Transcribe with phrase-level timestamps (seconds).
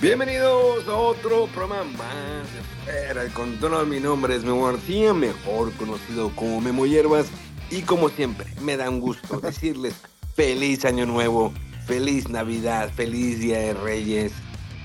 [0.00, 3.86] Bienvenidos a otro programa más de Fuera de Control.
[3.86, 7.28] Mi nombre es Memo García, mejor conocido como Memo Hierbas.
[7.70, 9.94] Y como siempre, me da un gusto decirles
[10.34, 11.50] feliz año nuevo,
[11.86, 14.32] feliz Navidad, feliz Día de Reyes,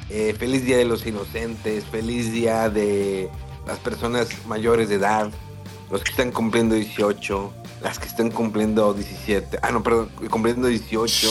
[0.10, 3.30] eh, feliz Día de los Inocentes, feliz Día de
[3.68, 5.30] las personas mayores de edad,
[5.92, 11.30] los que están cumpliendo 18, las que están cumpliendo 17, ah, no, perdón, cumpliendo 18,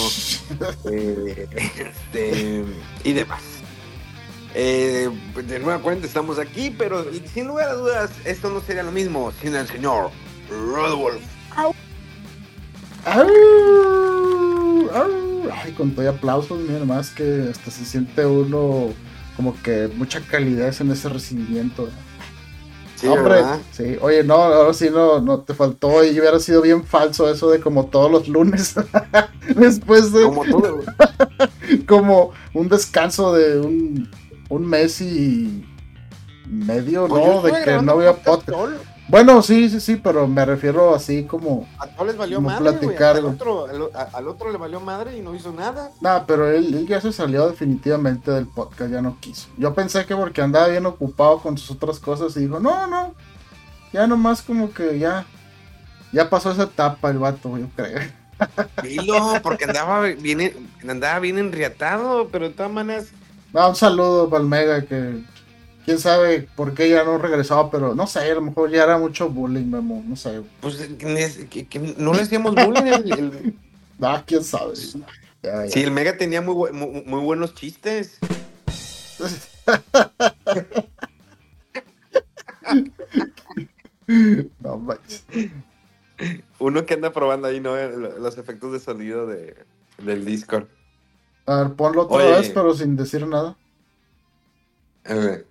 [0.93, 1.49] eh,
[2.13, 2.65] este,
[3.05, 3.60] y demás.
[4.55, 5.09] Eh,
[5.47, 9.33] de nueva cuenta estamos aquí, pero sin lugar a dudas, esto no sería lo mismo
[9.41, 10.11] sin el señor
[10.51, 11.21] Rodolfo.
[11.55, 11.73] ¡Au!
[14.93, 15.51] ¡Au!
[15.53, 18.89] Ay, con todo y aplausos, mira, más que hasta se siente uno
[19.37, 21.89] como que mucha calidez en ese recibimiento.
[22.97, 23.59] Sí, Hombre, ¿verdad?
[23.73, 27.49] sí, oye, no, ahora sí no, no te faltó y hubiera sido bien falso eso
[27.49, 28.75] de como todos los lunes.
[29.57, 30.83] Después de Como todo.
[31.87, 34.11] como un descanso de un,
[34.51, 35.65] un mes y
[36.47, 37.33] medio, Pues ¿no?
[37.47, 38.85] estuve De que no había podcast podcast.
[39.09, 41.67] Bueno, sí, sí, sí, pero me refiero así como.
[41.81, 45.21] A todos les valió madre, Al otro, al, a- al otro le valió madre y
[45.21, 45.91] no hizo nada.
[46.01, 49.49] Nah, pero él, él ya se salió definitivamente del podcast, ya no quiso.
[49.57, 53.15] Yo pensé que porque andaba bien ocupado con sus otras cosas y dijo, no, no,
[53.93, 55.27] ya nomás como que ya,
[56.13, 57.99] ya pasó esa etapa el vato, yo creo.
[58.85, 60.53] Dilo, porque andaba bien,
[60.89, 63.09] andaba bien enriatado, pero de todas maneras,
[63.53, 65.23] No, un saludo para el Mega que
[65.85, 68.97] quién sabe por qué ya no regresaba, pero no sé, a lo mejor ya era
[68.99, 70.43] mucho bullying, Memo, no sé.
[70.61, 72.87] pues que, que- que no le hacíamos bullying.
[72.87, 73.55] El, el-
[74.03, 74.73] Ah, quién sabe.
[75.43, 75.71] Ya, ya.
[75.71, 78.19] sí, el Mega tenía muy, bu- muy, muy buenos chistes.
[84.61, 85.25] No manches.
[86.59, 87.77] Uno que anda probando ahí, ¿no?
[87.77, 89.57] Los efectos de sonido de,
[89.99, 90.67] del Discord.
[91.47, 92.31] A ver, ponlo otra Oye.
[92.33, 93.57] vez, pero sin decir nada.
[95.05, 95.47] A ver,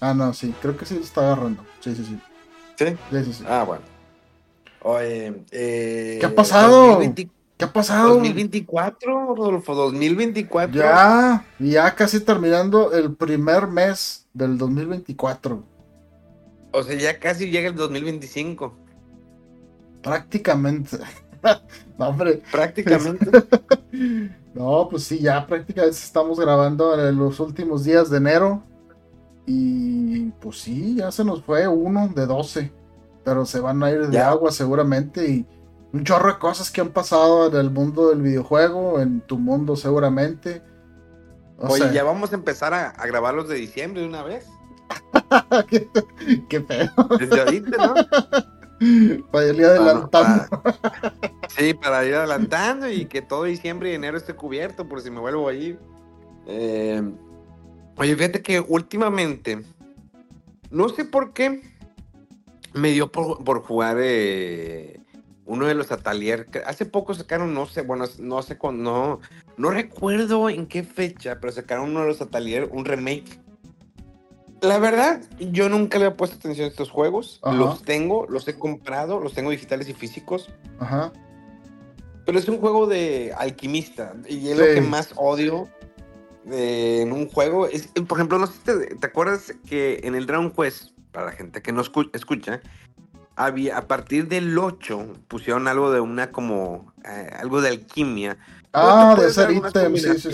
[0.00, 1.64] Ah, no, sí, creo que sí lo está agarrando.
[1.80, 2.18] Sí, sí, sí.
[2.78, 2.96] ¿Sí?
[3.10, 3.44] Sí, sí, sí.
[3.48, 3.82] Ah, bueno.
[4.82, 6.86] Oye, eh, ¿Qué ha pasado?
[6.86, 8.10] 2020 ¿Qué ha pasado?
[8.14, 10.80] 2024, Rodolfo, 2024.
[10.80, 15.64] Ya, ya casi terminando el primer mes del 2024.
[16.70, 18.72] O sea, ya casi llega el 2025.
[20.02, 20.98] Prácticamente.
[21.98, 22.42] no, hombre.
[22.50, 23.30] Prácticamente.
[24.54, 28.64] No, pues sí, ya prácticamente estamos grabando en los últimos días de enero.
[29.46, 32.72] Y pues sí, ya se nos fue uno de 12.
[33.24, 34.30] Pero se van a ir de Ya.
[34.30, 35.30] agua seguramente.
[35.30, 35.46] Y
[35.92, 39.76] un chorro de cosas que han pasado en el mundo del videojuego, en tu mundo
[39.76, 40.62] seguramente.
[41.58, 44.24] O Oye, sea, ya vamos a empezar a, a grabar los de diciembre de una
[44.24, 44.44] vez.
[45.68, 45.88] qué,
[46.48, 46.90] qué pedo.
[47.18, 47.94] Desde ahorita, ¿no?
[49.30, 50.10] Para ir adelantando.
[50.10, 50.48] Para-
[51.48, 55.20] sí, para ir adelantando y que todo diciembre y enero esté cubierto por si me
[55.20, 55.78] vuelvo a ir.
[56.46, 57.02] Eh,
[57.96, 59.62] oye, fíjate que últimamente,
[60.70, 61.62] no sé por qué,
[62.72, 65.00] me dio por, por jugar eh,
[65.44, 66.46] uno de los Atelier.
[66.46, 69.20] que Hace poco sacaron, no sé, bueno, no sé cuándo, no,
[69.56, 73.40] no recuerdo en qué fecha, pero sacaron uno de los Atelier, un remake.
[74.60, 77.38] La verdad, yo nunca le he puesto atención a estos juegos.
[77.42, 77.56] Ajá.
[77.56, 80.50] Los tengo, los he comprado, los tengo digitales y físicos.
[80.80, 81.12] Ajá.
[82.26, 84.14] Pero es un juego de alquimista.
[84.28, 84.64] Y es Sí.
[84.64, 85.68] lo que más odio
[86.44, 87.66] de- en un juego.
[87.66, 91.26] Es, por ejemplo, no sé si te, te acuerdas que en el Dragon Quest, para
[91.26, 92.60] la gente que no escu- escucha,
[93.36, 98.36] había, a partir del 8 pusieron algo de una como, eh, algo de alquimia.
[98.72, 100.30] Ah, de hacer ítems, sí, sí,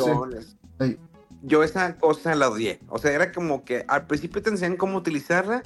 [0.81, 0.97] sí.
[1.47, 2.81] Yo esa cosa la odié.
[2.89, 5.63] O sea, era como que al principio te enseñan cómo utilizarla,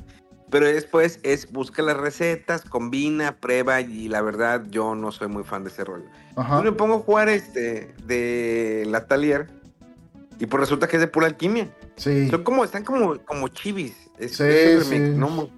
[0.51, 5.45] pero después es busca las recetas, combina, prueba y la verdad yo no soy muy
[5.45, 6.07] fan de ese rollo.
[6.37, 6.59] Ajá.
[6.59, 9.49] Yo me pongo a jugar este de la Talier
[10.39, 11.73] y pues resulta que es de pura alquimia.
[11.97, 12.29] Sí.
[12.29, 13.95] Son como, están como, como chivis.
[14.19, 14.99] Es, Sí, es sí.
[14.99, 15.51] ¿no?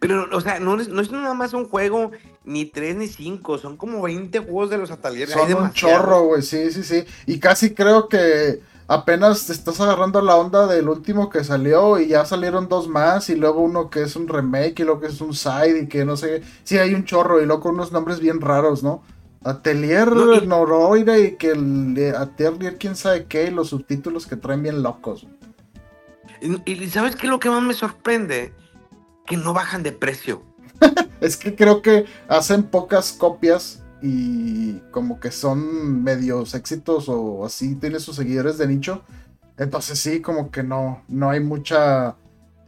[0.00, 2.12] Pero, o sea, no es, no es nada más un juego,
[2.44, 5.28] ni tres ni cinco, son como 20 juegos de los Atelier.
[5.28, 7.04] Son un chorro, güey, sí, sí, sí.
[7.26, 12.08] Y casi creo que apenas te estás agarrando la onda del último que salió y
[12.08, 15.20] ya salieron dos más y luego uno que es un remake y luego que es
[15.20, 18.18] un side y que no sé, sí hay un chorro y luego con unos nombres
[18.18, 19.02] bien raros, ¿no?
[19.44, 21.36] Atelier no, y...
[21.36, 25.26] que el Atelier quién sabe qué y los subtítulos que traen bien locos.
[26.40, 28.52] Y, y ¿sabes qué es lo que más me sorprende?
[29.26, 30.42] Que no bajan de precio.
[31.20, 37.74] es que creo que hacen pocas copias y como que son medios éxitos o así,
[37.76, 39.02] tiene sus seguidores de nicho.
[39.56, 42.16] Entonces sí, como que no, no hay mucha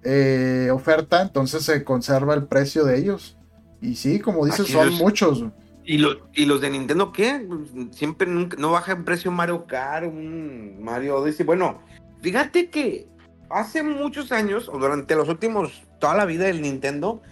[0.03, 3.37] eh, oferta, entonces se conserva el precio de ellos.
[3.81, 5.44] Y sí, como dices, son muchos.
[5.85, 6.05] ¿Y,
[6.35, 7.49] ¿Y los de Nintendo qué?
[7.93, 11.47] Siempre no baja en precio Mario Kart, un Mario Odyssey.
[11.47, 11.81] Bueno,
[12.21, 13.06] fíjate que
[13.49, 17.23] hace muchos años, o durante los últimos, toda la vida del Nintendo,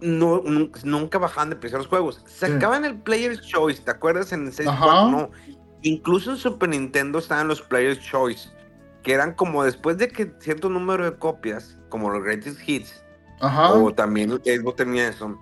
[0.00, 0.42] no,
[0.84, 2.22] nunca, bajaban de precio los juegos.
[2.26, 4.32] Sacaban el Player's Choice, ¿te acuerdas?
[4.32, 5.30] En el 64, no.
[5.82, 8.50] Incluso en Super Nintendo estaban los Player's Choice,
[9.02, 13.02] que eran como después de que cierto número de copias, como los Greatest Hits,
[13.40, 15.38] o también Xbox tenía eso,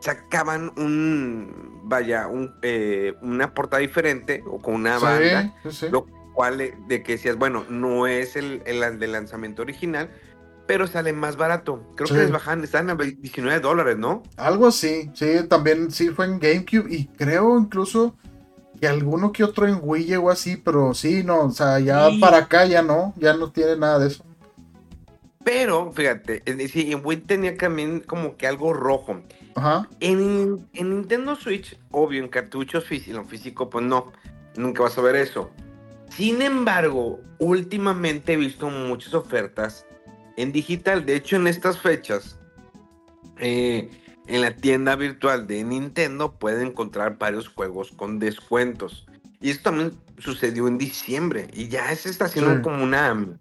[0.00, 5.54] sacaban un, vaya, un, eh, una portada diferente o con una banda,
[5.90, 10.10] lo cual de que decías, bueno, no es el, el, el lanzamiento original,
[10.66, 11.82] pero sale más barato.
[11.96, 14.22] Creo que les bajan, están a 19 dólares, ¿no?
[14.36, 18.16] Algo así, sí, también sí fue en GameCube y creo incluso
[18.80, 22.38] que alguno que otro en Wii o así, pero sí, no, o sea, ya para
[22.38, 24.24] acá ya no, ya no tiene nada de eso.
[25.44, 29.20] Pero, fíjate, sí, en Wii tenía también como que algo rojo.
[29.54, 29.88] Ajá.
[30.00, 34.12] En, Nintendo Switch, obvio, en cartuchos físicos, en físico, pues no,
[34.56, 35.50] nunca vas a ver eso.
[36.10, 39.86] Sin embargo, últimamente he visto muchas ofertas
[40.36, 41.06] en digital.
[41.06, 42.38] De hecho, en estas fechas,
[43.38, 43.90] eh,
[44.26, 49.06] en la tienda virtual de Nintendo pueden encontrar varios juegos con descuentos.
[49.40, 53.36] Y esto también sucedió en diciembre y ya se está haciendo como una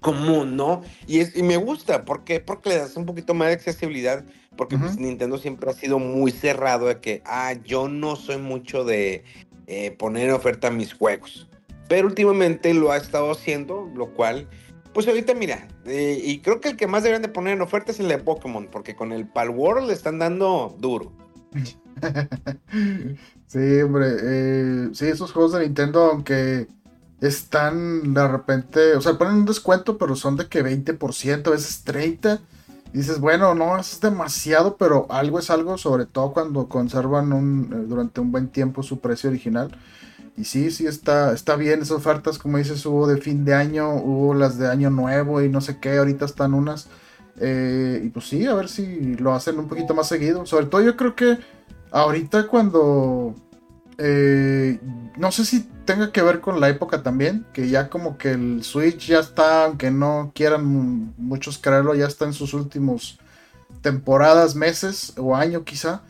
[0.00, 0.82] común, ¿no?
[1.08, 2.38] Y, es, y me gusta, ¿por qué?
[2.38, 4.24] Porque le das un poquito más de accesibilidad,
[4.56, 8.84] porque pues, Nintendo siempre ha sido muy cerrado de que, ah, yo no soy mucho
[8.84, 9.24] de
[9.66, 11.48] eh, poner en oferta mis juegos.
[11.88, 14.48] Pero últimamente lo ha estado haciendo, lo cual
[14.96, 17.92] pues ahorita mira, eh, y creo que el que más deberían de poner en oferta
[17.92, 21.12] es el de Pokémon, porque con el Palworld le están dando duro.
[23.46, 26.68] sí, hombre, eh, sí, esos juegos de Nintendo, aunque
[27.20, 31.84] están de repente, o sea, ponen un descuento, pero son de que 20%, a veces
[31.84, 32.40] 30%.
[32.94, 37.70] Y dices, bueno, no, es demasiado, pero algo es algo, sobre todo cuando conservan un,
[37.70, 39.76] eh, durante un buen tiempo su precio original.
[40.36, 43.94] Y sí, sí, está, está bien esas ofertas, como dices, hubo de fin de año,
[43.94, 46.88] hubo las de año nuevo y no sé qué, ahorita están unas.
[47.40, 50.44] Eh, y pues sí, a ver si lo hacen un poquito más seguido.
[50.44, 51.38] Sobre todo yo creo que
[51.90, 53.34] ahorita cuando...
[53.98, 54.78] Eh,
[55.16, 58.62] no sé si tenga que ver con la época también, que ya como que el
[58.62, 63.18] Switch ya está, aunque no quieran muchos creerlo, ya está en sus últimos
[63.80, 66.02] temporadas, meses o año quizá.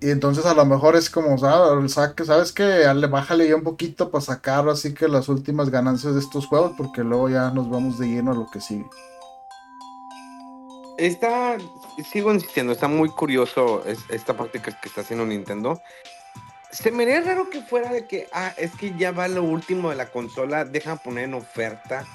[0.00, 2.86] Y entonces a lo mejor es como, ¿sabes qué?
[3.10, 7.04] Bájale ya un poquito para sacar así que las últimas ganancias de estos juegos, porque
[7.04, 8.86] luego ya nos vamos de lleno a lo que sigue.
[10.96, 11.58] Está,
[12.10, 15.82] sigo insistiendo, está muy curioso esta parte que, está haciendo Nintendo.
[16.70, 19.90] Se me haría raro que fuera de que, ah, es que ya va lo último
[19.90, 22.06] de la consola, dejan poner en oferta.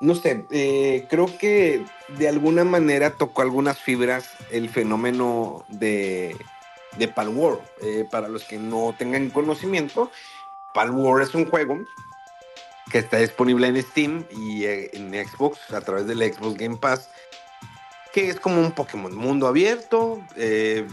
[0.00, 1.84] No sé, eh, creo que
[2.18, 6.34] de alguna manera tocó algunas fibras el fenómeno de
[6.96, 7.60] de Palworld.
[7.82, 10.10] Eh, para los que no tengan conocimiento,
[10.74, 11.78] Palworld es un juego
[12.90, 17.08] que está disponible en Steam y eh, en Xbox a través del Xbox Game Pass,
[18.12, 20.86] que es como un Pokémon mundo abierto, eh,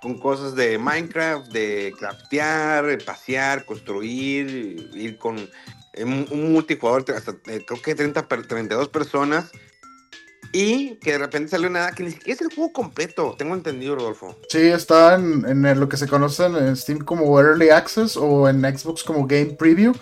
[0.00, 5.48] con cosas de Minecraft, de craftear, pasear, construir, ir con
[5.96, 9.50] un multijugador, hasta creo que 30, 32 personas
[10.54, 13.96] y que de repente salió nada, que ni siquiera es el juego completo, tengo entendido,
[13.96, 14.36] Rodolfo.
[14.48, 19.02] Sí, está en, lo que se conoce en Steam como Early Access o en Xbox
[19.02, 19.92] como Game Preview,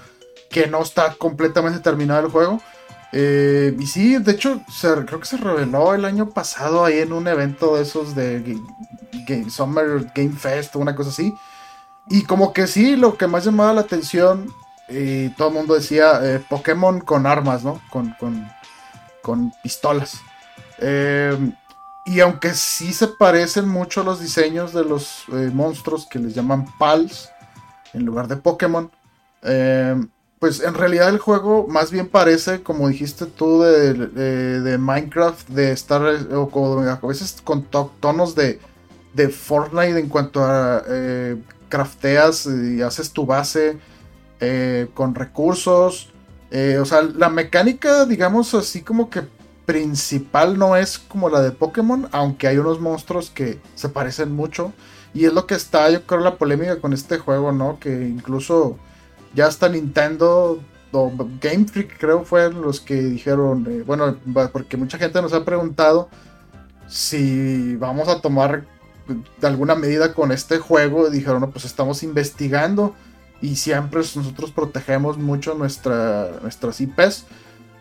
[0.51, 2.61] que no está completamente terminado el juego.
[3.13, 4.61] Eh, y sí, de hecho,
[5.07, 8.59] creo que se reveló el año pasado ahí en un evento de esos de
[9.49, 11.33] Summer Game Fest o una cosa así.
[12.11, 14.53] Y como que sí, lo que más llamaba la atención,
[14.87, 17.81] y todo el mundo decía eh, Pokémon con armas, ¿no?
[17.91, 18.47] Con, con,
[19.23, 20.21] con pistolas.
[20.79, 21.37] Eh,
[22.05, 26.67] y aunque sí se parecen mucho los diseños de los eh, monstruos que les llaman
[26.79, 27.31] PALs
[27.93, 28.91] en lugar de Pokémon,
[29.43, 29.95] eh,
[30.41, 36.03] pues en realidad el juego más bien parece, como dijiste tú, de, Minecraft, de estar,
[36.33, 38.59] o, a veces con tonos de,
[39.15, 41.37] de Fortnite en cuanto a eh,
[41.69, 43.79] crafteas y haces tu base
[44.95, 46.11] con recursos.
[46.81, 49.23] O sea, la mecánica, digamos así como que
[49.65, 54.73] principal no es como la de Pokémon, aunque hay unos monstruos que se parecen mucho.
[55.15, 57.79] Y es lo que está, yo creo, la polémica con este juego, ¿no?
[57.79, 58.79] Que incluso
[59.35, 60.61] ya hasta Nintendo
[60.93, 64.17] o Game Freak creo fueron los que dijeron, eh, bueno,
[64.53, 66.09] porque mucha gente nos ha preguntado
[66.87, 68.67] si vamos a tomar
[69.43, 71.11] alguna medida con este juego.
[71.11, 72.95] dijeron, no, pues estamos investigando
[73.41, 77.27] y siempre nosotros protegemos mucho nuestra, nuestras IPs.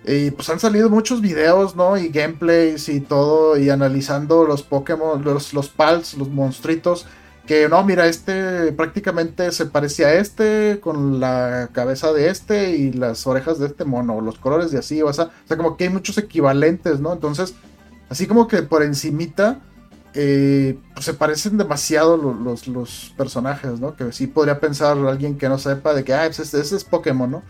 [0.05, 1.97] Y pues han salido muchos videos, ¿no?
[1.97, 7.05] Y gameplays y todo, y analizando los Pokémon, los, los Pals, los monstruitos
[7.45, 12.93] que no, mira, este prácticamente se parecía a este con la cabeza de este y
[12.93, 15.85] las orejas de este mono, los colores de así, o sea, o sea como que
[15.85, 17.13] hay muchos equivalentes, ¿no?
[17.13, 17.55] Entonces,
[18.09, 19.59] así como que por encimita,
[20.13, 23.95] eh, pues se parecen demasiado los, los, personajes, ¿no?
[23.95, 26.83] Que sí podría pensar alguien que no sepa de que, ah, pues ese, ese es
[26.83, 27.43] Pokémon, ¿no?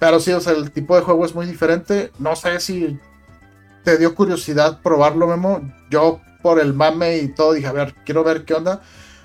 [0.00, 2.10] Pero sí, o sea, el tipo de juego es muy diferente.
[2.18, 2.98] No sé si
[3.84, 5.60] te dio curiosidad probarlo, Memo.
[5.90, 8.80] Yo, por el mame y todo, dije, a ver, quiero ver qué onda.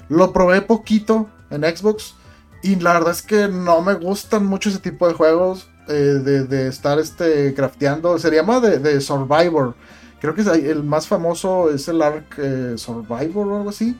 [0.10, 2.15] Lo probé poquito en Xbox
[2.62, 6.67] y la verdad es que no me gustan mucho ese tipo de juegos eh, de,
[6.67, 8.20] estar este, crafteando.
[8.20, 9.75] Sería más de, Survivor.
[10.20, 13.98] Creo que el más famoso es el Ark eh, Survivor o algo así.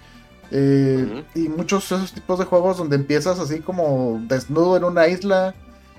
[0.52, 5.08] Eh, y muchos de esos tipos de juegos donde empiezas así como desnudo en una
[5.08, 5.56] isla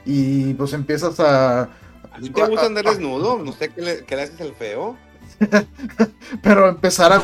[0.07, 1.63] y pues empiezas a...
[1.63, 3.39] ¿A ti te gusta andar desnudo?
[3.39, 4.97] ¿No sé qué le, qué le haces el feo?
[6.43, 7.21] Pero empezar a,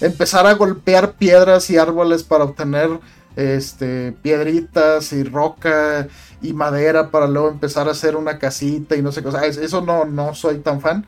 [0.00, 2.88] empezar a golpear piedras y árboles para obtener
[3.34, 6.08] este, piedritas y roca
[6.40, 9.28] y madera para luego empezar a hacer una casita y no sé qué.
[9.46, 11.04] eso no, no soy tan fan.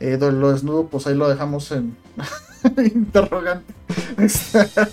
[0.00, 1.96] Eh, lo desnudo, pues ahí lo dejamos en
[2.94, 3.74] interrogante.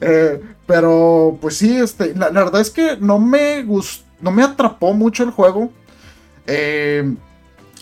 [0.00, 4.42] Eh, pero pues sí, este, la, la, verdad es que no me gustó, no me
[4.42, 5.70] atrapó mucho el juego.
[6.46, 7.14] Eh,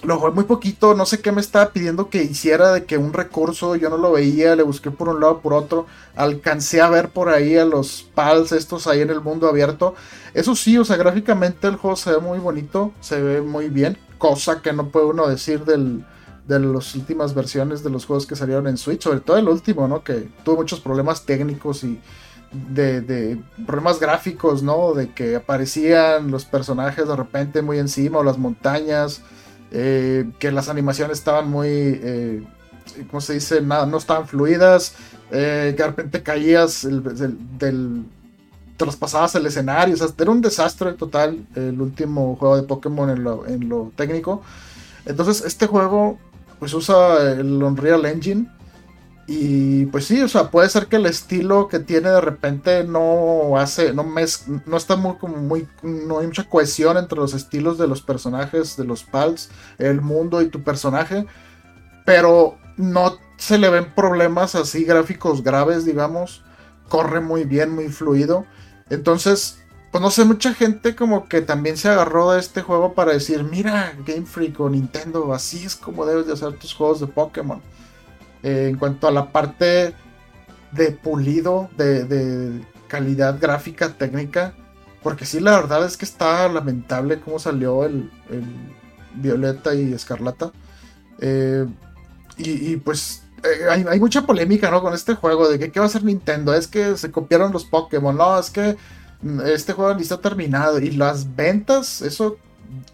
[0.03, 3.13] lo jugué muy poquito, no sé qué me estaba pidiendo que hiciera de que un
[3.13, 7.09] recurso yo no lo veía, le busqué por un lado por otro, alcancé a ver
[7.09, 9.95] por ahí a los pals estos ahí en el mundo abierto.
[10.35, 13.99] Eso sí, o sea, gráficamente el juego se ve muy bonito, se ve muy bien,
[14.19, 16.05] cosa que no puede uno decir del,
[16.47, 19.89] de las últimas versiones de los juegos que salieron en Switch, sobre todo el último,
[19.89, 20.05] ¿no?
[20.05, 22.01] Que tuvo muchos problemas técnicos y
[22.53, 24.95] de, problemas gráficos, ¿no?
[24.95, 29.23] De que aparecían los personajes de repente muy encima o las montañas.
[29.71, 32.43] Eh, que las animaciones estaban muy, eh,
[33.11, 33.61] ¿cómo se dice?
[33.61, 34.95] No estaban fluidas,
[35.31, 36.89] eh, que de repente caías
[37.59, 38.05] del,
[38.79, 43.25] traspasabas el escenario, o sea, era un desastre total el último juego de Pokémon en
[43.25, 44.41] lo, en lo técnico.
[45.05, 46.19] Entonces, este juego
[46.59, 48.47] pues usa el Unreal Engine
[49.31, 53.59] y pues sí, o sea, puede ser que el estilo que tiene de repente no
[53.59, 54.03] hace, no,
[54.65, 58.79] no está muy como muy, no hay mucha cohesión entre los estilos de los personajes,
[58.79, 61.27] de los pals, el mundo y tu personaje,
[62.07, 66.43] pero no se le ven problemas así gráficos graves, digamos,
[66.89, 68.47] corre muy bien, muy fluido,
[68.89, 69.59] entonces,
[69.93, 73.45] pues no sé, mucha gente como que también se agarró de este juego para decir,
[73.45, 77.61] mira, Game Freak o Nintendo, así es como debes de hacer tus juegos de Pokémon.
[78.43, 79.95] Eh, en cuanto a la parte
[80.73, 84.55] de pulido, de, calidad gráfica, técnica.
[85.03, 88.11] Porque sí, la verdad es que está lamentable cómo salió el,
[89.15, 90.53] Violeta y Escarlata.
[91.21, 91.67] Eh,
[92.37, 94.81] y, pues eh, hay, mucha polémica ¿no?
[94.81, 96.55] con este juego de que qué va a hacer Nintendo.
[96.55, 98.17] Es que se copiaron los Pokémon.
[98.17, 98.77] No, es que
[99.23, 100.79] mm, este juego ni está terminado.
[100.79, 102.37] Y las ventas, eso,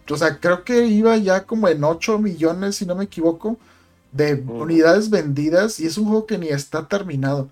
[0.08, 3.58] o sea, creo que iba ya como en 8 millones, si no me equivoco
[4.14, 7.48] de unidades vendidas y es un juego que ni está terminado.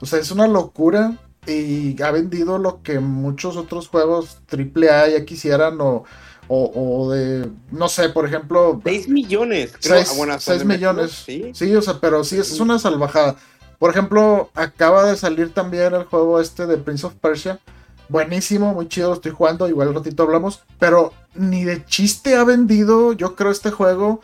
[0.00, 1.14] O sea, es una locura
[1.46, 6.04] y ha vendido lo que muchos otros juegos AAA ya quisieran o,
[6.48, 8.80] o, de, no sé, por ejemplo...
[8.82, 9.72] 6 millones.
[9.80, 11.24] 6, millones.
[11.26, 11.50] ¿Sí?
[11.52, 11.74] ¿Sí?
[11.74, 13.36] o sea, pero sí, es una salvajada.
[13.78, 17.60] Por ejemplo, acaba de salir también el juego este de Prince of Persia.
[18.08, 20.60] Buenísimo, muy chido, estoy jugando, igual ratito hablamos.
[20.78, 24.22] Pero ni de chiste ha vendido, yo creo, este juego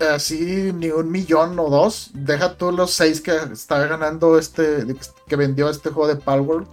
[0.00, 2.10] así ni un millón o dos.
[2.14, 4.84] Deja tú los seis que está ganando este,
[5.26, 6.66] que vendió este juego de Palworld.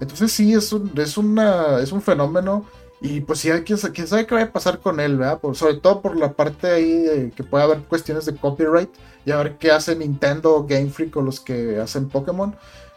[0.00, 2.66] Entonces sí, es un, es una, es un fenómeno.
[3.00, 5.38] Y pues sí, hay quien, sabe qué va a pasar con él, ¿verdad?
[5.52, 8.88] sobre todo por la parte ahí de que puede haber cuestiones de copyright
[9.26, 12.56] y a ver qué hace Nintendo o Game Freak o los que hacen Pokémon.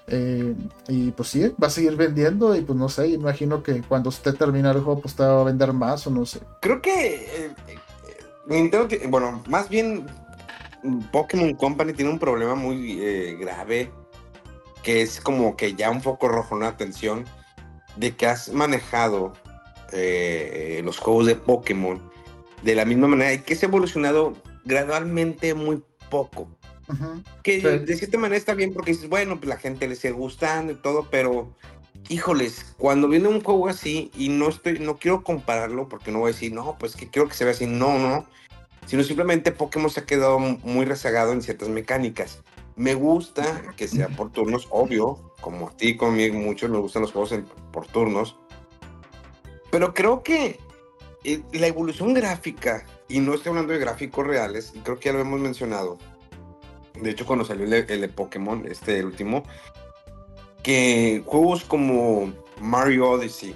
[0.10, 0.56] Eh,
[0.88, 4.36] y pues sí, va a seguir vendiendo y pues no sé, imagino que cuando usted
[4.36, 6.40] termine el juego pues te va a vender más o no sé.
[6.62, 7.52] Creo que eh,
[8.48, 10.08] Nintendo, bueno, más bien
[11.12, 12.96] Pokémon Company tiene un problema muy
[13.36, 13.92] grave
[14.84, 17.26] que es como que ya un foco rojo, una atención
[17.98, 19.34] de que has manejado
[20.84, 22.02] los juegos de Pokémon
[22.64, 24.34] de la misma manera y que has evolucionado
[24.66, 26.50] gradualmente muy poco.
[27.44, 30.72] Que de cierta manera está bien porque dices, bueno, pues la gente le sigue gustando
[30.72, 31.54] y todo, pero
[32.10, 36.32] híjoles, cuando viene un juego así y no estoy, no quiero compararlo porque no voy
[36.32, 38.26] a decir, no, pues que quiero que se vea así, no, no,
[38.86, 42.42] sino simplemente Pokémon se ha quedado muy rezagado en ciertas mecánicas.
[42.76, 47.12] Me gusta que sea por turnos, obvio, como a ti, conmigo, muchos me gustan los
[47.12, 47.34] juegos
[47.72, 48.36] por turnos,
[49.72, 50.60] pero creo que
[51.24, 55.22] eh, la evolución gráfica, y no estoy hablando de gráficos reales, creo que ya lo
[55.22, 55.98] hemos mencionado,
[57.02, 59.44] de hecho, cuando salió el, de Pokémon, este el último,
[60.64, 63.56] que juegos como Mario Odyssey,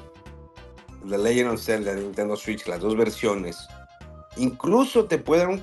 [1.08, 3.58] The Legend of Zelda Nintendo Switch, las dos versiones,
[4.38, 5.62] incluso te puede dar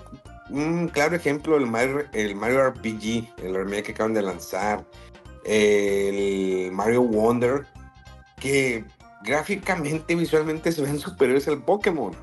[0.51, 4.85] un, claro ejemplo el Mario, el Mario RPG, el remake que acaban de lanzar,
[5.45, 7.67] el Mario Wonder,
[8.41, 8.85] que
[9.23, 12.15] gráficamente, visualmente se ven superiores al Pokémon.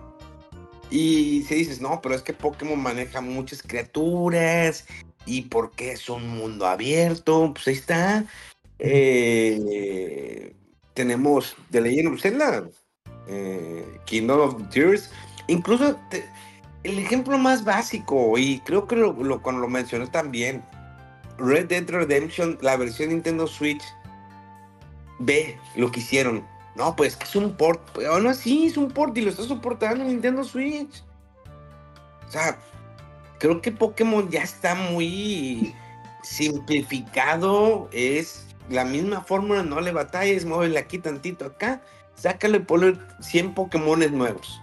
[0.91, 4.85] Y si dices, no, pero es que Pokémon maneja muchas criaturas
[5.25, 8.25] y porque es un mundo abierto, pues ahí está.
[8.79, 10.55] Eh,
[10.93, 12.69] tenemos The Legend of Zelda,
[13.27, 15.11] eh, Kingdom of Tears,
[15.47, 15.99] incluso
[16.83, 20.63] el ejemplo más básico, y creo que lo, cuando lo mencioné también,
[21.37, 23.83] Red Dead Redemption, la versión Nintendo Switch,
[25.19, 26.45] ve lo que hicieron.
[26.75, 30.43] No, pues es un port, aún así es un port y lo está soportando Nintendo
[30.43, 31.03] Switch.
[32.27, 32.57] O sea,
[33.39, 35.73] creo que Pokémon ya está muy
[36.21, 37.89] simplificado.
[37.93, 41.81] Es la misma fórmula, no le batalles, muévele aquí tantito acá.
[42.15, 44.61] Sácale por 100 Pokémon nuevos.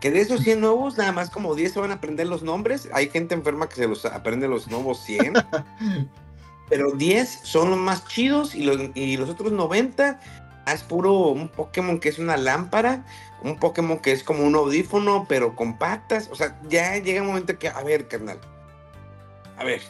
[0.00, 2.88] Que de esos 100 nuevos, nada más como 10 se van a aprender los nombres.
[2.92, 5.34] Hay gente enferma que se los aprende los nuevos 100.
[6.68, 10.20] pero 10 son los más chidos y los, y los otros 90
[10.72, 13.04] es puro un Pokémon que es una lámpara,
[13.42, 16.28] un Pokémon que es como un audífono, pero con patas.
[16.32, 18.38] O sea, ya llega un momento que, a ver, carnal.
[19.56, 19.82] A ver.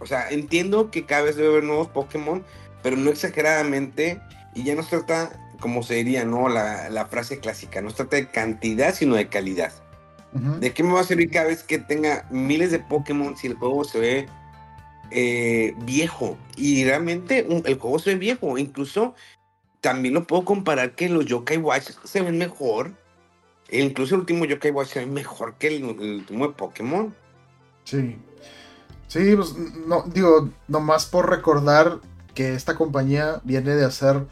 [0.00, 2.44] O sea, entiendo que cada vez debe haber nuevos Pokémon,
[2.84, 4.20] pero no exageradamente.
[4.54, 6.48] Y ya no se trata, como se diría, ¿no?
[6.48, 7.80] La, frase clásica.
[7.80, 9.72] No se trata de cantidad, sino de calidad.
[10.60, 13.54] ¿De qué me va a servir cada vez que tenga miles de Pokémon si el
[13.54, 14.26] juego se ve
[15.12, 16.36] eh, viejo?
[16.56, 18.58] Y realmente el juego se ve viejo.
[18.58, 19.14] Incluso
[19.80, 22.92] también lo puedo comparar que los Yokai Watch se ven mejor.
[23.68, 27.14] E incluso el último Yokai Watch se ve mejor que el, último de Pokémon.
[27.84, 28.18] Sí.
[29.06, 29.54] Sí, pues
[29.86, 32.00] no, digo, nomás por recordar
[32.34, 34.26] que esta compañía viene de hacer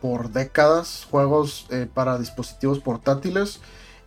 [0.00, 3.60] por décadas juegos eh, para dispositivos portátiles.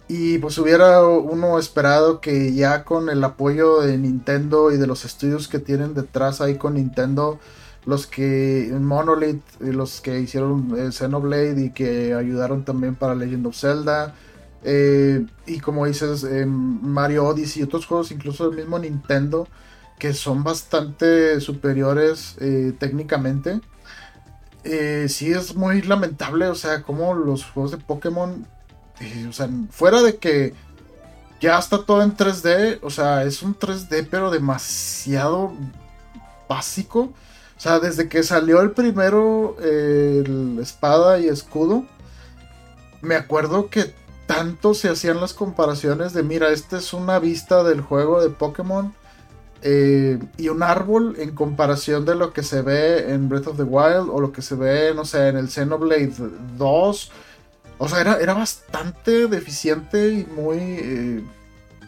[0.08, 5.06] Y pues hubiera uno esperado que ya con el apoyo de Nintendo y de los
[5.06, 7.40] estudios que tienen detrás ahí con Nintendo,
[7.86, 13.58] los que Monolith, los que hicieron eh, Xenoblade y que ayudaron también para Legend of
[13.58, 14.14] Zelda.
[14.64, 19.48] Eh, y como dices, Mario Odyssey y otros juegos, incluso el mismo Nintendo,
[19.98, 22.36] que son bastante superiores
[22.80, 23.62] técnicamente.
[24.64, 28.48] sí es muy lamentable, o sea, como los juegos de Pokémon,
[29.28, 30.54] o sea, fuera de que
[31.40, 35.54] ya está todo en 3D, o sea, es un 3D pero demasiado
[36.50, 37.14] básico
[37.58, 41.86] o sea, desde que salió el primero, el espada y escudo,
[43.02, 43.96] me acuerdo que
[44.28, 48.94] tanto se hacían las comparaciones de, mira, esta es una vista del juego de Pokémon
[49.62, 53.64] eh, y un árbol en comparación de lo que se ve en Breath of the
[53.64, 56.14] Wild o lo que se ve, no sé, en el Xenoblade
[56.58, 57.12] 2.
[57.80, 61.24] O sea, era, era bastante deficiente y muy, eh,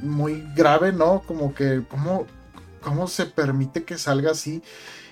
[0.01, 1.23] muy grave, ¿no?
[1.25, 2.25] Como que, ¿cómo,
[2.81, 4.61] ¿cómo se permite que salga así?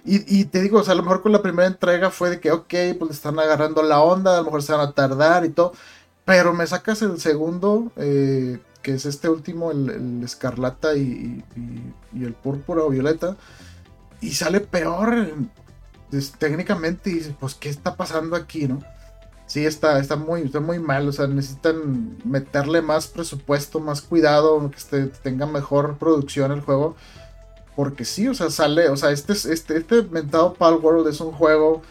[0.09, 2.49] Y, te digo, o sea, a lo mejor con la primera entrega fue de que,
[2.49, 5.49] ok, pues le están agarrando la onda, a lo mejor se van a tardar y
[5.49, 5.73] todo.
[6.23, 11.43] Pero me sacas el segundo, eh, que es este último, el, escarlata y,
[12.15, 13.35] el púrpura o violeta,
[14.21, 15.33] y sale peor
[16.39, 17.09] técnicamente.
[17.09, 18.81] Y pues, ¿qué está pasando aquí, no?
[19.45, 21.05] Sí, está, está, muy, está muy mal.
[21.09, 26.95] O sea, necesitan meterle más presupuesto, más cuidado, que este, tenga mejor producción el juego.
[27.75, 31.33] Porque sí, o sea, sale, o sea, este, este, este mentado Pal World es un
[31.33, 31.81] juego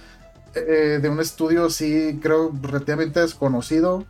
[0.55, 4.07] eh, de un estudio, sí, creo, relativamente desconocido.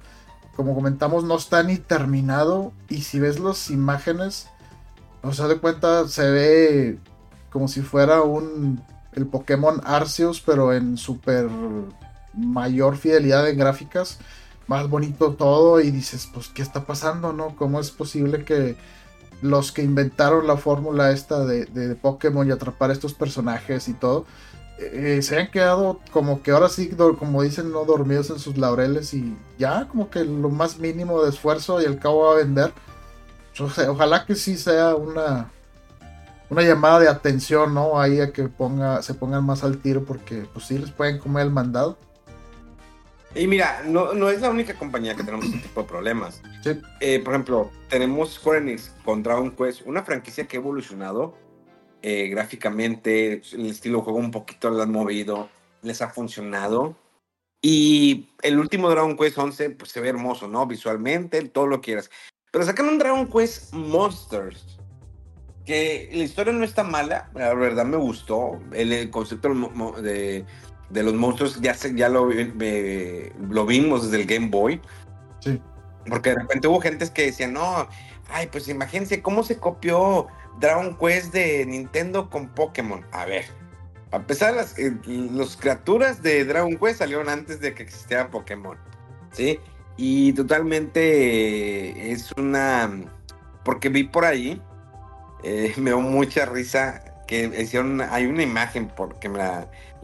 [0.57, 2.73] Como comentamos, no está ni terminado.
[2.88, 4.49] Y si ves las imágenes,
[5.23, 6.99] o sea, de cuenta, se ve
[7.51, 11.49] como si fuera un el Pokémon Arceus, pero en super
[12.35, 14.19] mayor fidelidad en gráficas,
[14.66, 17.57] más bonito todo y dices, pues, ¿qué está pasando, no?
[17.57, 18.77] ¿Cómo es posible que
[19.42, 24.27] los que inventaron la fórmula esta de, de, Pokémon y atrapar estos personajes y todo,
[24.78, 29.14] eh, se han quedado como que ahora sí, como dicen, no dormidos en sus laureles
[29.14, 32.72] y ya como que lo más mínimo de esfuerzo y el cabo va a vender.
[33.88, 35.50] ojalá que sí sea una,
[36.50, 37.98] una llamada de atención, ¿no?
[37.98, 41.46] Ahí a que ponga, se pongan más al tiro porque pues sí les pueden comer
[41.46, 41.96] el mandado.
[43.34, 46.40] Y mira, no, no es la única compañía que tenemos este tipo de problemas.
[47.00, 51.34] Eh, por ejemplo, tenemos Square Enix con Dragon Quest, una franquicia que ha evolucionado
[52.09, 55.49] eh, gráficamente, el estilo de juego un poquito lo han movido,
[55.83, 56.95] les ha funcionado.
[57.61, 60.69] Y el último Dragon Quest 11 pues, se ve hermoso, ¿no?
[60.69, 62.09] Visualmente, todo lo quieras.
[62.53, 64.79] Pero sacan un Dragon Quest Monsters,
[65.64, 68.61] que la historia no está mala, la verdad me gustó.
[68.73, 69.53] El, concepto
[70.01, 70.45] de,
[70.90, 74.81] de, los monstruos ya, ya lo, lo vimos desde el Game Boy.
[75.40, 75.61] Sí.
[76.09, 77.88] Porque de repente hubo gentes que decían, no,
[78.29, 80.29] ay, pues imagínense cómo se copió
[80.61, 83.05] Dragon Quest de Nintendo con Pokémon.
[83.12, 83.45] A ver,
[84.12, 88.79] a pesar las eh, los criaturas de Dragon Quest salieron antes de que existiera Pokémon.
[89.33, 89.61] ¿Sí?
[89.97, 92.90] Y totalmente es una...
[93.64, 94.62] Porque vi por ahí,
[95.42, 99.38] eh, me dio mucha risa que hicieron, hay una imagen porque me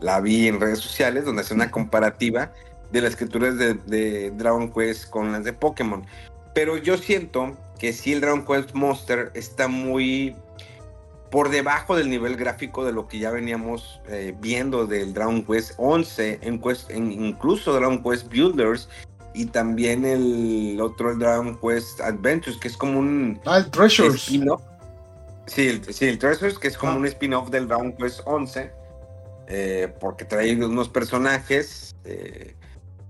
[0.01, 2.53] la, vi en redes sociales donde hace una comparativa
[2.91, 6.05] de las escrituras de, de, Dragon Quest con las de Pokémon.
[6.53, 10.37] Pero yo siento que sí el Dragon Quest Monster está muy
[11.33, 15.73] por debajo del nivel gráfico de lo que ya veníamos eh, viendo del Dragon Quest
[15.79, 18.90] 11, en Quest, en incluso Dragon Quest Builders
[19.33, 23.40] y también el otro Dragon Quest Adventures, que es como un...
[23.47, 24.31] Ah, el Treasures.
[25.47, 26.97] Sí, el, sí, el Treasures, que es como ah.
[26.97, 28.71] un spin-off del Dragon Quest 11,
[29.49, 32.55] eh, porque trae unos personajes eh,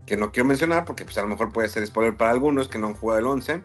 [0.06, 2.78] que no quiero mencionar, porque pues a lo mejor puede ser spoiler para algunos que
[2.78, 3.62] no han jugado el 11.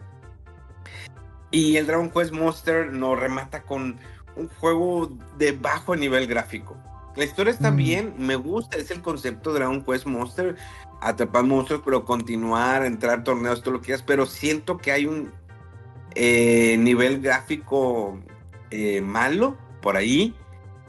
[1.52, 4.00] Y el Dragon Quest Monster nos remata con
[4.38, 6.76] un juego de bajo nivel gráfico.
[7.16, 7.76] La historia está mm.
[7.76, 10.56] bien, me gusta, es el concepto de Dragon Quest Monster,
[11.00, 15.32] atrapar monstruos, pero continuar, entrar torneos, todo lo que quieras, pero siento que hay un
[16.14, 18.18] eh, nivel gráfico
[18.70, 20.34] eh, malo por ahí,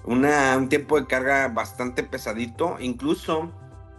[0.04, 3.52] una, un tiempo de carga bastante pesadito, incluso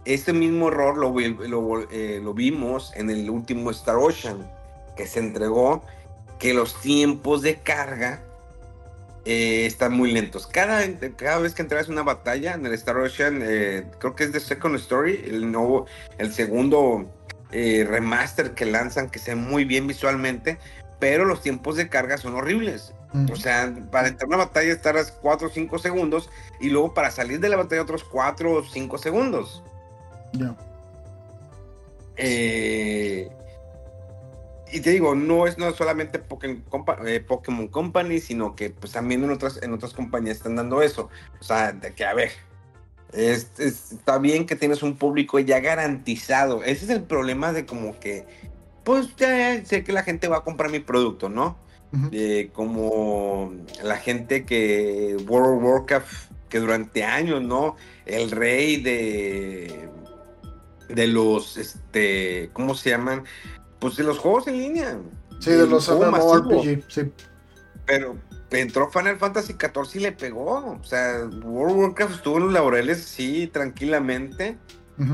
[0.05, 1.13] este mismo error lo,
[1.47, 4.49] lo, eh, lo vimos en el último Star Ocean
[4.95, 5.83] que se entregó,
[6.39, 8.23] que los tiempos de carga
[9.25, 10.47] eh, están muy lentos.
[10.47, 10.83] Cada,
[11.15, 14.31] cada vez que entras en una batalla en el Star Ocean, eh, creo que es
[14.31, 15.85] The Second Story, el nuevo,
[16.17, 17.05] el segundo
[17.51, 20.57] eh, remaster que lanzan, que se ve muy bien visualmente,
[20.99, 22.93] pero los tiempos de carga son horribles.
[23.29, 26.29] O sea, para entrar en una batalla estarás 4 o 5 segundos
[26.61, 29.61] y luego para salir de la batalla otros 4 o 5 segundos.
[30.31, 30.55] Ya.
[32.15, 33.29] Eh,
[34.71, 36.63] y te digo, no es no solamente Pokémon,
[37.05, 41.09] eh, Pokémon, Company, sino que pues también en otras, en otras compañías están dando eso.
[41.39, 42.31] O sea, de que a ver,
[43.13, 46.63] está bien que tienes un público ya garantizado.
[46.63, 48.25] Ese es el problema de como que,
[48.83, 51.57] pues ya sé que la gente va a comprar mi producto, ¿no?
[52.53, 53.51] como
[53.83, 57.75] la gente que World of Warcraft, que durante años, ¿no?
[58.05, 59.89] El rey de
[60.93, 63.23] de los, este, ¿cómo se llaman?
[63.81, 64.97] Pues de los juegos en línea.
[65.39, 67.11] Sí, de los MMORPG, sí.
[67.85, 68.15] Pero
[68.51, 70.77] entró Final Fantasy XIV y le pegó.
[70.79, 74.57] O sea, World of Warcraft estuvo en los laureles, sí, tranquilamente.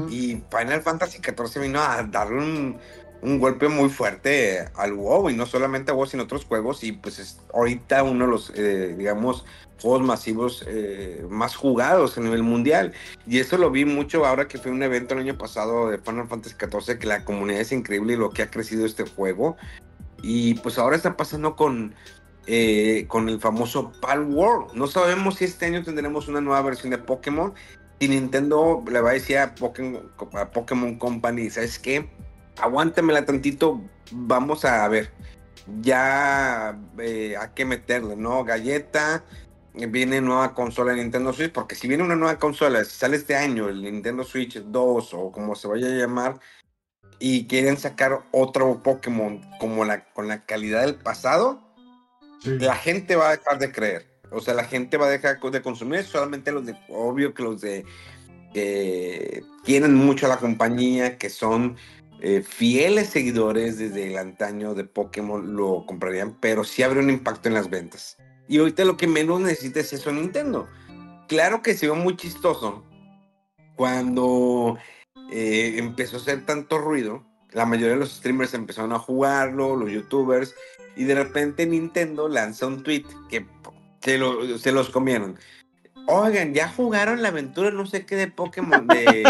[0.09, 2.77] Y Final Fantasy XIV vino a darle un,
[3.21, 5.29] un, golpe muy fuerte al WoW.
[5.29, 6.83] Y no solamente a WoW, sino a otros juegos.
[6.83, 9.45] Y pues es ahorita uno de los, eh, digamos,
[9.81, 12.93] juegos masivos eh, más jugados a nivel mundial.
[13.25, 16.27] Y eso lo vi mucho ahora que fue un evento el año pasado de Final
[16.27, 19.57] Fantasy XIV, que la comunidad es increíble y lo que ha crecido este juego.
[20.21, 21.93] Y pues ahora está pasando con,
[22.47, 24.73] eh, con el famoso Pal World.
[24.73, 27.53] No sabemos si este año tendremos una nueva versión de Pokémon.
[27.99, 32.07] Y Nintendo le va a decir a Pokémon, a Pokémon Company, ¿sabes qué?
[32.59, 35.11] Aguántamela tantito, vamos a ver.
[35.81, 38.43] Ya eh, hay que meterle, ¿no?
[38.43, 39.23] Galleta,
[39.85, 43.35] viene nueva consola de Nintendo Switch, porque si viene una nueva consola, si sale este
[43.35, 46.39] año el Nintendo Switch 2 o como se vaya a llamar,
[47.19, 51.61] y quieren sacar otro Pokémon como la, con la calidad del pasado,
[52.43, 54.07] la gente va a dejar de creer.
[54.31, 57.61] O sea, la gente va a dejar de consumir solamente los de, obvio que los
[57.61, 57.85] de
[58.53, 61.77] que quieren mucho a la compañía, que son
[62.21, 67.47] eh, fieles seguidores desde el antaño de Pokémon, lo comprarían, pero sí habría un impacto
[67.47, 68.17] en las ventas.
[68.47, 70.67] Y ahorita lo que menos necesita es eso Nintendo.
[71.27, 72.83] claro que se ve muy chistoso
[73.75, 74.77] cuando
[75.31, 77.25] eh, empezó a hacer tanto ruido.
[77.51, 80.53] La mayoría de los streamers empezaron a jugarlo, los youtubers,
[80.95, 83.45] y de repente Nintendo lanza un tweet que
[84.01, 85.37] se, lo, se los comieron.
[86.07, 89.23] Oigan, ya jugaron la aventura no sé qué de Pokémon de...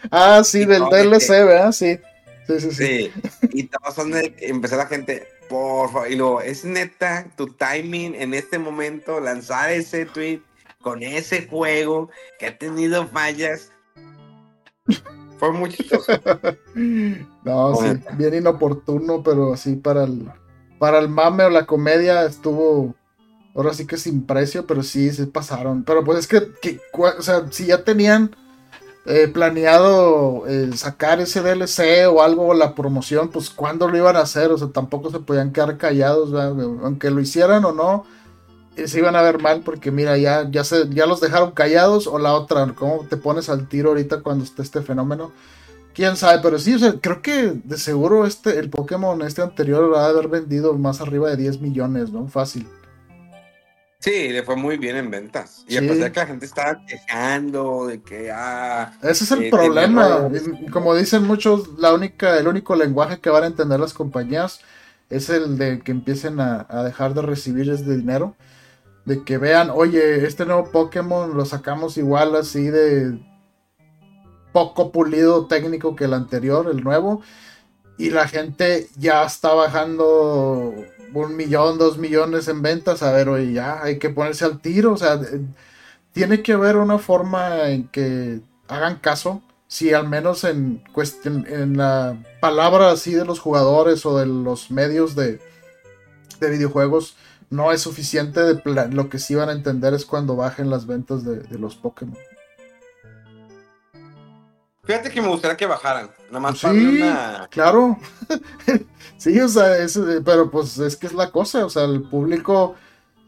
[0.10, 1.72] ah, sí, del DLC, ¿verdad?
[1.72, 1.98] Sí.
[2.46, 3.12] Sí, sí, sí.
[3.52, 8.14] Y todos son de empezar la gente, por favor, y luego, es neta tu timing
[8.14, 10.40] en este momento, lanzar ese tweet
[10.80, 12.08] con ese juego
[12.38, 13.72] que ha tenido fallas.
[15.38, 16.12] Fue muy chistoso.
[17.44, 17.86] no, sí,
[18.16, 20.30] bien inoportuno, pero así para el,
[20.78, 22.94] para el mame o la comedia estuvo
[23.54, 25.82] ahora sí que sin precio, pero sí se pasaron.
[25.82, 28.36] Pero pues es que, que o sea, si ya tenían
[29.06, 34.20] eh, planeado eh, sacar ese DLC o algo, la promoción, pues cuándo lo iban a
[34.20, 38.04] hacer, o sea, tampoco se podían quedar callados, aunque lo hicieran o no,
[38.76, 42.06] eh, se iban a ver mal porque mira, ya, ya, se, ya los dejaron callados
[42.06, 45.32] o la otra, ¿cómo te pones al tiro ahorita cuando esté este fenómeno?
[45.94, 49.92] Quién sabe, pero sí, o sea, creo que de seguro este, el Pokémon este anterior
[49.92, 52.28] va a haber vendido más arriba de 10 millones, ¿no?
[52.28, 52.68] Fácil.
[54.00, 55.62] Sí, le fue muy bien en ventas.
[55.68, 59.44] Y a pesar de que la gente estaba quejando de que ah, Ese es el
[59.44, 60.30] eh, problema.
[60.72, 64.62] Como dicen muchos, la única, el único lenguaje que van a entender las compañías
[65.10, 68.36] es el de que empiecen a, dejar de recibir este dinero.
[69.04, 73.18] De que vean, oye, este nuevo Pokémon lo sacamos igual así de
[74.52, 77.20] poco pulido técnico que el anterior, el nuevo.
[77.98, 80.72] Y la gente ya está bajando
[81.14, 84.92] un millón, dos millones en ventas, a ver, oye, ya hay que ponerse al tiro,
[84.92, 85.40] o sea, eh,
[86.12, 91.76] tiene que haber una forma en que hagan caso, si al menos en cuestión, en
[91.76, 95.40] la palabra así de los jugadores o de los medios de,
[96.40, 97.16] de videojuegos,
[97.50, 101.24] no es suficiente, de lo que sí van a entender es cuando bajen las ventas
[101.24, 102.16] de, de los Pokémon.
[104.82, 106.10] Fíjate que me gustaría que bajaran.
[106.28, 107.02] Nada más sí,
[107.50, 107.98] claro.
[109.18, 109.76] sí, o sea,
[110.24, 111.64] pero pues es que es la cosa.
[111.64, 112.74] O sea, el público.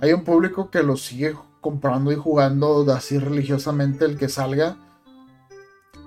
[0.01, 4.77] Hay un público que lo sigue comprando y jugando así religiosamente el que salga.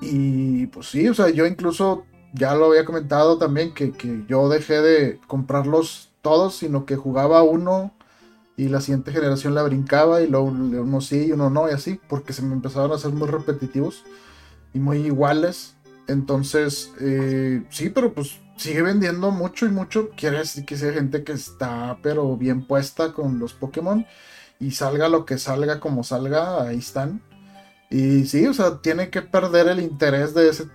[0.01, 4.49] Y pues sí, o sea, yo incluso ya lo había comentado también que, que yo
[4.49, 7.93] dejé de comprarlos todos, sino que jugaba uno
[8.57, 11.99] y la siguiente generación la brincaba y luego uno sí y uno no y así,
[12.09, 14.03] porque se me empezaron a hacer muy repetitivos
[14.75, 15.75] y muy iguales.
[16.07, 20.09] Entonces, eh, sí, pero pues sigue vendiendo mucho y mucho.
[20.11, 24.05] Quiere decir que sea gente que está, pero bien puesta con los Pokémon.
[24.59, 27.21] Y salga lo que salga, como salga, ahí están.
[27.89, 30.65] Y sí, o sea, tiene que perder el interés de ese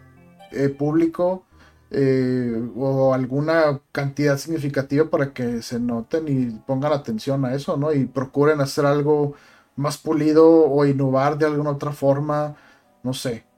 [0.52, 1.44] eh, público
[1.90, 7.92] eh, o alguna cantidad significativa para que se noten y pongan atención a eso, ¿no?
[7.92, 9.34] Y procuren hacer algo
[9.76, 12.56] más pulido o innovar de alguna otra forma,
[13.02, 13.49] no sé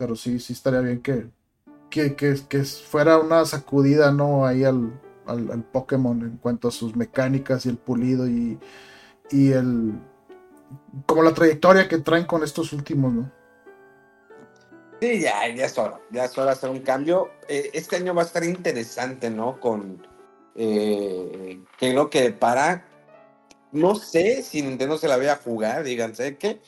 [0.00, 1.28] pero sí, sí estaría bien que,
[1.90, 4.46] que, fuera una sacudida, ¿no?
[4.46, 8.58] Ahí al, al, Pokémon en cuanto a sus mecánicas y el pulido y,
[9.30, 9.92] y el...
[11.04, 13.30] como la trayectoria que traen con estos últimos, ¿no?
[15.02, 17.28] Sí, ya, ya es hora, ya es hora hacer un cambio.
[17.46, 19.60] Eh, este año va a estar interesante, ¿no?
[19.60, 20.06] Con
[20.54, 22.86] eh, que lo que para,
[23.70, 26.62] no sé si Nintendo se la vaya a jugar, díganse que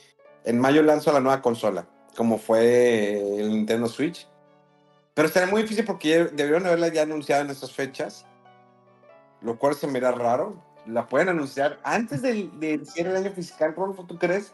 [0.44, 4.26] en mayo lanzo la nueva consola como fue el Nintendo Switch.
[5.14, 8.24] Pero estaría muy difícil porque debieron haberla ya anunciado en estas fechas,
[9.40, 10.54] lo cual se me da raro.
[10.86, 12.50] ¿La pueden anunciar antes del,
[12.86, 14.52] cierre del año fiscal, Rolfo, tú crees?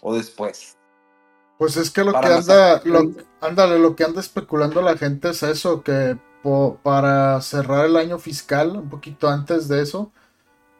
[0.00, 0.76] ¿O después?
[1.58, 5.42] Pues es que lo que anda, lo, ándale, lo que anda especulando la gente es
[5.42, 6.16] eso, que
[6.82, 10.12] para cerrar el año fiscal, un poquito antes de eso,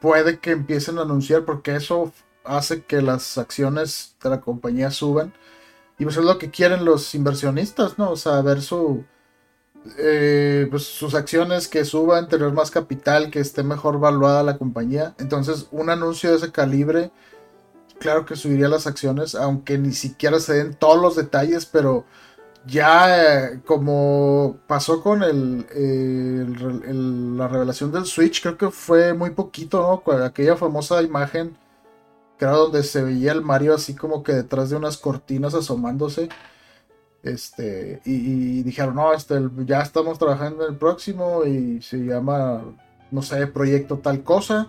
[0.01, 2.13] puede que empiecen a anunciar, porque eso
[2.45, 5.35] hace que las acciones de la compañía suban
[5.99, 8.11] y pues es lo que quieren los inversionistas, ¿no?
[8.11, 9.05] O sea, ver su,
[9.99, 15.15] eh, pues sus acciones que suban, tener más capital, que esté mejor valuada la compañía.
[15.19, 17.13] Entonces, un anuncio de ese calibre,
[17.99, 22.05] claro que subiría las acciones, aunque ni siquiera se den todos los detalles, pero
[22.67, 25.67] ya eh, como pasó con el,
[27.39, 30.13] la revelación del Switch, creo que fue muy poquito, ¿no?
[30.25, 31.57] Aquella famosa imagen
[32.39, 36.29] que era donde se veía el Mario así como que detrás de unas cortinas asomándose.
[37.23, 42.63] Este, y, dijeron, no, este, ya estamos trabajando en el próximo y se llama,
[43.11, 44.69] no sé, proyecto tal cosa.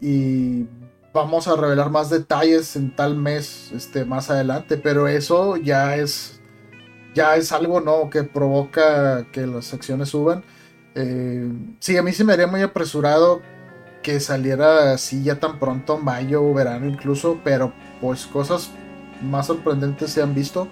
[0.00, 0.66] Y
[1.12, 4.78] vamos a revelar más detalles en tal mes, este, más adelante.
[4.78, 6.40] Pero eso ya es,
[7.14, 8.08] ya es algo, ¿no?
[8.08, 10.44] Que provoca que las acciones suban.
[10.94, 13.42] Eh, sí, a mí se me haría muy apresurado
[14.02, 18.70] que saliera así ya tan pronto, mayo o verano incluso, pero pues cosas
[19.22, 20.68] más sorprendentes se han visto.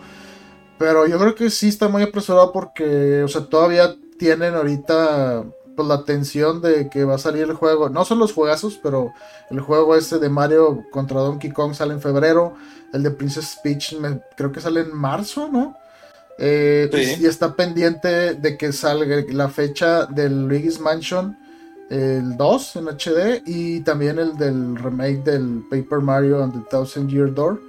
[0.78, 5.44] Pero yo creo que sí está muy apresurado porque, o sea, todavía tienen ahorita
[5.76, 7.88] pues, la tensión de que va a salir el juego.
[7.88, 9.12] No son los juegazos, pero
[9.50, 12.54] el juego este de Mario contra Donkey Kong sale en febrero.
[12.92, 13.96] El de Princess Peach
[14.36, 15.76] creo que sale en marzo, ¿no?
[16.38, 16.90] Eh,
[17.20, 21.38] y está pendiente de que salga la fecha del Luigi's Mansion,
[21.90, 27.10] el 2 en HD, y también el del remake del Paper Mario and the Thousand
[27.10, 27.60] Year Door.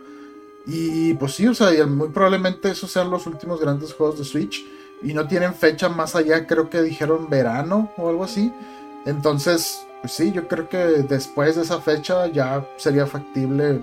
[0.68, 4.64] Y pues sí, o sea, muy probablemente esos sean los últimos grandes juegos de Switch.
[5.02, 8.54] Y no tienen fecha más allá, creo que dijeron verano o algo así.
[9.08, 13.82] Entonces, pues sí, yo creo que después de esa fecha ya sería factible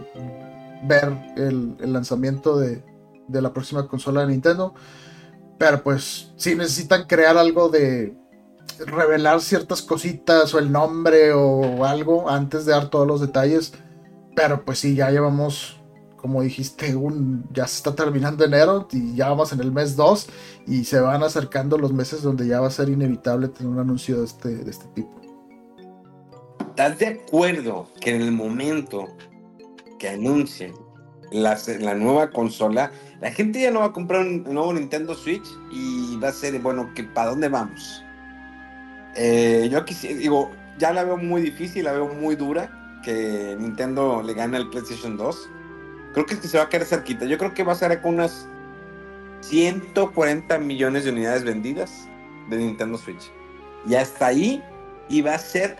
[0.84, 2.84] ver el, lanzamiento de,
[3.26, 4.72] de, la próxima consola de Nintendo.
[5.58, 8.16] Pero pues si necesitan crear algo de
[8.86, 13.72] revelar ciertas cositas o el nombre o algo antes de dar todos los detalles.
[14.34, 15.78] Pero pues sí, ya llevamos
[16.18, 20.28] como dijiste, un, ya se está terminando enero y ya vamos en el mes 2
[20.66, 24.18] y se van acercando los meses donde ya va a ser inevitable tener un anuncio
[24.18, 25.10] de este, de este tipo.
[26.70, 29.08] ¿Estás de acuerdo que en el momento
[29.98, 30.74] que anuncien
[31.32, 35.46] la, la nueva consola, la gente ya no va a comprar un nuevo Nintendo Switch
[35.72, 38.02] y va a ser, bueno, que ¿para dónde vamos?
[39.20, 44.22] Eh, yo aquí digo, ya la veo muy difícil, la veo muy dura que Nintendo
[44.22, 45.50] le gane al PlayStation 2
[46.12, 47.24] creo que se va a quedar cerquita.
[47.24, 48.46] Yo creo que va a ser con unas
[49.40, 52.08] 140 millones de unidades vendidas
[52.48, 53.30] de Nintendo Switch.
[53.86, 54.62] Y hasta ahí,
[55.08, 55.78] y va a ser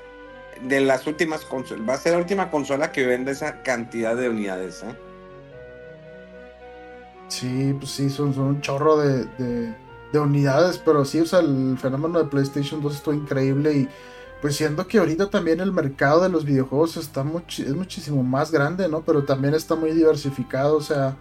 [0.62, 4.29] de las últimas consolas, va a ser la última consola que vende esa cantidad de
[4.29, 4.83] unidades.
[4.83, 4.96] ¿eh?
[7.29, 9.74] Sí, pues sí, son, un chorro de,
[10.14, 13.88] unidades, pero sí, o sea, el fenómeno de PlayStation 2 estuvo increíble y
[14.40, 18.88] pues siendo que ahorita también el mercado de los videojuegos está es muchísimo más grande,
[18.88, 19.03] ¿no?
[19.03, 21.16] Pero también está muy diversificado, o sea,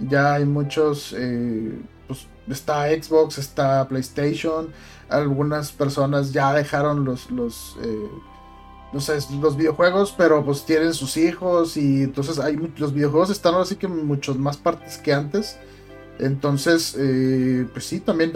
[0.00, 4.68] ya hay muchos, eh, pues está Xbox, está PlayStation,
[5.08, 8.08] algunas personas ya dejaron los, los, eh,
[8.92, 13.54] no sé, los videojuegos, pero pues tienen sus hijos y entonces hay, los videojuegos están
[13.54, 15.58] ahora sí que en muchas más partes que antes.
[16.18, 18.32] Entonces, eh, pues sí, también,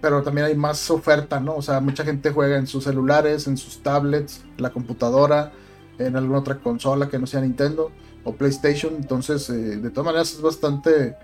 [0.00, 1.56] pero también hay más oferta, ¿no?
[1.56, 5.52] O sea, mucha gente juega en sus celulares, en sus tablets, en la computadora,
[5.98, 7.92] en alguna otra consola que no sea Nintendo
[8.24, 8.94] o PlayStation.
[8.96, 11.16] Entonces, eh, de todas maneras, es bastante,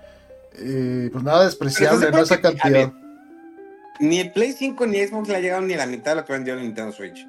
[0.53, 2.19] eh, pues nada despreciable, ¿no?
[2.19, 2.93] Esa cantidad.
[3.99, 6.25] ni el Play 5 ni Xbox le ha llegado ni a la mitad de lo
[6.25, 7.27] que vendió el Nintendo Switch.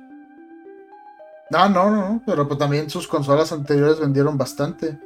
[1.48, 4.98] No, no, no, pero pues también sus consolas anteriores vendieron bastante.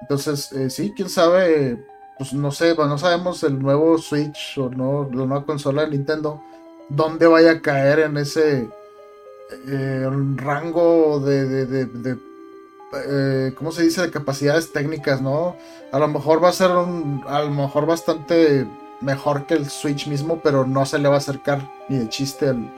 [0.00, 1.78] Entonces, sí, quién sabe
[2.18, 5.90] pues no sé, pues, no sabemos el nuevo Switch o no, la nueva consola de
[5.90, 6.42] Nintendo,
[6.88, 8.68] dónde vaya a caer en ese
[9.68, 12.18] eh, rango de, de,
[12.94, 14.02] eh, ¿cómo se dice?
[14.02, 15.56] De capacidades técnicas, ¿no?
[15.92, 18.66] A lo mejor va a ser un, a lo mejor bastante
[19.00, 22.48] mejor que el Switch mismo, pero no se le va a acercar ni de chiste
[22.48, 22.70] al,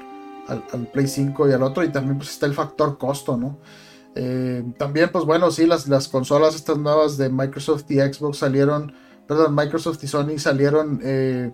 [0.48, 3.58] al, Play 5 y al otro, y también pues está el factor costo, ¿no?
[4.14, 8.92] Eh, también, pues bueno, sí, las, las consolas estas nuevas de Microsoft y Xbox salieron
[9.28, 11.52] perdón, Microsoft y Sony salieron eh,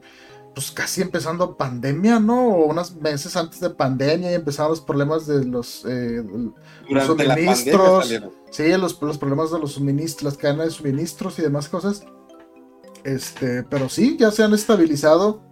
[0.55, 2.49] pues casi empezando pandemia, ¿no?
[2.49, 6.23] O unos meses antes de pandemia y empezaron los problemas de los, eh,
[7.05, 8.15] suministros.
[8.51, 12.05] Sí, los, los, problemas de los suministros, las cadenas de suministros y demás cosas.
[13.03, 15.43] Este, pero sí, ya se han estabilizado.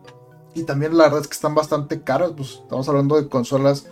[0.55, 2.33] Y también la verdad es que están bastante caras.
[2.37, 3.89] Pues estamos hablando de consolas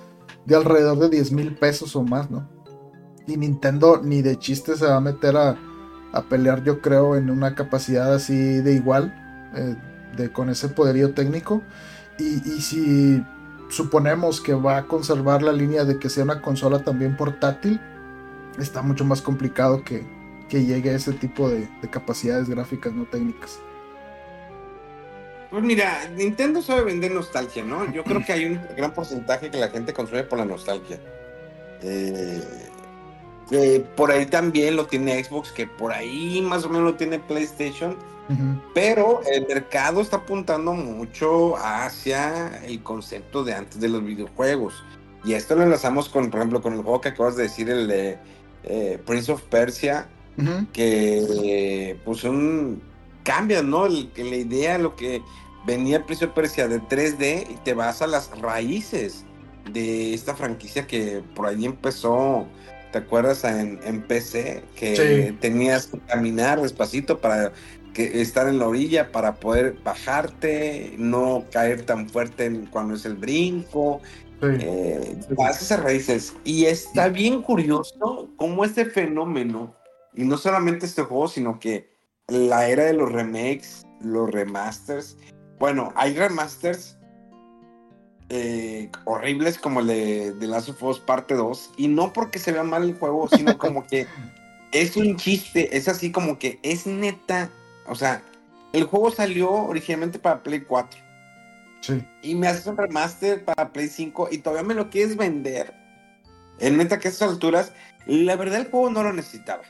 [0.46, 2.48] de alrededor de 10 mil pesos o más, ¿no?
[3.26, 5.58] Y Nintendo ni de chiste se va a meter a
[6.12, 9.14] a pelear yo creo en una capacidad así de igual,
[9.54, 9.76] eh,
[10.16, 11.62] de, con ese poderío técnico.
[12.18, 13.24] Y, si
[13.70, 17.80] suponemos que va a conservar la línea de que sea una consola también portátil,
[18.58, 20.06] está mucho más complicado que,
[20.48, 23.58] que llegue a ese tipo de, capacidades gráficas no técnicas.
[25.50, 27.90] Pues mira, Nintendo sabe vender nostalgia, ¿no?
[27.92, 31.00] Yo creo que hay un gran porcentaje que la gente consume por la nostalgia.
[31.82, 32.69] Eh,
[33.96, 37.96] por ahí también lo tiene Xbox, que por ahí más o menos lo tiene PlayStation.
[38.74, 44.84] Pero el mercado está apuntando mucho hacia el concepto de antes de los videojuegos.
[45.24, 47.88] Y esto lo enlazamos con, por ejemplo, con el juego que acabas de decir, el
[47.88, 48.18] de
[48.62, 50.06] eh, Prince of Persia,
[50.72, 52.80] que pues un
[53.24, 53.86] cambia, ¿no?
[53.88, 55.22] la idea, lo que
[55.66, 59.24] venía Prince of Persia de 3D y te vas a las raíces
[59.72, 62.46] de esta franquicia que por ahí empezó
[62.92, 67.52] ¿Te acuerdas en, PC que tenías que caminar despacito para
[67.94, 73.14] que estar en la orilla para poder bajarte, no caer tan fuerte cuando es el
[73.14, 74.00] brinco?
[74.42, 75.18] Eh,
[75.50, 76.34] esas raíces.
[76.44, 79.74] Y está bien curioso cómo este fenómeno,
[80.14, 81.90] y no solamente este juego, sino que
[82.26, 85.16] la era de los remakes, los remasters.
[85.58, 86.96] Bueno, hay remasters
[88.30, 91.72] eh, horribles como el de, de Last of Us parte 2.
[91.76, 94.06] Y no porque se vea mal el juego, sino como que
[94.72, 95.76] es un chiste.
[95.76, 97.50] Es así como que es neta.
[97.86, 98.22] O sea,
[98.72, 101.00] el juego salió originalmente para Play 4.
[101.80, 102.04] Sí.
[102.22, 105.74] Y me haces un remaster para Play 5 y todavía me lo quieres vender.
[106.60, 107.72] En neta que a estas alturas,
[108.06, 109.62] la verdad el juego no lo necesitaba.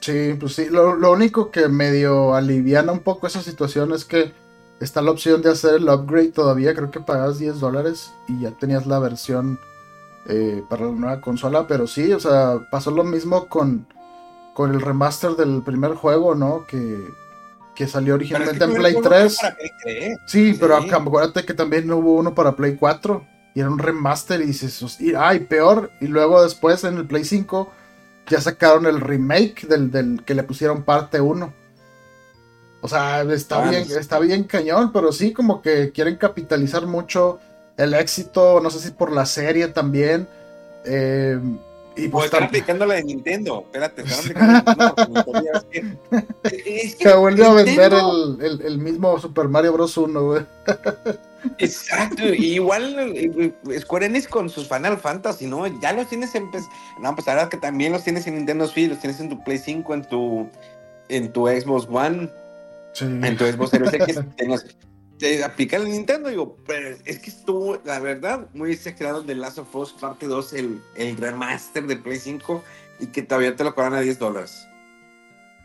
[0.00, 0.66] Sí, pues sí.
[0.70, 4.32] Lo, lo único que medio aliviana un poco esa situación es que
[4.80, 6.74] está la opción de hacer el upgrade todavía.
[6.74, 9.58] Creo que pagas 10 dólares y ya tenías la versión
[10.28, 11.66] eh, para la nueva consola.
[11.66, 13.86] Pero sí, o sea, pasó lo mismo con,
[14.54, 16.66] con el remaster del primer juego, ¿no?
[16.66, 16.98] Que,
[17.74, 19.38] que salió originalmente en Play 3.
[20.26, 20.90] Sí, pero Sí.
[20.90, 23.24] acuérdate que también hubo uno para Play 4
[23.54, 25.90] y era un remaster y dices, "Hos- y- ay, peor.
[26.00, 27.70] Y luego después en el Play 5
[28.28, 31.52] ya sacaron el remake del, del que le pusieron parte 1.
[32.86, 33.94] O sea, está Ah, bien, sí.
[33.98, 37.40] está bien cañón, pero sí como que quieren capitalizar mucho
[37.76, 40.28] el éxito, no sé si por la serie también.
[40.84, 41.36] eh,
[41.98, 43.62] y Pues pues están aplicando la de Nintendo.
[43.66, 45.98] Espérate, están aplicando la de Nintendo
[46.44, 49.96] Es que se volvió a vender el, el- el mismo Super Mario Bros.
[49.96, 50.42] 1, güey.
[51.58, 55.66] Exacto, y igual eh, Square Enix con sus Final Fantasy, ¿no?
[55.80, 56.50] Ya los tienes en...
[56.50, 56.64] pues,
[57.00, 59.58] No, pues ahora que también los tienes en Nintendo Switch, los tienes en tu Play
[59.58, 60.48] 5, en tu,
[61.08, 62.30] en tu Xbox One,
[62.98, 63.04] Sí.
[63.04, 64.64] en tu Xbox Series X, tenías-
[65.18, 69.58] te aplica el Nintendo, digo, pero es que estuvo, la verdad, muy exagerado de Last
[69.58, 72.62] of Us parte 2, el, el remaster de Play 5,
[73.00, 74.66] y que todavía te lo cobran a 10 dólares.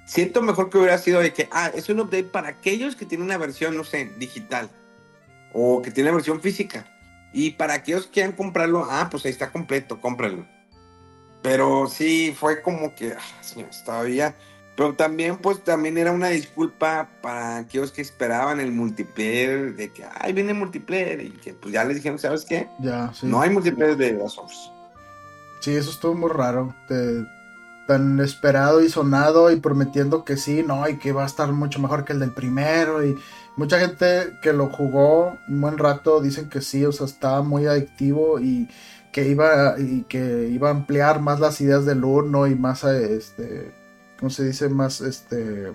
[0.05, 3.25] Siento mejor que hubiera sido de que, ah, es un update para aquellos que tienen
[3.25, 4.69] una versión, no sé, digital,
[5.53, 6.85] o que tienen la versión física.
[7.33, 10.45] Y para aquellos que quieran comprarlo, ah, pues ahí está completo, cómpralo.
[11.41, 14.35] Pero sí, fue como que, ah, señores, todavía.
[14.81, 20.03] Pero también, pues también era una disculpa para aquellos que esperaban el multiplayer, de que,
[20.19, 22.67] ay, viene el multiplayer, y que pues ya les dijeron, ¿sabes qué?
[22.79, 23.27] Ya, sí.
[23.27, 24.71] No hay multiplayer de Us.
[25.59, 26.73] Sí, eso estuvo muy raro.
[26.89, 27.23] de-
[27.87, 31.79] tan esperado y sonado y prometiendo que sí, no, y que va a estar mucho
[31.79, 33.05] mejor que el del primero.
[33.05, 33.15] Y
[33.57, 37.67] mucha gente que lo jugó un buen rato dicen que sí, o sea, estaba muy
[37.67, 38.67] adictivo y
[39.11, 43.15] que iba, y que iba a ampliar más las ideas del uno y más, eh,
[43.17, 43.79] este,
[44.21, 44.69] ¿cómo se dice?
[44.69, 45.73] Más, este,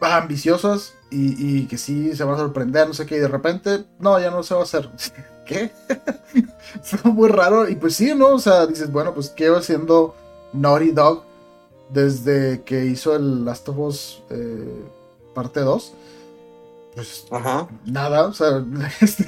[0.00, 3.84] ambiciosas y, y que sí se va a sorprender, no sé qué, y de repente,
[3.98, 4.88] no, ya no se va a hacer.
[5.46, 5.70] ¿Qué?
[6.82, 7.68] Fue muy raro.
[7.68, 8.28] Y pues sí, ¿no?
[8.34, 10.14] O sea, dices, bueno, pues ¿qué va haciendo
[10.52, 11.24] Naughty Dog
[11.90, 14.84] desde que hizo el Last of Us eh,
[15.34, 15.92] parte 2?
[16.94, 17.68] Pues Ajá.
[17.86, 18.62] nada, o sea,
[19.00, 19.24] este,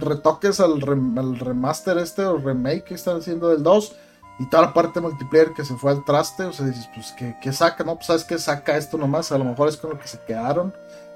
[0.00, 3.94] retoques al, rem- al remaster este o remake que están haciendo del 2
[4.38, 7.36] y toda la parte multiplayer que se fue al traste, o sea, dices, pues, ¿qué,
[7.42, 7.82] qué saca?
[7.84, 9.32] No, pues, ¿sabes qué saca esto nomás?
[9.32, 10.72] A lo mejor es con lo que se quedaron.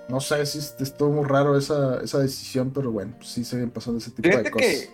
[0.08, 3.66] No sé si est- estuvo muy raro esa, esa decisión, pero bueno, pues sí se
[3.68, 4.68] pasando ese tipo de cosas.
[4.68, 4.90] que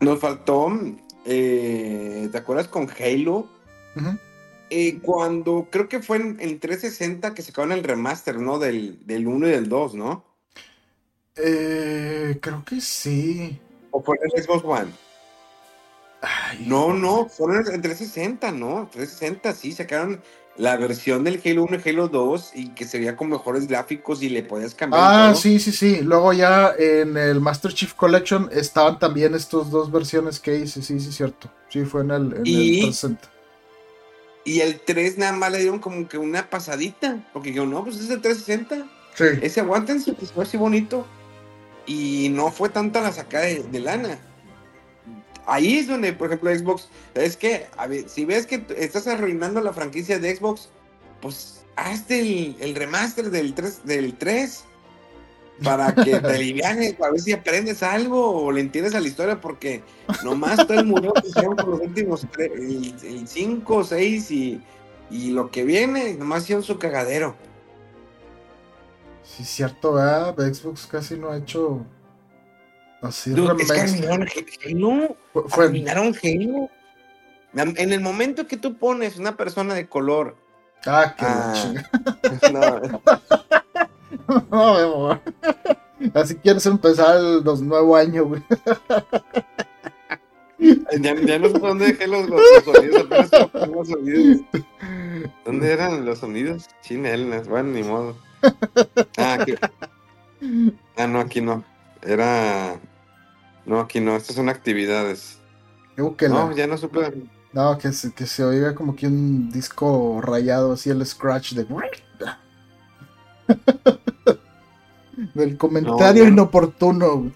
[0.00, 0.68] nos faltó,
[1.24, 3.48] eh, ¿te acuerdas con Halo?
[4.70, 8.58] Eh, cuando creo que fue en, en 360 que sacaron el remaster, ¿no?
[8.58, 10.24] Del, del 1 y del 2, ¿no?
[11.36, 13.58] Eh, creo que sí.
[13.90, 14.90] ¿O fue en el Xbox One?
[16.26, 18.88] Ay, No, no, fueron en 360, ¿no?
[18.92, 20.20] 360, sí, sacaron
[20.56, 24.22] la versión del Halo 1 y Halo 2 y que se veía con mejores gráficos
[24.22, 25.02] y le podías cambiar.
[25.04, 25.40] Ah, todo.
[25.40, 26.00] sí, sí, sí.
[26.02, 30.80] Luego ya en el Master Chief Collection estaban también estas dos versiones que hice.
[30.82, 31.50] Sí, sí, cierto.
[31.68, 33.30] Sí, fue en el, en el Y- 360.
[34.46, 37.96] Y el 3 nada más le dieron como que una pasadita, porque yo no, pues
[37.96, 38.86] es el 360.
[39.14, 39.24] Sí.
[39.42, 41.06] Ese aguántense, que ve así bonito.
[41.86, 44.18] Y no fue tanta la sacada de, de lana.
[45.46, 49.60] Ahí es donde, por ejemplo, Xbox, es que, a ver, si ves que estás arruinando
[49.60, 50.68] la franquicia de Xbox,
[51.20, 54.64] pues hazte el, el remaster del 3, del 3
[55.62, 59.40] para que te alivianes, a ver si aprendes algo o le entiendes a la historia,
[59.40, 59.82] porque
[60.24, 62.50] nomás todo el mundo hicieron con los últimos tres,
[63.04, 64.62] el 5, 6 y,
[65.10, 67.36] y lo que viene, nomás hicieron su cagadero.
[69.22, 70.34] Sí, cierto, ¿verdad?
[70.36, 71.84] Xbox casi no ha hecho
[73.04, 73.92] así Dude, es que remakes.
[73.94, 74.28] arruinaron
[74.64, 75.16] Halo.
[75.32, 76.70] Fue- fue- Arruinaron Halo.
[77.76, 80.36] En el momento que tú pones una persona de color.
[80.86, 81.72] Ah, la Ah.
[82.52, 85.20] no, No, Memo.
[86.14, 88.42] Así quieres empezar los nuevo año, güey.
[91.00, 93.00] ya, ya no sé dónde dejé los, los- los sonidos.
[93.04, 94.40] apenas los sonidos.
[95.44, 96.68] ¿Dónde eran los sonidos?
[96.82, 97.48] Chinelas.
[97.48, 98.16] Bueno, ni modo.
[99.16, 99.54] Ah, aquí.
[100.96, 101.64] Ah, no, aquí no.
[102.02, 102.78] Era.
[103.66, 104.16] No, aquí no.
[104.16, 105.38] Estas son actividades.
[106.16, 107.12] Que No, ya no supe.
[107.52, 111.64] No, que se, que se oiga como que un disco rayado, así el scratch de.
[115.34, 116.34] Del comentario No, no.
[116.34, 117.32] inoportuno.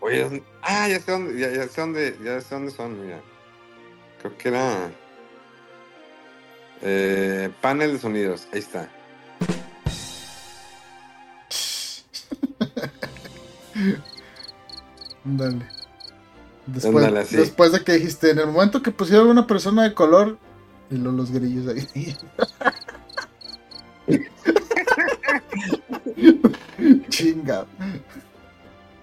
[0.00, 3.20] Oye, ah, ya sé dónde, ya, ya sé dónde, ya sé dónde son, mira.
[4.20, 4.90] Creo que era
[6.82, 8.88] eh, panel de sonidos, ahí está.
[15.24, 15.66] Dale.
[16.66, 20.38] Después, Ándale, después de que dijiste, en el momento que pusieron una persona de color,
[20.90, 22.16] y los grillos ahí.
[27.08, 27.66] Chinga.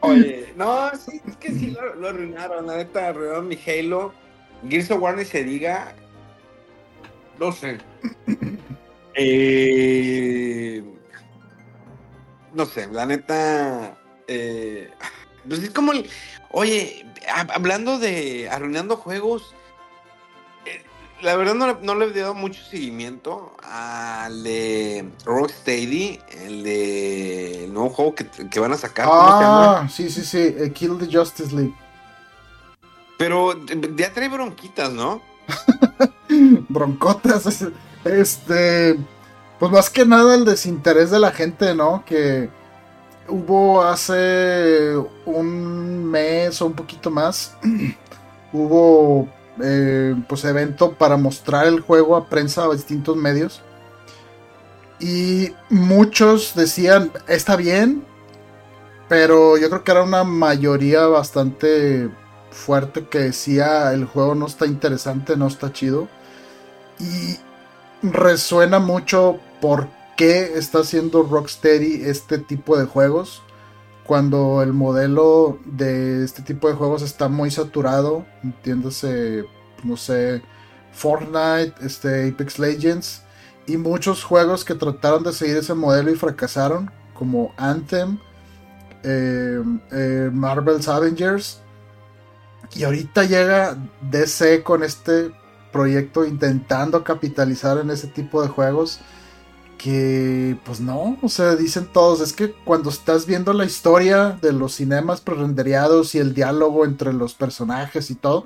[0.01, 4.13] Oye, no, sí, es que sí lo, lo arruinaron, la neta, arruinaron mi Halo.
[4.67, 5.93] Gears of War ni se diga.
[7.39, 7.77] No sé.
[9.15, 10.83] Eh,
[12.53, 13.97] no sé, la neta.
[14.27, 14.89] eh,
[15.47, 16.09] pues es como el.
[16.51, 19.53] Oye, hab- hablando de arruinando juegos.
[20.65, 20.83] eh,
[21.21, 27.73] La verdad no, no le he dado mucho seguimiento al de Rocksteady, el de el
[27.73, 29.07] nuevo juego que, que van a sacar.
[29.09, 30.39] Ah, sí, sí, sí.
[30.39, 31.73] eh, Kill the Justice League.
[33.17, 35.21] Pero eh, ya trae bronquitas, ¿no?
[36.69, 37.65] Broncotas.
[38.03, 38.97] Este.
[39.59, 42.03] Pues más que nada el desinterés de la gente, ¿no?
[42.05, 42.49] Que
[43.27, 44.95] hubo hace
[45.25, 47.55] un mes o un poquito más.
[48.53, 49.27] hubo
[49.61, 53.61] eh, pues evento para mostrar el juego a prensa a distintos medios.
[54.99, 58.03] Y muchos decían, está bien,
[59.09, 62.09] pero yo creo que era una mayoría bastante
[62.51, 66.07] fuerte que decía el juego no está interesante, no está chido.
[66.99, 67.37] Y
[68.03, 69.87] resuena mucho por
[70.17, 73.41] qué está haciendo Rocksteady este tipo de juegos.
[74.05, 79.45] Cuando el modelo de este tipo de juegos está muy saturado, entiéndase,
[79.83, 80.41] no sé,
[80.91, 83.23] Fortnite, este, Apex Legends
[83.67, 88.19] y muchos juegos que trataron de seguir ese modelo y fracasaron, como Anthem,
[89.03, 91.61] eh, eh, Marvel's Avengers.
[92.73, 95.31] Y ahorita llega DC con este
[95.71, 98.99] proyecto intentando capitalizar en ese tipo de juegos
[99.81, 104.53] que pues no, o sea, dicen todos, es que cuando estás viendo la historia de
[104.53, 108.45] los cinemas prerenderiados y el diálogo entre los personajes y todo,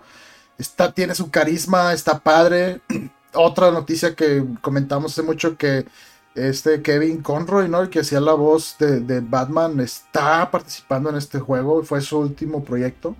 [0.57, 2.81] está, tiene su carisma, está padre.
[3.33, 5.85] Otra noticia que comentamos hace mucho que
[6.35, 7.81] este Kevin Conroy, ¿no?
[7.81, 12.63] El que hacía la voz de, Batman, está participando en este juego, fue su último
[12.63, 13.13] proyecto.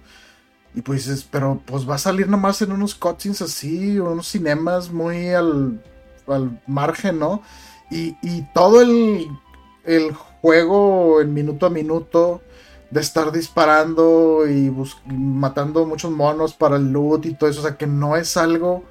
[0.74, 4.90] Y pues dices, pero pues va a salir nomás en unos cutscenes así, unos cinemas
[4.90, 5.84] muy al,
[6.28, 7.42] al margen, ¿no?
[7.90, 12.42] Y, todo el, juego en minuto a minuto
[12.92, 14.72] de estar disparando y
[15.06, 18.84] matando muchos monos para el loot y todo eso, o sea que no es algo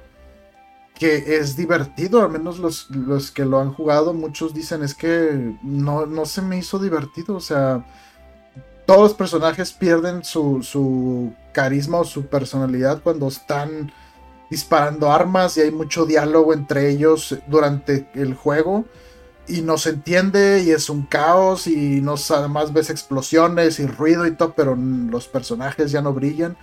[0.95, 5.55] que es divertido, al menos los, los que lo han jugado, muchos dicen es que
[5.61, 7.85] no, no se me hizo divertido, o sea,
[8.85, 13.91] todos los personajes pierden su, su carisma o su personalidad cuando están
[14.49, 18.85] disparando armas y hay mucho diálogo entre ellos durante el juego
[19.47, 24.25] y no se entiende y es un caos y no además ves explosiones y ruido
[24.25, 26.57] y todo, pero los personajes ya no brillan.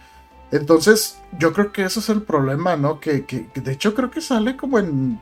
[0.50, 3.00] Entonces, yo creo que eso es el problema, ¿no?
[3.00, 5.20] Que, que, que de hecho creo que sale como en...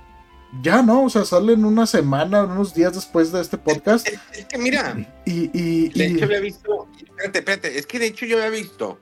[0.63, 1.05] Ya, ¿no?
[1.05, 4.09] O sea, sale en una semana, unos días después de este podcast.
[4.09, 5.51] Es, es que mira, Y...
[5.53, 8.99] y, de y- hecho había visto, espérate, espérate, es que de hecho yo había visto,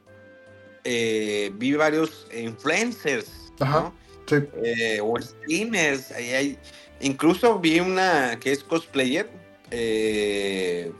[0.85, 3.31] eh, vi varios influencers,
[3.61, 3.81] Ajá.
[3.81, 3.95] ¿no?
[4.27, 4.37] sí.
[4.63, 6.59] Eh, o streamers, ahí hay-
[7.01, 9.29] incluso vi una que es cosplayer,
[9.71, 10.93] eh,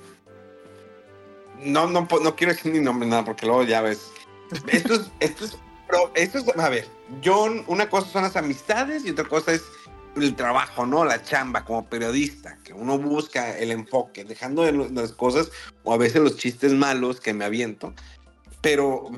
[1.63, 4.11] no, no, no quiero decir ni nombre, nada, porque luego ya ves.
[4.69, 5.57] Esto es, esto es,
[6.15, 6.87] esto es, a ver,
[7.23, 9.63] yo, una cosa son las amistades y otra cosa es
[10.17, 11.05] el trabajo, ¿no?
[11.05, 15.51] La chamba como periodista, que uno busca el enfoque, dejando de las cosas
[15.85, 17.95] o a veces los chistes malos que me aviento.
[18.61, 19.11] Pero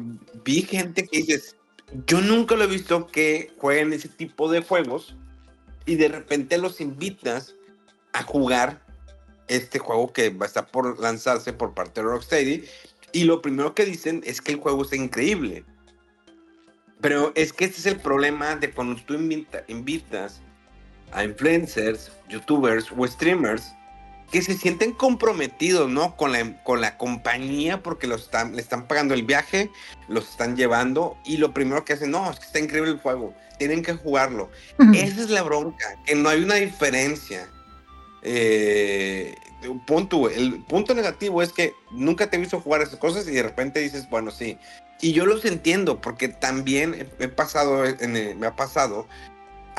[0.45, 1.57] vi gente que dices,
[2.07, 5.17] yo nunca lo he visto que jueguen ese tipo de juegos
[5.87, 7.55] y de repente los invitas
[8.13, 8.83] a jugar
[9.49, 12.65] este juego que va a estar por lanzarse por parte de Rocksteady
[13.13, 15.65] y lo primero que dicen es que el juego está increíble.
[17.01, 20.41] Pero es que este es el problema de cuando tú invita- invitas
[21.13, 23.73] a influencers, youtubers o streamers
[24.31, 26.17] que se sienten comprometidos, ¿no?
[26.17, 29.71] Con la, con la compañía porque los están, le están pagando el viaje,
[30.09, 33.35] los están llevando y lo primero que hacen, no, es que está increíble el juego,
[33.59, 34.51] tienen que jugarlo.
[34.95, 37.49] Esa es la bronca, que no hay una diferencia.
[38.23, 39.35] Eh,
[39.69, 43.33] un punto, el punto negativo es que nunca te he visto jugar esas cosas y
[43.33, 44.59] de repente dices, bueno, sí,
[45.03, 49.07] Y yo los entiendo, porque también he pasado, en me ha pasado,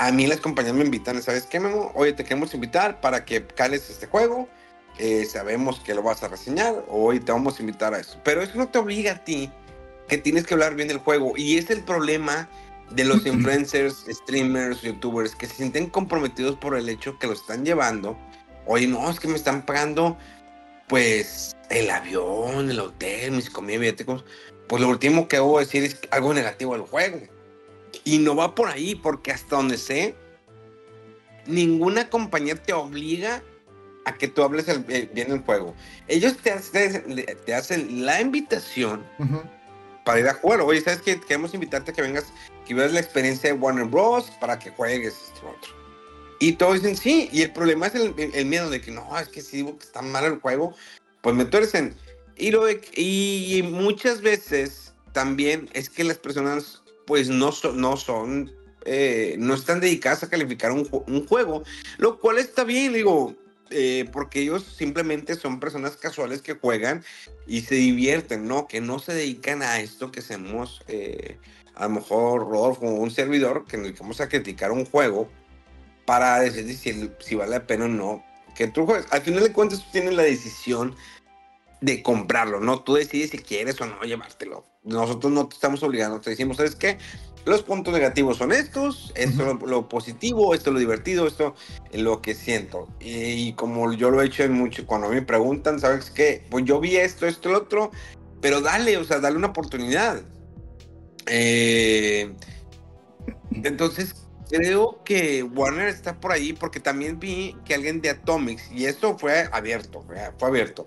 [0.01, 1.91] a mí las compañías me invitan, ¿sabes qué, Memo?
[1.93, 4.49] Oye, te queremos invitar para que cales este juego,
[4.97, 8.19] eh, sabemos que lo vas a reseñar, hoy te vamos a invitar a eso.
[8.23, 9.51] Pero eso no te obliga a ti
[10.07, 11.33] que tienes que hablar bien del juego.
[11.37, 12.49] Y es el problema
[12.89, 17.63] de los influencers, streamers, youtubers, que se sienten comprometidos por el hecho que lo están
[17.63, 18.17] llevando.
[18.65, 20.17] Oye, no, es que me están pagando,
[20.87, 24.03] pues, el avión, el hotel, mis comidas.
[24.67, 27.19] Pues lo último que hago decir es algo negativo al juego.
[28.03, 30.15] Y no va por ahí, porque hasta donde sé,
[31.45, 33.43] ninguna compañía te obliga
[34.05, 34.65] a que tú hables
[35.13, 35.75] bien el juego.
[36.07, 39.05] Ellos te hacen, te hacen la invitación
[40.03, 40.61] para ir a jugar.
[40.61, 41.19] Oye, ¿sabes qué?
[41.19, 42.25] Queremos invitarte a que vengas,
[42.65, 44.31] que veas la experiencia de Warner Bros.
[44.39, 45.71] para que juegues esto otro.
[46.39, 49.41] Y todos dicen sí, y el problema es el, miedo de que no, es que
[49.41, 50.73] si digo que está mal el juego,
[51.21, 51.95] pues me tuercen.
[52.35, 58.51] Y, lo y muchas veces también es que las personas pues no, no son,
[58.85, 61.63] eh, no están dedicadas a calificar un, un, juego,
[61.97, 63.35] lo cual está bien, digo,
[63.69, 67.03] eh, porque ellos simplemente son personas casuales que juegan
[67.47, 68.67] y se divierten, ¿no?
[68.67, 71.37] Que no se dedican a esto que hacemos, eh,
[71.75, 75.29] a lo mejor Rodolfo, un servidor, que nos dedicamos a criticar un juego
[76.05, 79.07] para decir si, si vale la pena o no que tú juegues.
[79.11, 80.95] Al final de cuentas, tú tienes la decisión
[81.81, 82.83] de comprarlo, ¿no?
[82.83, 84.63] Tú decides si quieres o no llevártelo.
[84.83, 86.97] Nosotros no te estamos obligando, te decimos, ¿sabes qué?
[87.43, 91.55] Los puntos negativos son estos, esto es lo, positivo, esto es lo divertido, esto
[91.91, 92.87] es lo que siento.
[92.99, 96.45] Y, como yo lo he hecho en mucho, cuando me preguntan, ¿sabes qué?
[96.51, 97.91] Pues yo vi esto, esto, lo otro,
[98.41, 100.21] pero dale, o sea, dale una oportunidad.
[101.25, 102.31] Eh,
[103.53, 108.85] entonces, creo que Warner está por ahí porque también vi que alguien de Atomics, y
[108.85, 110.05] esto fue abierto,
[110.37, 110.85] fue abierto,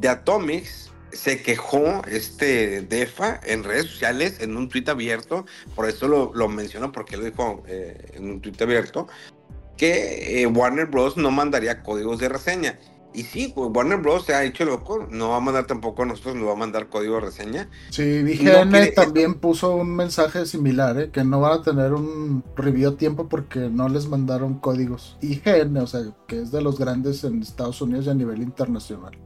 [0.00, 6.08] de Atomics se quejó este DEFA en redes sociales, en un tuit abierto, por eso
[6.08, 9.08] lo, lo menciono porque lo dijo eh, en un tuit abierto,
[9.76, 11.16] que eh, Warner Bros.
[11.16, 12.78] no mandaría códigos de reseña.
[13.14, 14.26] Y sí, pues Warner Bros.
[14.26, 16.88] se ha hecho loco, no va a mandar tampoco a nosotros, no va a mandar
[16.88, 17.70] código de reseña.
[17.88, 21.10] Sí, IGN también puso un mensaje similar, ¿eh?
[21.10, 25.16] que no van a tener un review a tiempo porque no les mandaron códigos.
[25.22, 29.16] IGN, o sea, que es de los grandes en Estados Unidos y a nivel internacional.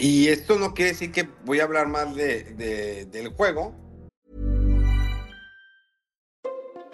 [0.00, 3.74] Y esto no quiere decir que voy a hablar más de, de, del juego.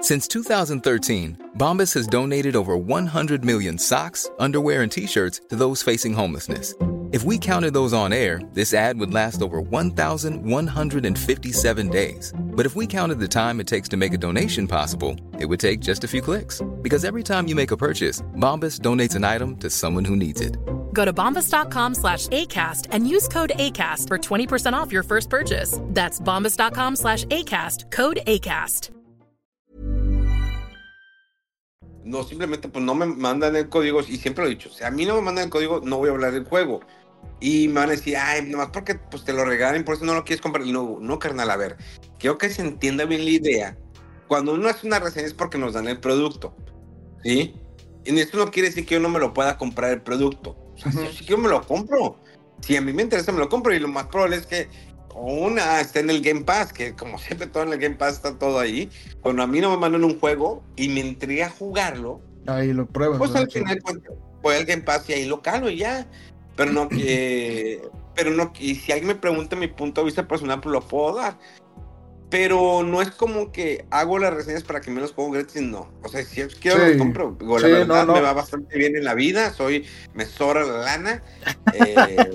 [0.00, 6.12] Since 2013, Bombas has donated over 100 million socks, underwear, and t-shirts to those facing
[6.12, 6.74] homelessness.
[7.12, 12.32] If we counted those on air, this ad would last over 1,157 days.
[12.36, 15.60] But if we counted the time it takes to make a donation possible, it would
[15.60, 16.60] take just a few clicks.
[16.82, 20.40] Because every time you make a purchase, Bombas donates an item to someone who needs
[20.40, 20.56] it.
[20.96, 25.78] Go to bombas.com slash ACAST and use code ACAST for 20% off your first purchase.
[25.92, 28.90] That's bombas.com slash ACAST, code ACAST.
[32.02, 34.90] No, simplemente pues no me mandan el código y siempre lo he dicho, si a
[34.90, 36.80] mí no me mandan el código, no voy a hablar del juego.
[37.40, 40.14] Y me van a decir, ay, nomás porque pues te lo regalen, por eso no
[40.14, 40.64] lo quieres comprar.
[40.64, 41.76] Y no, no, carnal, a ver,
[42.18, 43.76] quiero que se entienda bien la idea.
[44.28, 46.56] Cuando uno hace una reseña es porque nos dan el producto,
[47.22, 47.54] ¿sí?
[48.04, 51.24] Y esto no quiere decir que yo no me lo pueda comprar el producto si,
[51.24, 52.16] yo me lo compro,
[52.60, 53.74] si a mí me interesa, me lo compro.
[53.74, 54.68] Y lo más probable es que
[55.14, 58.38] una esté en el Game Pass, que como siempre todo en el Game Pass está
[58.38, 58.90] todo ahí.
[59.20, 62.86] Cuando a mí no me mandan un juego y me entré a jugarlo, ahí lo
[62.86, 63.18] pruebas.
[63.18, 63.98] Pues al final pues,
[64.42, 66.06] voy al Game Pass y ahí lo calo y ya.
[66.56, 67.82] Pero no que.
[68.14, 71.16] pero no, y si alguien me pregunta mi punto de vista personal, pues lo puedo
[71.16, 71.38] dar
[72.28, 75.88] pero no es como que hago las reseñas para que me los pongo gratis, no.
[76.02, 77.36] O sea, si quiero los compro.
[77.40, 81.22] la verdad me va bastante bien en la vida, soy, me sobra la lana.
[81.72, 82.26] Eh,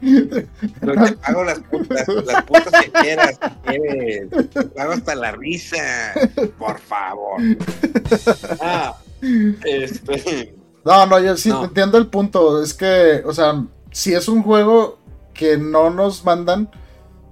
[0.82, 6.14] no te pago las putas, las putas que quieras, si pago hasta la risa,
[6.58, 7.40] por favor.
[8.60, 8.96] Ah,
[9.64, 10.54] este.
[10.84, 12.62] No, no, yo sí entiendo el punto.
[12.62, 14.98] Es que, o sea, si es un juego
[15.34, 16.70] que no nos mandan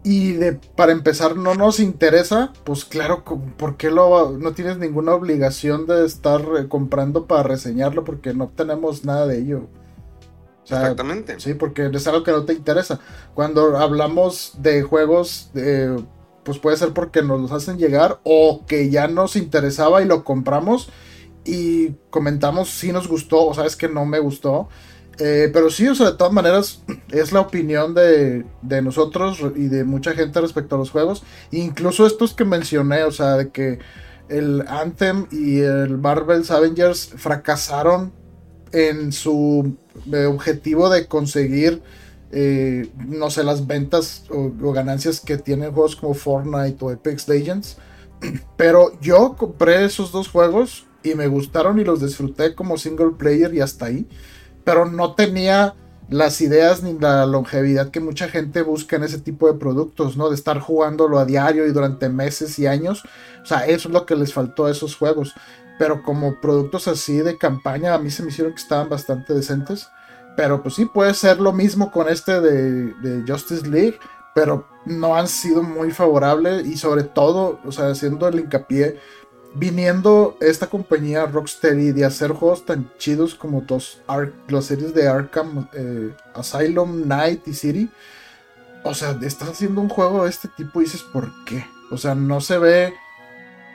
[0.05, 5.15] y de, para empezar no nos interesa, pues claro, ¿por qué lo, no tienes ninguna
[5.15, 8.05] obligación de estar eh, comprando para reseñarlo?
[8.05, 9.69] Porque no tenemos nada de ello.
[10.63, 11.41] Exactamente.
[11.41, 13.01] Sí, porque es algo que no te interesa.
[13.35, 15.51] Cuando hablamos de juegos,
[16.45, 20.25] pues puede ser porque nos los hacen llegar o que ya nos interesaba y lo
[20.25, 20.91] compramos
[21.45, 24.69] y comentamos si nos gustó o sabes que no me gustó.
[25.19, 29.67] Eh, pero sí, o sea, de todas maneras, es la opinión de, de, nosotros y
[29.67, 31.25] de mucha gente respecto a los juegos.
[31.51, 33.81] Incluso estos que mencioné, o sea, de que
[34.29, 38.13] el Anthem y el Marvel's Avengers fracasaron
[38.73, 39.77] en su
[40.13, 41.83] eh, objetivo de conseguir
[42.31, 47.79] eh, no sé, las ventas o, ganancias que tienen juegos como Fortnite o Apex Legends.
[48.57, 53.55] Pero yo compré esos dos juegos y me gustaron y los disfruté como single player
[53.55, 54.07] y hasta ahí.
[54.69, 55.75] Pero no tenía
[56.11, 60.29] las ideas ni la longevidad que mucha gente busca en ese tipo de productos, ¿no?
[60.29, 63.03] De estar jugándolo a diario y durante meses y años.
[63.43, 65.33] O sea, eso es lo que les faltó a esos juegos.
[65.79, 69.89] Pero como productos así de campaña, a mí se me hicieron que estaban bastante decentes.
[70.37, 73.99] Pero pues sí, puede ser lo mismo con este de, Justice League,
[74.35, 78.99] pero no han sido muy favorables y sobre todo, o sea, haciendo el hincapié,
[79.59, 84.01] viniendo esta compañía Rocksteady de hacer juegos tan chidos como dos
[84.49, 87.91] las series de Arkham, eh, Asylum, Night y City.
[88.85, 91.67] O sea, estás haciendo un juego de este tipo y dices, ¿por qué?
[91.91, 92.95] O sea, no se ve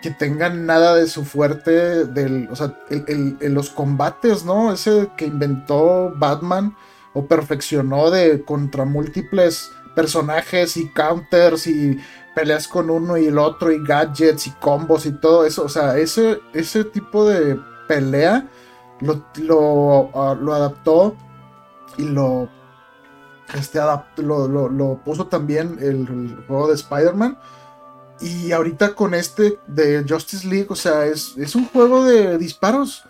[0.01, 4.73] que tengan nada de su fuerte, del, o sea, el, los combates, ¿no?
[4.73, 6.75] Ese que inventó Batman
[7.13, 11.99] o perfeccionó de contra múltiples personajes y counters y
[12.35, 15.63] peleas con uno y el otro y gadgets y combos y todo eso.
[15.63, 18.47] O sea, ese, ese tipo de pelea
[19.01, 21.15] lo, lo, ah, adaptó
[21.97, 22.49] y lo,
[23.53, 23.79] este,
[24.17, 27.37] lo, lo, puso también el, el juego de Spider-Man.
[28.21, 33.03] Y ahorita con este de Justice League, o sea, es, es un juego de disparos.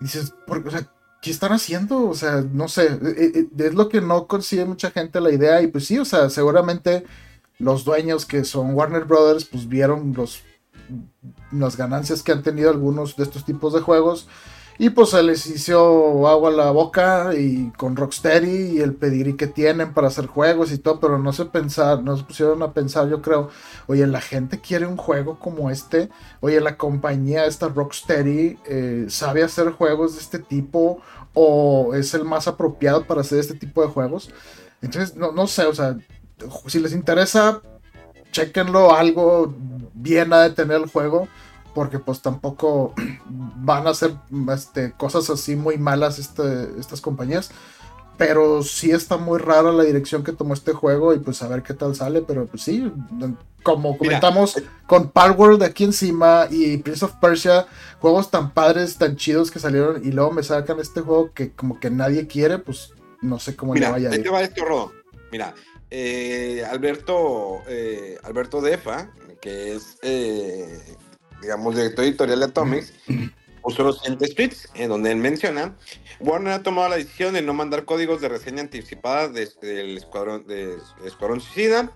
[0.00, 0.86] dices, o sea,
[1.20, 2.08] ¿qué están haciendo?
[2.08, 5.62] O sea, no sé, e, e, es lo que no consigue mucha gente la idea.
[5.62, 7.04] Y pues sí, o sea, seguramente
[7.62, 10.42] los dueños que son Warner Brothers, pues vieron los,
[11.52, 14.28] las ganancias que han tenido algunos de estos tipos de juegos
[14.78, 19.36] y pues se les hizo agua a la boca y con Rocksteady y el pedigrí
[19.36, 22.72] que tienen para hacer juegos y todo, pero no se pensar, no se pusieron a
[22.72, 23.50] pensar, yo creo,
[23.86, 26.10] oye, la gente quiere un juego como este,
[26.40, 31.00] oye, la compañía esta Rocksteady eh, sabe hacer juegos de este tipo
[31.32, 34.30] o es el más apropiado para hacer este tipo de juegos.
[34.80, 35.96] Entonces, no, no sé, o sea,
[36.66, 37.60] si les interesa,
[38.30, 39.54] chequenlo, algo
[39.94, 41.28] bien a de tener el juego
[41.74, 42.94] porque pues tampoco
[43.26, 44.14] van a hacer
[44.52, 47.50] este, cosas así muy malas este, estas compañías.
[48.18, 51.62] Pero sí está muy rara la dirección que tomó este juego y pues a ver
[51.62, 52.20] qué tal sale.
[52.20, 52.92] Pero pues sí,
[53.62, 55.10] como comentamos eh, con
[55.58, 57.66] de aquí encima y Prince of Persia,
[58.00, 61.80] juegos tan padres, tan chidos que salieron y luego me sacan este juego que como
[61.80, 64.32] que nadie quiere, pues no sé cómo le vaya a ir.
[64.32, 64.92] va esto,
[65.32, 65.54] Mira,
[65.94, 69.10] eh, Alberto, eh, Alberto Defa,
[69.42, 69.98] que es
[71.42, 72.94] digamos, director editorial de Atomics,
[73.62, 75.76] puso los siguientes tweets en donde él menciona,
[76.18, 80.78] Warner ha tomado la decisión de no mandar códigos de reseña anticipada del escuadrón, de,
[81.04, 81.92] escuadrón Suicida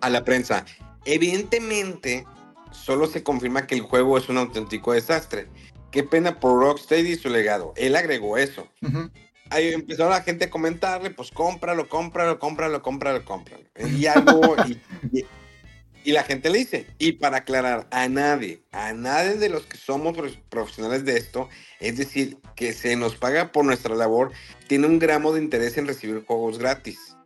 [0.00, 0.64] a la prensa.
[1.04, 2.26] Evidentemente,
[2.72, 5.48] solo se confirma que el juego es un auténtico desastre.
[5.92, 7.72] Qué pena por Rocksteady y su legado.
[7.76, 8.66] Él agregó eso.
[9.50, 13.64] Ahí empezó la gente a comentarle, pues cómpralo, cómpralo, cómpralo, cómpralo, cómpralo.
[13.96, 15.24] Y algo, y,
[16.06, 19.76] y la gente le dice, y para aclarar, a nadie, a nadie de los que
[19.76, 20.16] somos
[20.48, 21.48] profesionales de esto,
[21.80, 24.30] es decir, que se nos paga por nuestra labor,
[24.68, 27.16] tiene un gramo de interés en recibir juegos gratis.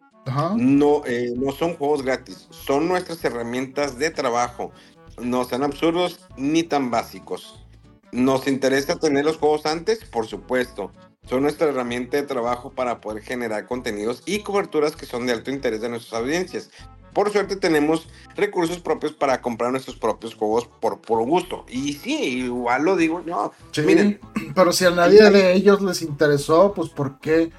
[0.57, 4.73] No, eh, no son juegos gratis, son nuestras herramientas de trabajo.
[5.19, 7.67] No sean absurdos ni tan básicos.
[8.13, 10.05] ¿Nos interesa tener los juegos antes?
[10.05, 10.91] Por supuesto.
[11.29, 15.51] Son nuestra herramienta de trabajo para poder generar contenidos y coberturas que son de alto
[15.51, 16.71] interés de nuestras audiencias.
[17.13, 21.65] Por suerte tenemos recursos propios para comprar nuestros propios juegos por puro gusto.
[21.69, 23.53] Y sí, igual lo digo, no.
[23.85, 24.21] miren,
[24.55, 27.51] pero si a nadie de ellos les interesó, pues ¿por qué?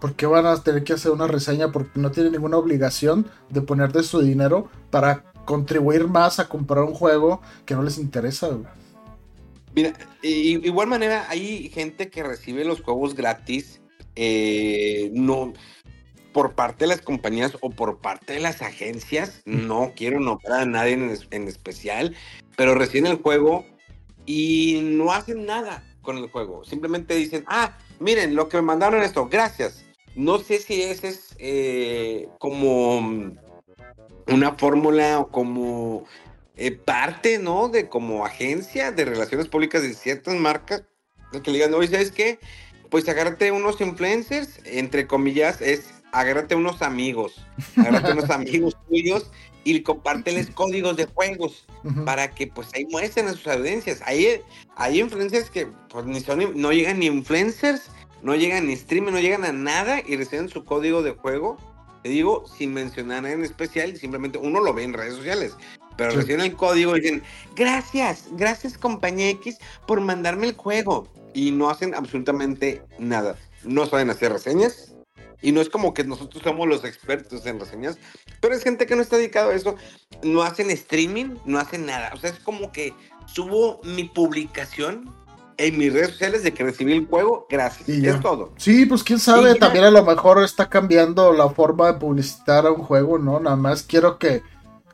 [0.00, 1.72] ¿Por qué van a tener que hacer una reseña?
[1.72, 6.84] Porque no tienen ninguna obligación de poner de su dinero para contribuir más a comprar
[6.84, 8.50] un juego que no les interesa.
[9.76, 13.82] Mira, igual manera hay gente que recibe los juegos gratis.
[14.14, 15.52] Eh, no,
[16.32, 20.64] por parte de las compañías o por parte de las agencias, no quiero nombrar a
[20.64, 22.16] nadie en, especial,
[22.56, 23.66] pero recién el juego
[24.24, 26.64] y no hacen nada con el juego.
[26.64, 29.84] Simplemente dicen, ah, miren, lo que me mandaron esto, gracias.
[30.14, 32.98] No sé si ese es eh, como
[34.26, 36.04] una fórmula o como
[36.56, 37.68] eh, parte, ¿no?
[37.68, 40.84] De como agencia de relaciones públicas de ciertas marcas,
[41.32, 42.38] que le digan, oye, ¿sabes qué?
[42.90, 47.44] Pues agárrate unos influencers, entre comillas, es agárrate unos amigos,
[47.76, 49.30] agárrate unos amigos tuyos
[49.64, 51.66] y compárteles códigos de juegos
[52.04, 54.00] para que pues ahí muestren a sus audiencias.
[54.06, 54.40] Hay,
[54.76, 57.90] hay influencers que pues ni son, no llegan ni influencers,
[58.22, 61.58] no llegan ni streamers, no llegan a nada y reciben su código de juego.
[62.02, 65.56] Te digo, sin mencionar en especial, simplemente uno lo ve en redes sociales.
[65.96, 67.22] Pero reciben el código y dicen,
[67.54, 71.08] gracias, gracias compañía X por mandarme el juego.
[71.32, 73.36] Y no hacen absolutamente nada.
[73.64, 74.94] No saben hacer reseñas,
[75.42, 77.98] Y no es como que nosotros somos los expertos en reseñas,
[78.40, 79.76] pero es gente que no está dedicado a eso.
[80.22, 82.10] No hacen streaming, no hacen nada.
[82.14, 82.94] O sea, es como que
[83.26, 85.12] subo mi publicación
[85.58, 87.88] en mis redes sociales de que recibí el juego, gracias.
[87.88, 88.14] Y ya.
[88.14, 88.52] Es todo.
[88.56, 92.72] Sí, pues quién sabe, también a lo mejor está cambiando la forma de publicitar a
[92.72, 93.40] un juego, ¿no?
[93.40, 94.42] Nada más quiero que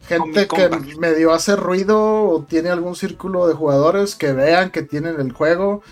[0.07, 5.21] gente que medio hace ruido o tiene algún círculo de jugadores que vean que tienen
[5.21, 5.83] el juego,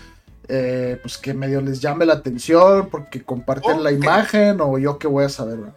[0.47, 3.95] eh, pues que medio les llame la atención porque comparten la Ok.
[3.95, 5.75] imagen o yo qué voy a saber, ¿verdad?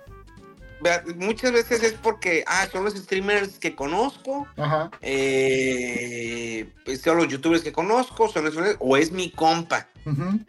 [1.16, 4.90] Muchas veces es porque, ah, son los streamers que conozco, Ajá.
[5.02, 9.88] eh, pues son los youtubers que conozco, son los, o es mi compa.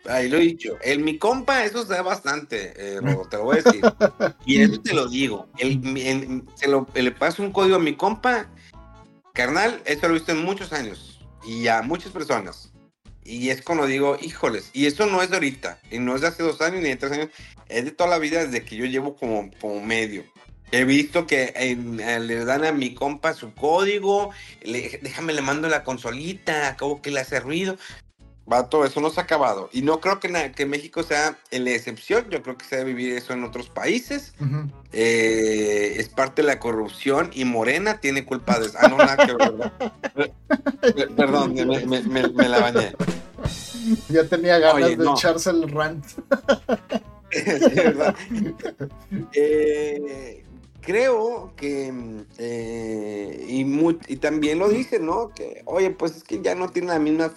[0.10, 0.78] Ahí lo he dicho.
[0.82, 3.82] El mi compa, eso se da bastante, eh, Robo, te lo voy a decir.
[4.46, 5.48] y eso te lo digo.
[5.58, 8.48] El- se lo, le paso un código a mi compa,
[9.34, 12.65] carnal, eso lo he visto en muchos años y a muchas personas.
[13.26, 16.28] Y es cuando digo, híjoles, y eso no es de ahorita, y no es de
[16.28, 17.30] hace dos años ni de tres años,
[17.70, 20.24] es de toda la vida desde que yo llevo como, como medio.
[20.72, 25.42] He visto que en- eh, le dan a mi compa su código, le- déjame le
[25.42, 27.78] mando la consolita, acabo que le hace ruido.
[28.48, 29.70] Vato, eso no se ha acabado.
[29.74, 32.28] Y no creo que, na- que México sea la excepción.
[32.30, 34.34] Yo creo que se debe vivir eso en otros países.
[34.94, 38.78] Eh, es parte de la corrupción y Morena tiene culpa de eso.
[38.80, 40.32] Ah, no, nada que ver,
[41.16, 42.94] Perdón, me, me- me- me la bañé.
[44.10, 45.14] Ya tenía ganas Oye, de no.
[45.16, 46.06] echarse el rant.
[47.32, 48.16] Sí, ¿verdad?
[49.34, 50.46] Eh,
[50.82, 51.92] creo que
[52.38, 55.30] eh, y, mu- y también lo dicen, ¿no?
[55.36, 57.34] Que oye, pues es que ya no tiene la misma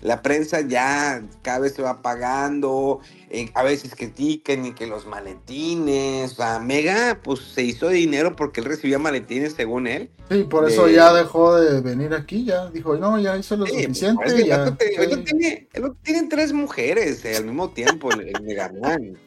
[0.00, 5.06] la prensa ya cada vez se va pagando, eh, a veces critican y que los
[5.06, 10.10] maletines, o sea, Mega pues se hizo de dinero porque él recibía maletines según él.
[10.30, 14.22] Sí, por eso ya dejó de venir aquí, ya dijo, no, ya hizo lo suficiente.
[14.22, 14.94] pues, es que el ya, vato te- sí.
[14.98, 19.18] el vato tiene, el vato tiene tres mujeres eh, al mismo tiempo, el, el Megaman.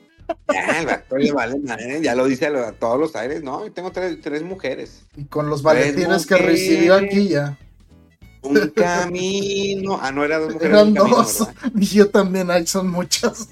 [0.54, 3.74] Ya, el vato le vale madre, ya lo dice a, todos los aires, no, yo
[3.74, 5.04] tengo tres, tres mujeres.
[5.18, 7.58] Y con los maletines que recibió aquí ya.
[8.44, 10.00] Un camino.
[10.02, 10.74] Ah, no, era dos mujeres.
[10.78, 11.48] Eran camino, dos.
[11.76, 13.50] Y yo también, ahí son muchas.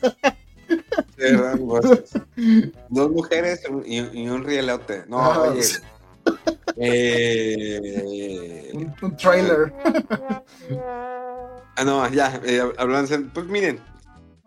[1.17, 1.81] Eran dos.
[2.89, 5.03] Dos mujeres y, y un rielote.
[5.07, 5.63] No, Ah, oye.
[5.63, 5.77] sí.
[6.77, 9.73] Eh, Un, un trailer.
[11.75, 13.79] Ah, no, ya, eh, hablando Pues miren,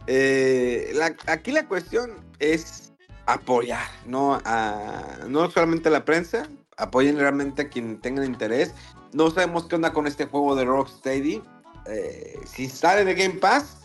[0.07, 2.93] eh, la- aquí la cuestión es
[3.27, 4.41] apoyar, ¿no?
[4.45, 8.73] A, no solamente a la prensa, apoyen realmente a quien tengan interés.
[9.13, 11.43] No sabemos qué onda con este juego de Rocksteady.
[11.87, 13.77] Eh, si sale de Game Pass,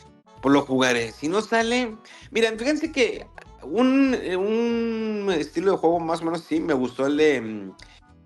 [0.41, 1.11] pues lo jugaré.
[1.11, 1.95] Si no sale,
[2.31, 3.25] miren, fíjense que
[3.63, 7.71] un, eh, un estilo de juego más o menos sí, me gustó el de, mm,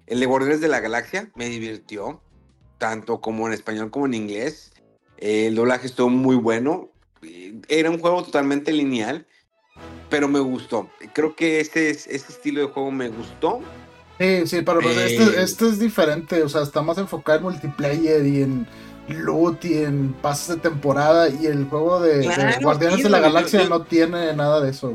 [0.08, 2.22] el de de la Galaxia, me divirtió,
[2.78, 4.74] tanto como en español como en inglés.
[5.18, 6.90] El doblaje estuvo muy bueno.
[7.22, 9.26] Eh, Era un juego totalmente lineal,
[10.10, 10.90] pero me gustó.
[11.14, 13.62] Creo que ese, es- ese estilo de juego me gustó.
[14.22, 15.06] Sí, sí, pero pues Eh.
[15.18, 16.44] este, este es diferente.
[16.44, 18.68] O sea, está más enfocado en multiplayer y en
[19.08, 21.28] loot y en pases de temporada.
[21.30, 22.28] Y el juego de,
[22.62, 24.94] Guardianes de la Galaxia yo- no tiene nada de eso.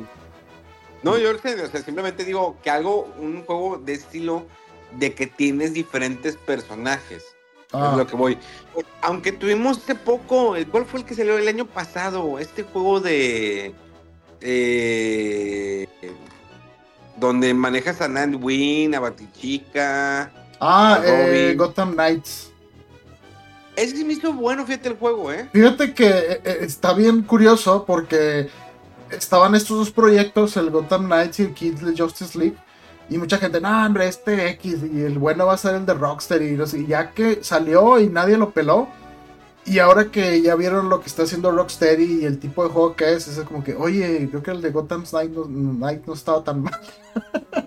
[1.03, 4.47] No, yo o sea, simplemente digo que algo, un juego de estilo
[4.99, 7.25] de que tienes diferentes personajes.
[7.73, 8.39] Ah, Es lo que voy.
[9.03, 12.39] Aunque tuvimos hace poco, el- ¿cuál fue el que salió el año pasado?
[12.39, 13.75] Este juego de.
[14.41, 15.89] eh,
[17.17, 20.31] donde manejas a Nightwing, a Batichica.
[20.61, 21.55] Ah, a eh.
[21.55, 22.51] Gotham Knights.
[23.77, 25.49] Ese se me hizo bueno, fíjate el juego, ¿eh?
[25.53, 28.49] Fíjate que eh, eh, está bien curioso porque
[29.11, 32.57] estaban estos dos proyectos, el Gotham Knights y el Kids Justice League.
[33.09, 35.95] Y mucha gente, no, hombre, este X y el bueno va a ser el de
[35.95, 36.43] Rockstar.
[36.43, 38.89] Y, no sé, y ya que salió y nadie lo peló.
[39.67, 42.95] Y ahora que ya vieron lo que está haciendo Rocksteady y el tipo de juego
[42.95, 46.15] que es, es como que, oye, creo que el de Gotham Knight no, Knight no
[46.15, 46.81] estaba tan mal.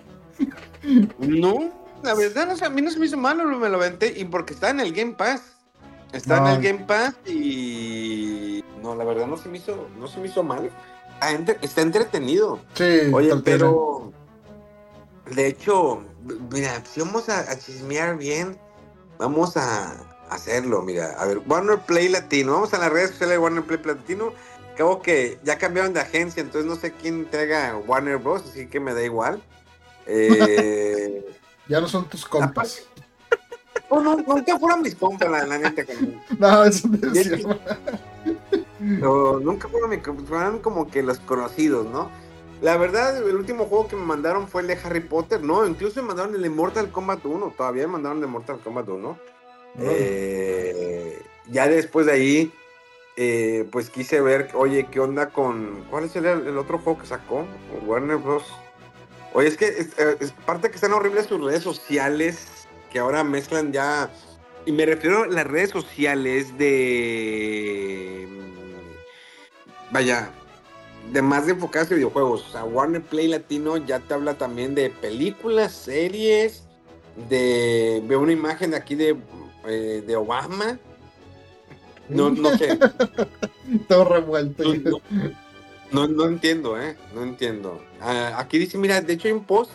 [1.18, 1.70] No,
[2.02, 4.18] la verdad, no sé, a mí no se me hizo malo, me lo aventé.
[4.18, 5.42] Y porque está en el Game Pass.
[6.12, 6.48] Está No.
[6.48, 8.64] en el Game Pass y.
[8.82, 10.70] No, la verdad no se me hizo, no se me hizo mal.
[11.20, 12.58] Ah, Está entretenido.
[12.74, 14.12] Sí, Oye, pero.
[15.34, 16.02] De hecho,
[16.50, 18.58] mira, si vamos a, a chismear bien,
[19.18, 20.82] vamos a hacerlo.
[20.82, 22.52] Mira, a ver, Warner Play Latino.
[22.52, 24.32] Vamos a las redes sociales de Warner Play Latino.
[24.74, 28.42] Acabo que ya cambiaron de agencia, entonces no sé quién entrega Warner Bros.
[28.48, 29.42] Así que me da igual.
[30.12, 31.24] Eh,
[31.68, 32.82] Ya no son tus compas.
[33.90, 35.84] no, no, nunca fueron mis compas, la, la neta.
[35.84, 36.88] como- No, eso
[38.80, 42.10] no nunca fueron, mi- fueron como que los conocidos, ¿no?
[42.60, 45.66] La verdad, el último juego que me mandaron fue el de Harry Potter, ¿no?
[45.66, 48.88] Incluso me mandaron el de Mortal Kombat 1, todavía me mandaron el de Mortal Kombat
[48.88, 49.18] 1.
[49.78, 52.52] Eh, ya después de ahí,
[53.16, 55.84] eh, pues quise ver, oye, ¿qué onda con.
[55.90, 57.46] ¿Cuál es el, otro juego que sacó?
[57.84, 58.44] Warner Bros.
[59.32, 63.72] Oye, es que eh, es parte que están horribles sus redes sociales, que ahora mezclan
[63.72, 64.10] ya.
[64.66, 68.26] Y me refiero a las redes sociales de.
[68.28, 70.30] mm, Vaya,
[71.12, 72.46] de más de enfocarse en videojuegos.
[72.48, 76.64] O sea, Warner Play Latino ya te habla también de películas, series,
[77.28, 78.02] de.
[78.06, 79.16] Veo una imagen aquí de,
[79.66, 80.78] eh, de Obama.
[82.10, 82.76] No, no sé.
[83.86, 84.64] Todo revuelto.
[85.92, 86.96] No, no, entiendo, ¿eh?
[87.14, 87.80] No entiendo.
[88.00, 89.70] Ah, aquí dice, mira, de hecho hay un post.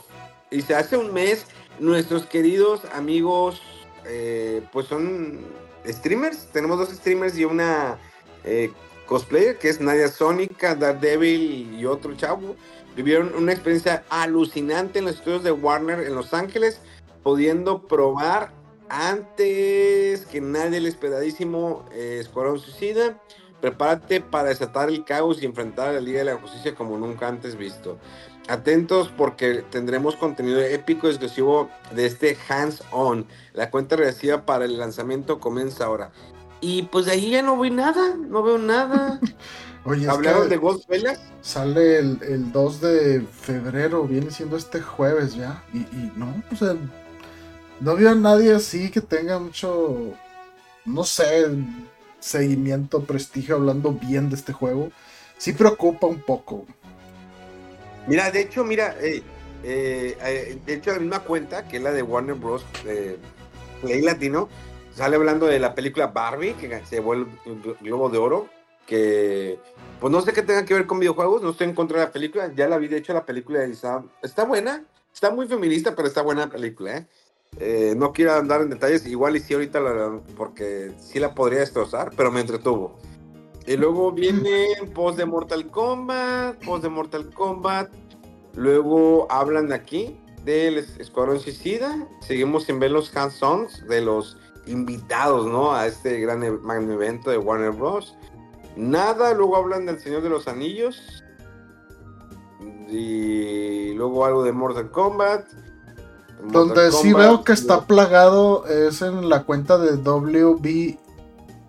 [0.51, 1.45] Dice, hace un mes
[1.79, 3.61] nuestros queridos amigos,
[4.05, 5.45] eh, pues son
[5.87, 6.47] streamers.
[6.51, 7.97] Tenemos dos streamers y una
[8.43, 8.71] eh,
[9.05, 12.55] cosplayer, que es Nadia Sónica, Daredevil y otro chavo.
[12.95, 16.79] Vivieron una experiencia alucinante en los estudios de Warner en Los Ángeles,
[17.23, 18.51] pudiendo probar
[18.89, 23.21] antes que nadie el esperadísimo eh, Escuadrón Suicida.
[23.61, 27.27] Prepárate para desatar el caos y enfrentar a la Liga de la Justicia como nunca
[27.27, 27.97] antes visto.
[28.47, 33.25] Atentos porque tendremos contenido épico exclusivo de este Hands On.
[33.53, 36.11] La cuenta regresiva para el lanzamiento comienza ahora.
[36.61, 39.19] Y pues de ahí ya no vi nada, no veo nada.
[39.83, 41.19] Oye, es Hablaron que de Ghost Velas.
[41.41, 45.63] sale el, el 2 de febrero, viene siendo este jueves ya.
[45.73, 46.75] Y, y no, o sea,
[47.79, 50.13] no veo a nadie así que tenga mucho,
[50.85, 51.45] no sé,
[52.19, 54.91] seguimiento, prestigio hablando bien de este juego.
[55.37, 56.65] Sí preocupa un poco.
[58.07, 59.21] Mira, de hecho, mira, eh,
[59.63, 62.63] eh, eh, de hecho la misma cuenta, que es la de Warner Bros.
[62.83, 63.17] de
[63.81, 64.47] Play Latino,
[64.93, 67.27] sale hablando de la película Barbie, que se llevó el
[67.81, 68.47] Globo de Oro,
[68.85, 69.59] que
[69.99, 72.11] pues no sé qué tenga que ver con videojuegos, no estoy en contra de la
[72.11, 76.07] película, ya la vi, de hecho la película está, está buena, está muy feminista, pero
[76.07, 77.07] está buena la película, ¿eh?
[77.59, 81.59] Eh, no quiero andar en detalles, igual y sí ahorita, la- porque sí la podría
[81.59, 82.97] destrozar, pero me entretuvo.
[83.65, 87.89] Y luego viene post de Mortal Kombat, post de Mortal Kombat.
[88.55, 92.07] Luego hablan de aquí del Es- Escuadrón Suicida.
[92.21, 94.37] Seguimos sin ver los hands-ons de los
[94.67, 95.73] invitados, ¿no?
[95.73, 98.15] A este gran e- magno evento de Warner Bros.
[98.75, 101.23] Nada, luego hablan del Señor de los Anillos.
[102.89, 105.47] Y luego algo de Mortal Kombat.
[106.43, 110.97] Donde sí veo que está plagado es en la cuenta de WB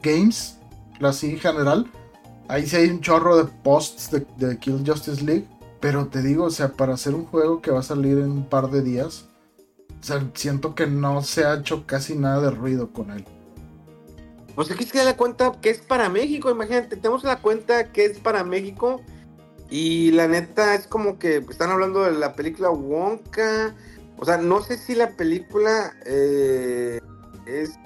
[0.03, 0.59] Games,
[1.01, 1.91] la así en general.
[2.49, 5.47] Ahí sí hay un chorro de posts de, de Kill Justice League.
[5.81, 8.49] Pero te digo, o sea, para hacer un juego que va a salir en un
[8.49, 9.27] par de días,
[10.01, 13.25] o sea, siento que no se ha hecho casi nada de ruido con él.
[14.55, 18.07] Pues aquí se da la cuenta que es para México, imagínate, tenemos la cuenta que
[18.07, 19.03] es para México
[19.69, 23.75] y la neta es como que están hablando de la película Wonka,
[24.19, 27.01] o sea, no sé si la película eh,
[27.47, 27.79] es,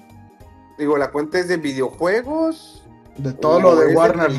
[0.77, 2.83] digo, la cuenta es de videojuegos.
[3.17, 4.31] De todo lo de Warner.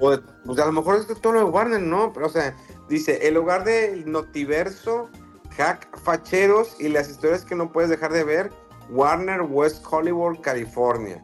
[0.00, 2.12] o de- pues a lo mejor es de todo lo de Warner, ¿no?
[2.12, 2.54] Pero, o sea,
[2.88, 5.08] dice, el hogar del notiverso,
[5.56, 8.50] hack facheros y las historias que no puedes dejar de ver,
[8.90, 11.22] Warner West Hollywood, California.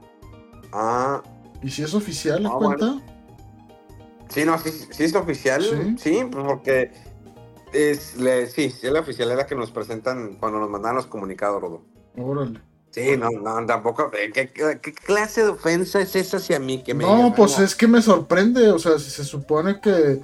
[0.72, 1.20] Ah,
[1.62, 3.00] ¿Y si es oficial la Ah, cuenta?
[4.28, 5.62] sí, no, sí, sí es oficial.
[5.62, 5.96] Sí.
[5.98, 6.92] Sí, pues porque
[7.72, 10.94] es, le- sí, sí es la oficial, es la que nos presentan cuando nos mandan
[10.96, 11.82] los comunicados, Rodo.
[12.16, 12.60] Órale.
[12.90, 14.10] Sí, no, no, tampoco.
[14.14, 17.56] eh, ¿Qué, qué- qué clase de ofensa es esa hacia mí que me No, pues
[17.58, 20.20] "Ah, es que me sorprende, o sea, si se supone que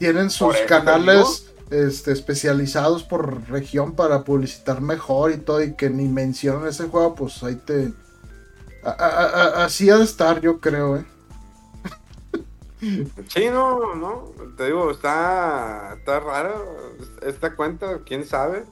[0.00, 6.08] tienen sus canales este, especializados por región para publicitar mejor y todo, y que ni
[6.08, 7.92] mencionan ese juego, pues ahí te...
[8.82, 9.26] a- a-
[9.60, 11.04] a- así ha de estar, yo creo, ¿eh?
[13.28, 18.64] Sí, no, no, te digo, está, está raro esta cuenta, quién sabe.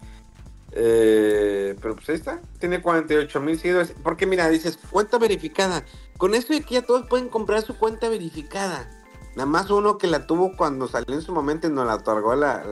[0.72, 3.94] Eh, pero pues ahí está, tiene 48 mil seguidores.
[4.02, 5.84] Porque mira, dices, cuenta verificada.
[6.16, 8.90] Con eso de que ya todos pueden comprar su cuenta verificada.
[9.36, 12.34] Nada más uno que la tuvo cuando salió en su momento y nos la otorgó
[12.34, 12.64] la,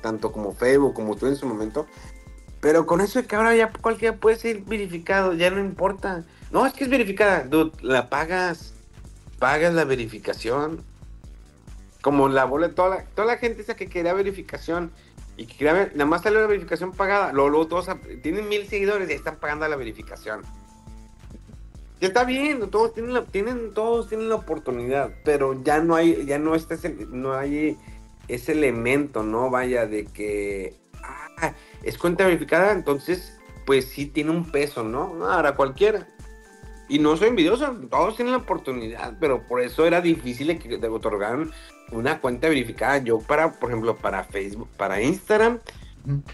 [0.00, 1.86] tanto como Facebook como tú en su momento.
[2.60, 6.24] Pero con eso de que ahora ya cualquiera puede ser verificado, ya no importa.
[6.50, 8.74] No, es que es verificada, dude, la pagas
[9.40, 10.84] pagas la verificación.
[12.00, 14.90] Como la bola, toda la, gente esa que quería verificación
[15.36, 17.32] y que quería nada más salió la verificación pagada.
[17.32, 17.88] Luego, todos
[18.22, 20.42] tienen mil seguidores y están pagando la verificación.
[22.00, 23.26] Y está bien, todos tienen, la,
[23.74, 27.76] todos tienen la oportunidad, pero ya no hay, ya no está ese, no hay
[28.28, 29.50] ese elemento, ¿no?
[29.50, 35.26] Vaya, de que ah, es cuenta verificada, entonces, pues sí tiene un peso, ¿no?
[35.26, 36.08] Ahora cualquiera.
[36.90, 40.88] Y no soy envidioso, todos tienen la oportunidad, pero por eso era difícil que te
[40.88, 41.52] otorgaran
[41.92, 42.98] una cuenta verificada.
[42.98, 45.60] Yo para, por ejemplo, para Facebook, para Instagram,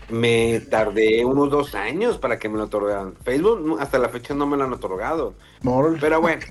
[0.09, 3.15] me tardé unos dos años para que me lo otorgaran.
[3.23, 5.35] Facebook hasta la fecha no me lo han otorgado.
[6.01, 6.43] Pero bueno,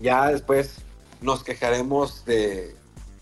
[0.00, 0.78] ya después
[1.20, 2.74] nos quejaremos de,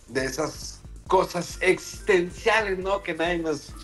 [0.09, 3.03] de esas cosas existenciales, ¿no?
[3.03, 3.75] Que nadie nos.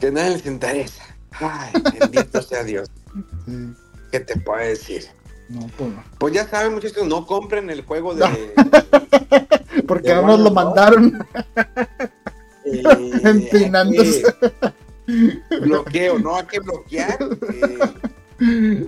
[0.00, 1.16] que nadie les interesa.
[1.32, 2.90] Ay, bendito sea Dios.
[4.14, 5.06] ¿Qué te puedo decir?
[5.48, 8.24] No, pues, pues ya saben, muchachos, no compren el juego de.
[9.88, 11.26] Porque ahora nos lo mandaron.
[12.64, 12.82] Eh,
[13.24, 14.22] Empinándose.
[15.62, 17.18] bloqueo, no hay que bloquear.
[18.38, 18.86] Eh,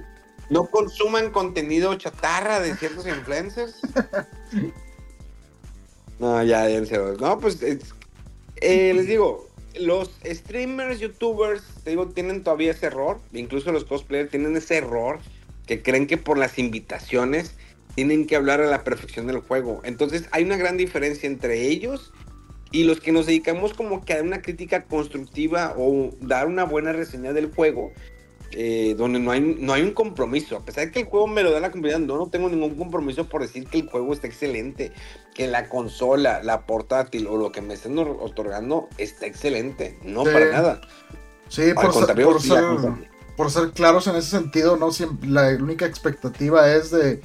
[0.49, 3.81] no consuman contenido chatarra de ciertos influencers.
[6.21, 6.81] No, ya, ya
[7.21, 9.49] No, pues eh, les digo,
[9.81, 13.21] los streamers, youtubers, te digo, tienen todavía ese error.
[13.33, 15.19] Incluso los cosplayers tienen ese error
[15.67, 17.55] que creen que por las invitaciones
[17.95, 19.81] tienen que hablar a la perfección del juego.
[19.85, 22.13] Entonces hay una gran diferencia entre ellos
[22.71, 26.93] y los que nos dedicamos como que a una crítica constructiva o dar una buena
[26.93, 27.93] reseña del juego,
[28.53, 30.57] eh, donde no hay, no hay un compromiso.
[30.57, 32.75] A pesar de que el juego me lo da la comunidad, no, no tengo ningún
[32.77, 34.93] compromiso por decir que el juego está excelente,
[35.35, 39.99] que la consola, la portátil o lo que me estén otorgando está excelente.
[40.03, 40.81] No para nada.
[41.49, 42.17] Sí, por, ser,
[43.37, 44.91] por, ser, claros en ese sentido, no
[45.23, 47.21] la única expectativa es de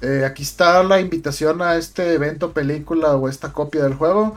[0.00, 4.36] eh, aquí está la invitación a este evento, película o esta copia del juego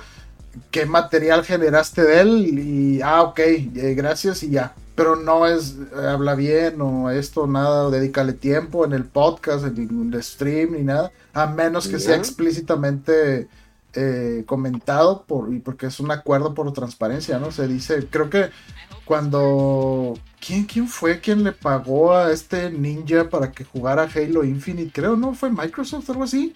[0.72, 4.76] qué material generaste de él y, ah, ok, eh, gracias y ya.
[4.96, 10.14] Pero no es, eh, habla bien o esto, nada, dedícale tiempo en el podcast, en
[10.14, 13.48] el stream ni nada, a menos que sea explícitamente
[13.94, 17.52] eh, comentado por, y porque es un acuerdo por transparencia, ¿no?
[17.52, 18.50] Se dice, creo que
[19.06, 20.14] cuando...
[20.40, 24.92] ¿Quién, ¿Quién fue quien le pagó a este ninja para que jugara Halo Infinite?
[24.94, 25.34] Creo, ¿no?
[25.34, 26.56] ¿Fue Microsoft o algo así?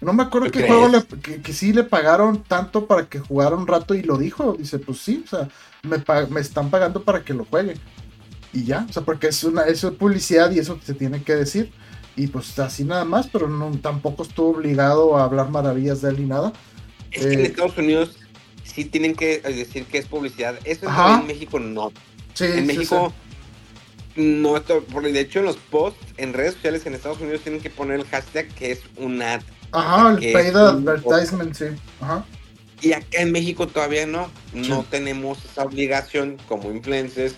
[0.00, 1.02] No me acuerdo qué juego le,
[1.42, 4.54] que, sí le pagaron tanto para que jugara un rato y lo dijo.
[4.58, 5.48] Dice, pues sí, o sea,
[5.82, 7.74] me, me están pagando para que lo juegue.
[8.52, 11.34] Y ya, o sea, porque es una eso es publicidad y eso se tiene que
[11.34, 11.70] decir.
[12.16, 16.20] Y pues así nada más, pero no, tampoco estuvo obligado a hablar maravillas de él
[16.20, 16.52] ni nada.
[17.12, 18.16] Es que en eh, Estados Unidos
[18.64, 20.58] sí tienen que decir que es publicidad.
[20.64, 21.92] Eso en México no.
[22.34, 23.12] Sí, en México
[24.16, 27.70] no, esto, de hecho en los posts en redes sociales en Estados Unidos tienen que
[27.70, 29.40] poner el hashtag que es un ad.
[29.72, 31.66] Ajá, el paid advertisement, sí.
[32.00, 32.24] Ajá.
[32.82, 37.34] Y acá en México todavía no, no tenemos esa obligación como influencers,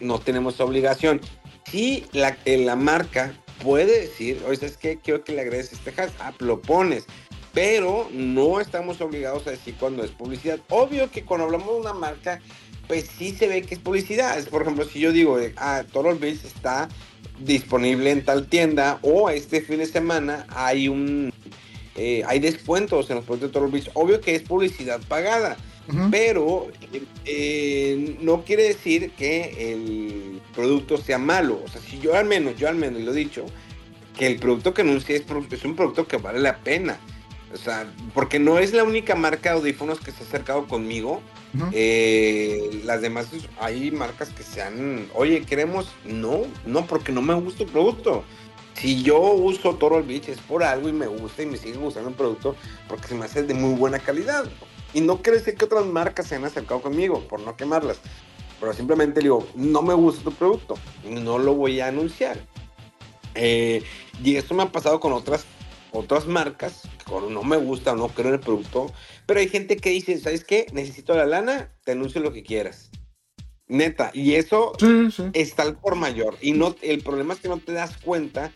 [0.00, 1.20] no tenemos esa obligación.
[1.70, 6.34] Sí, la, la marca puede decir, oye, es que quiero que le agregues este hashtag,
[6.38, 7.04] lo pones,
[7.52, 10.60] pero no estamos obligados a decir cuando es publicidad.
[10.70, 12.40] Obvio que cuando hablamos de una marca,
[12.88, 14.42] pues sí se ve que es publicidad.
[14.48, 16.88] Por ejemplo, si yo digo, ah, Toro Bills está
[17.38, 21.32] disponible en tal tienda o este fin de semana hay un
[21.94, 23.90] eh, hay descuentos en los productos de Toro Bills.
[23.94, 25.56] Obvio que es publicidad pagada,
[26.10, 26.68] pero
[27.24, 31.60] eh, no quiere decir que el producto sea malo.
[31.64, 33.46] O sea, si yo al menos, yo al menos lo he dicho,
[34.16, 36.98] que el producto que anuncié es, es un producto que vale la pena.
[37.52, 41.22] O sea, porque no es la única marca de audífonos que se ha acercado conmigo.
[41.72, 43.28] Eh, las demás,
[43.58, 48.22] hay marcas que se han, oye, queremos, no, no, porque no me gusta el producto.
[48.74, 52.10] Si yo uso Toro Beach es por algo y me gusta y me sigue gustando
[52.10, 52.54] el producto
[52.86, 54.44] porque se me hace de muy buena calidad.
[54.94, 57.98] Y no quiere decir que otras marcas se han acercado conmigo, por no quemarlas.
[58.60, 60.74] Pero simplemente digo, no me gusta tu producto,
[61.04, 62.38] no lo voy a anunciar.
[63.34, 63.82] Eh,
[64.22, 65.44] y esto me ha pasado con otras
[65.92, 66.82] otras marcas,
[67.30, 68.92] no me gusta o no creo en el producto,
[69.26, 70.66] pero hay gente que dice, ¿sabes qué?
[70.72, 72.90] Necesito la lana, te anuncio lo que quieras.
[73.68, 74.72] Neta, y eso
[75.34, 76.36] es tal por mayor.
[76.40, 78.50] Y no, el problema es que no te das cuenta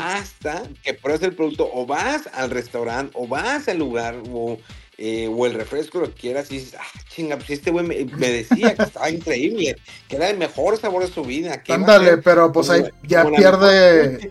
[0.00, 4.58] hasta que pruebas el producto o vas al restaurante o vas al lugar o,
[4.98, 8.30] eh, o el refresco, lo que quieras, y dices, ah, chinga, pues este güey me,
[8.30, 9.74] decía que estaba increíble,
[10.06, 11.60] que era el mejor sabor de su vida.
[11.68, 14.30] Ándale, pero pues ahí ya pierde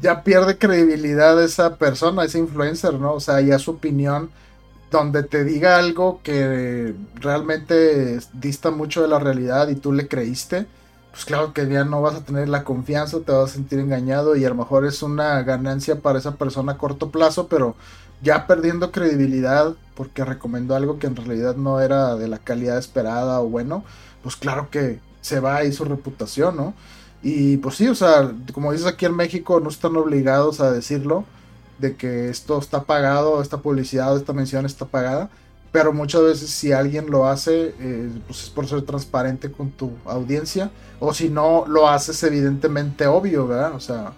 [0.00, 3.14] ya pierde credibilidad esa persona, ese influencer, ¿no?
[3.14, 4.30] O sea, ya su opinión,
[4.90, 10.66] donde te diga algo que realmente dista mucho de la realidad y tú le creíste,
[11.10, 14.36] pues claro que ya no vas a tener la confianza, te vas a sentir engañado
[14.36, 17.74] y a lo mejor es una ganancia para esa persona a corto plazo, pero
[18.22, 23.40] ya perdiendo credibilidad porque recomendó algo que en realidad no era de la calidad esperada
[23.40, 23.84] o bueno,
[24.22, 26.74] pues claro que se va ahí su reputación, ¿no?
[27.22, 31.24] Y pues sí, o sea, como dices aquí en México, no están obligados a decirlo,
[31.78, 35.30] de que esto está pagado, esta publicidad, esta mención está pagada,
[35.72, 39.92] pero muchas veces si alguien lo hace, eh, pues es por ser transparente con tu
[40.04, 40.70] audiencia,
[41.00, 43.74] o si no lo haces evidentemente obvio, ¿verdad?
[43.74, 44.12] O sea,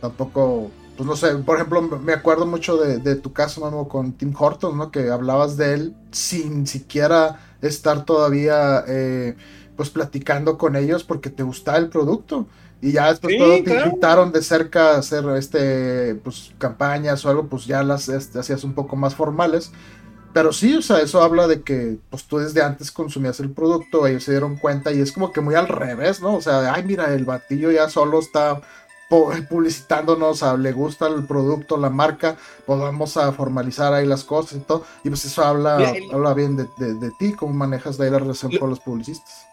[0.00, 4.34] tampoco pues no sé, por ejemplo, me acuerdo mucho de, tu caso, Memo, con Tim
[4.38, 4.90] Hortons, ¿no?
[4.90, 9.34] Que hablabas de él sin siquiera estar todavía, eh,
[9.80, 12.46] pues platicando con ellos porque te gustaba el producto.
[12.82, 17.30] Y ya después Sí, cuando te invitaron de cerca a hacer este, pues, campañas o
[17.30, 19.72] algo, pues ya las este, hacías un poco más formales.
[20.34, 24.06] Pero sí, o sea, eso habla de que pues tú desde antes consumías el producto,
[24.06, 26.34] ellos se dieron cuenta y es como que muy al revés, ¿no?
[26.34, 28.60] O sea, de, ay, mira, el batillo ya solo está
[29.08, 32.36] pu- publicitándonos, a- le gusta el producto, la marca,
[32.66, 34.84] pues vamos a formalizar ahí las cosas y todo.
[35.04, 38.10] Y pues eso habla, el- habla bien de, de- de ti, cómo manejas de ahí
[38.10, 39.46] la relación Lo- con los publicistas.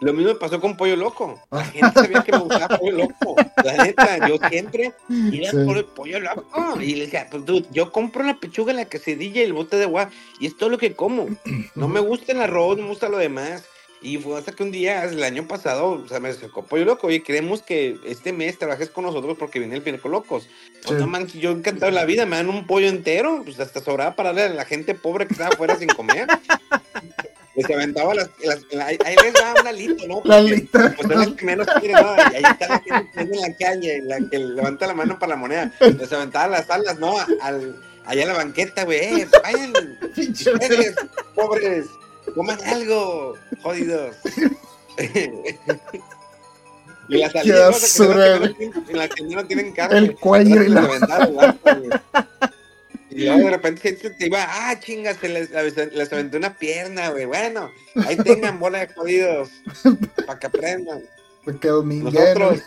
[0.00, 1.40] Lo mismo me pasó con Pollo Loco.
[1.50, 3.36] La gente sabía que me gustaba Pollo Loco.
[3.64, 5.56] La neta, yo siempre iba Sí.
[5.66, 6.80] por el Pollo Loco.
[6.80, 9.84] Y le decía, pues dude, yo compro la pechuga, la quesadilla y el bote de
[9.84, 10.10] agua.
[10.40, 11.26] Y es todo lo que como.
[11.74, 13.64] No me gusta el arroz, no me gusta lo demás.
[14.02, 17.06] Y fue hasta que un día, el año pasado, o sea, me acercó Pollo Loco.
[17.06, 20.48] Oye, queremos que este mes trabajes con nosotros porque viene el Pineco Locos.
[20.84, 21.02] Pues Sí.
[21.02, 23.40] no manches, yo encantado de la vida, me dan un pollo entero.
[23.42, 26.28] Pues hasta sobraba para darle a la gente pobre que estaba afuera sin comer.
[27.64, 30.20] Se aventaba las, las- ahí ahí les daba una alita, ¿no?
[30.24, 30.94] La alita.
[30.96, 32.16] Pues es la que menos quiere, ¿no?
[32.16, 35.30] Y ahí está la gente que en la calle, la que levanta la mano para
[35.30, 35.72] la moneda.
[35.80, 37.14] Les aventaba las alas, ¿no?
[37.40, 39.22] Al, allá a la banqueta, güey.
[39.22, 39.72] Eh, vayan,
[40.16, 40.94] ustedes,
[41.34, 41.86] pobres,
[42.34, 44.16] coman algo, jodidos.
[47.08, 47.42] Y las ¿no?
[47.42, 49.98] Que no en las que no tienen carne.
[49.98, 51.56] El cuello y Les la-
[53.16, 57.10] Y luego de repente gente te iba, ah, chinga, se les, les aventó una pierna,
[57.10, 57.24] güey.
[57.24, 57.70] Bueno,
[58.06, 59.48] ahí tengan bola de jodidos,
[60.26, 61.02] para que aprendan.
[61.60, 62.50] Quedo mingueno.
[62.50, 62.62] Nosotros,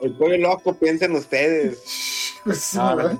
[0.00, 1.78] el pollo loco, piensen ustedes.
[2.44, 3.18] Pues, No, no.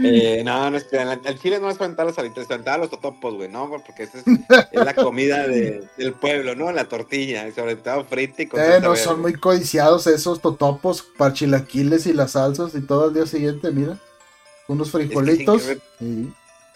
[0.00, 1.08] Eh, no, no es crean.
[1.24, 3.68] Al chile no es aventar los alitas, es aventar los totopos, güey, ¿no?
[3.68, 4.24] Porque esa es,
[4.70, 6.70] es la comida de- del pueblo, ¿no?
[6.70, 11.32] La tortilla, sobre todo frita y con Eh, no, son muy codiciados esos totopos para
[11.32, 13.98] chilaquiles y las salsas y todo el día siguiente, mira.
[14.68, 15.62] Unos frijolitos.
[15.62, 15.80] que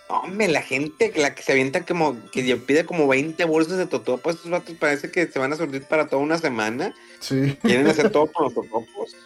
[0.09, 4.35] Hombre, la gente, la que se avienta como, que pide como 20 bolsas de totopos,
[4.35, 6.95] esos vatos parece que se van a surtir para toda una semana.
[7.21, 7.57] sí.
[7.63, 9.17] Quieren hacer todo con los totopos.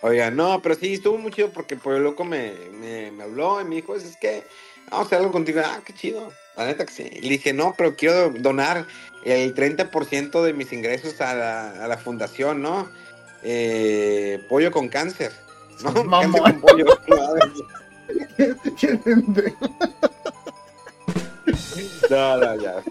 [0.00, 3.64] Oiga, no, pero sí, estuvo muy chido porque Pollo Loco me, me, me habló y
[3.64, 4.44] me dijo, es que
[4.90, 5.60] vamos a hacer algo contigo.
[5.64, 6.32] Ah, qué chido.
[6.56, 7.10] La neta que sí.
[7.12, 8.86] Y le dije, no, pero quiero donar
[9.24, 12.88] el 30% de mis ingresos a la, a la fundación, ¿no?
[13.42, 15.32] Eh, pollo con cáncer.
[15.82, 15.92] ¿No?
[15.92, 16.86] Cáncer con pollo.
[18.78, 19.66] Qué pendejo.
[22.10, 22.82] No, no, ya.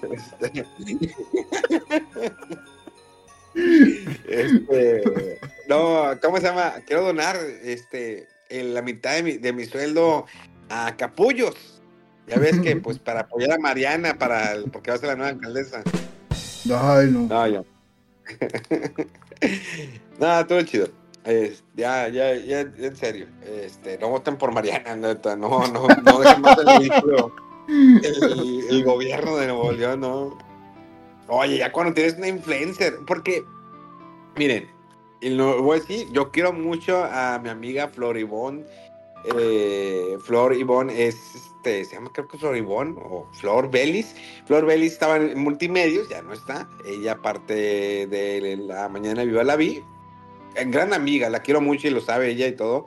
[4.27, 6.73] Este, no, ¿cómo se llama?
[6.85, 10.25] Quiero donar este, en la mitad de mi, de mi sueldo
[10.69, 11.81] a Capullos.
[12.27, 15.15] Ya ves que, pues, para apoyar a Mariana, para el- porque va a ser la
[15.15, 15.83] nueva alcaldesa.
[16.73, 17.27] Ay, no.
[17.27, 17.63] No, ya.
[20.19, 20.89] no, todo chido.
[21.75, 23.27] Ya, ya, ya, en serio.
[23.43, 25.35] Este, no voten por Mariana, neta.
[25.35, 27.35] No, no, no dejen más el ridículo.
[27.67, 30.37] El, gobierno de Nuevo León, no.
[31.27, 33.43] Oye, ya cuando tienes una influencer, porque,
[34.35, 34.69] miren,
[35.21, 38.63] y lo voy a decir, yo quiero mucho a mi amiga Flor Ivonne.
[39.35, 44.15] Eh, Flor Ivonne es, este, se llama creo que Flor Ivonne o Flor Belis.
[44.45, 46.69] Flor Belis estaba en multimedios, ya no está.
[46.85, 47.55] Ella parte
[48.05, 49.83] de la mañana viva la vi.
[50.67, 52.85] Gran amiga, la quiero mucho y lo sabe ella y todo.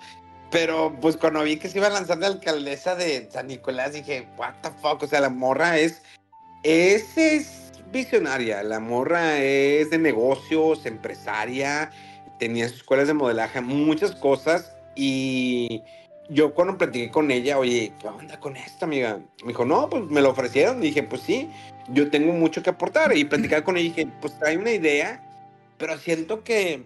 [0.51, 4.27] Pero pues cuando vi que se iba a lanzar de alcaldesa de San Nicolás, dije,
[4.39, 6.03] what the fuck, o sea, la morra es,
[6.63, 11.91] es, es visionaria, la morra es de negocios, empresaria,
[12.39, 15.83] tenía sus escuelas de modelaje, muchas cosas y
[16.31, 19.21] yo cuando platiqué con ella, oye, ¿qué onda con esto, amiga?
[19.43, 21.51] Me dijo, no, pues me lo ofrecieron, dije, pues sí,
[21.89, 25.23] yo tengo mucho que aportar y platicar con ella, dije, pues trae una idea,
[25.79, 26.85] pero siento que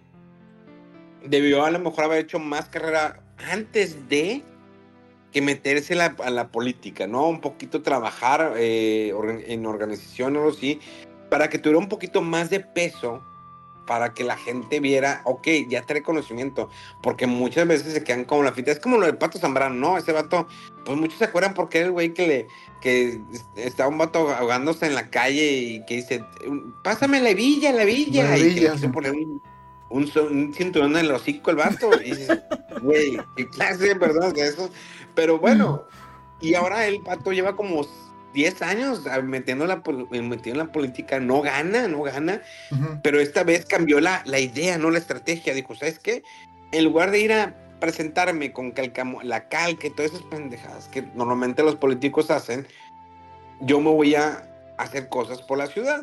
[1.26, 4.42] debió a lo mejor haber hecho más carrera antes de
[5.32, 7.26] que meterse la- a la política, ¿no?
[7.28, 9.12] Un poquito trabajar eh,
[9.46, 10.78] en organización o algo así,
[11.30, 13.22] para que tuviera un poquito más de peso,
[13.86, 16.68] para que la gente viera, ok, ya trae conocimiento,
[17.02, 19.98] porque muchas veces se quedan como la fita, es como lo del Pato Zambrano, ¿no?
[19.98, 20.46] Ese vato,
[20.84, 22.46] pues muchos se acuerdan porque era el güey que le,
[22.80, 23.18] que
[23.56, 26.24] estaba un vato ahogándose en la calle y que dice,
[26.84, 29.42] pásame la villa, la villa, La y que le villa, quiso poner un,
[29.92, 32.40] un, cinturón en el hocico el vato, y dices,
[32.82, 34.70] güey, qué clase de personas de eso,
[35.14, 35.84] pero bueno,
[36.40, 37.86] y ahora el vato lleva como
[38.34, 43.00] 10 años ah, metiendo la, metido en la política, no gana, no gana, Ujú.
[43.02, 45.54] pero esta vez cambió la, la idea, no la estrategia.
[45.54, 46.22] Dijo, ¿sabes qué?
[46.72, 51.02] En lugar de ir a presentarme con calcamo- la calca y todas esas pendejadas que
[51.14, 52.66] normalmente los políticos hacen,
[53.60, 54.48] yo me voy a
[54.78, 56.02] hacer cosas por la ciudad.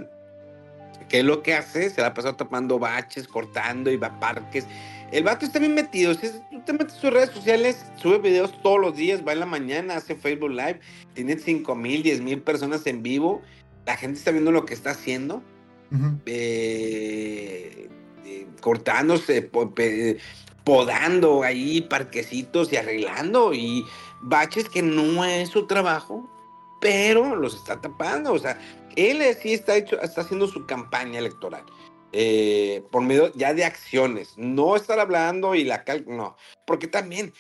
[1.10, 1.90] ¿Qué es lo que hace?
[1.90, 4.66] Se la pasó tapando baches, cortando, iba a parques,
[5.12, 6.14] El vato está bien metido.
[6.14, 9.40] Si tú te metes en sus redes sociales, sube videos todos los días, va en
[9.40, 10.80] la mañana, hace Facebook Live,
[11.16, 13.42] tiene 5 mil, 10 mil personas en vivo.
[13.88, 15.42] La gente está viendo lo que está haciendo.
[15.92, 16.20] Ujú.
[16.28, 17.90] eh,
[18.26, 20.18] eh, cortándose, po- pe-
[20.64, 23.84] podando ahí parquecitos y arreglando y
[24.22, 26.30] baches que no es su trabajo,
[26.80, 28.34] pero los está tapando.
[28.34, 28.60] O sea,
[28.96, 31.64] él sí está, hecho, está haciendo su campaña electoral.
[32.12, 36.36] eh, por medio ya de acciones, no estar hablando y la calca, no,
[36.66, 37.34] porque también,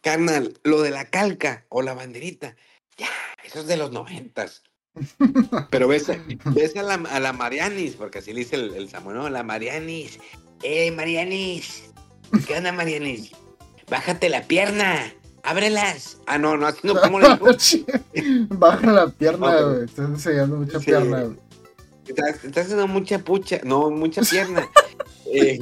[0.00, 2.56] carnal, lo de la calca o la banderita,
[2.96, 3.08] ya,
[3.44, 4.62] eso es de los noventas.
[5.70, 6.10] Pero ves,
[6.54, 9.28] ves a, la, a la Marianis, porque así le dice el, el Samuel, ¿no?
[9.28, 10.18] La Marianis.
[10.62, 11.90] ¡Eh, Marianis!
[12.46, 13.32] ¿Qué onda, Marianis?
[13.90, 15.12] Bájate la pierna,
[15.46, 16.18] ábrelas.
[16.26, 17.46] Ah, no, no, así no, ¿cómo le dijo?
[18.58, 19.64] Baja la pierna, Ok.
[19.72, 19.84] güey.
[19.84, 20.86] Estás enseñando mucha Sí.
[20.86, 21.36] pierna, güey.
[22.08, 24.68] Estás, estás haciendo mucha pucha, no, mucha pierna.
[25.32, 25.58] Eh,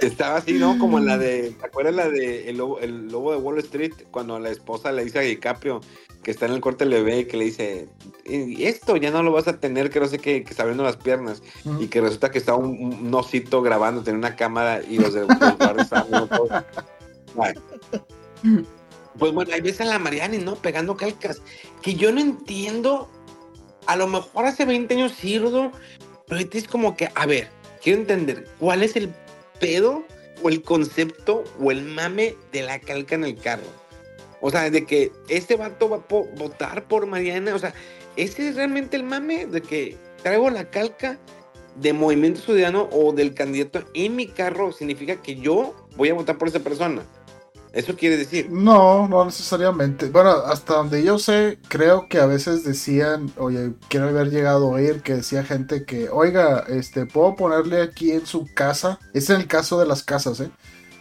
[0.00, 0.76] estaba así, ¿no?
[0.78, 3.92] Como la de, ¿te acuerdas la de el lobo, el lobo de Wall Street?
[4.10, 5.80] Cuando la esposa le dice a DiCaprio
[6.24, 7.88] que está en el corte le ve que le dice,
[8.24, 10.82] "Y esto ya no lo vas a tener, que no sé qué, que está abriendo
[10.82, 11.42] las piernas.
[11.78, 12.76] Y que resulta que estaba un,
[13.06, 16.28] un osito grabando, tenía una cámara y los de los estaban.
[19.18, 20.56] Pues bueno, ahí ves a la Mariani, ¿no?
[20.56, 21.40] Pegando calcas.
[21.82, 23.08] Que yo no entiendo.
[23.86, 25.72] A lo mejor hace 20 años sirvo,
[26.26, 27.48] pero ahorita es como que, a ver,
[27.82, 29.14] quiero entender, ¿cuál es el
[29.60, 30.04] pedo
[30.42, 33.68] o el concepto o el mame de la calca en el carro?
[34.40, 37.74] O sea, de que este vato va a votar por Mariana, o sea,
[38.16, 41.18] ese es realmente el mame de que traigo la calca
[41.76, 46.38] de Movimiento Ciudadano o del candidato en mi carro, significa que yo voy a votar
[46.38, 47.02] por esa persona.
[47.72, 48.50] Eso quiere decir.
[48.50, 50.08] No, no necesariamente.
[50.10, 54.76] Bueno, hasta donde yo sé, creo que a veces decían, oye, quiero haber llegado a
[54.76, 58.98] oír que decía gente que, oiga, este, puedo ponerle aquí en su casa.
[59.12, 60.50] Es el caso de las casas, ¿eh?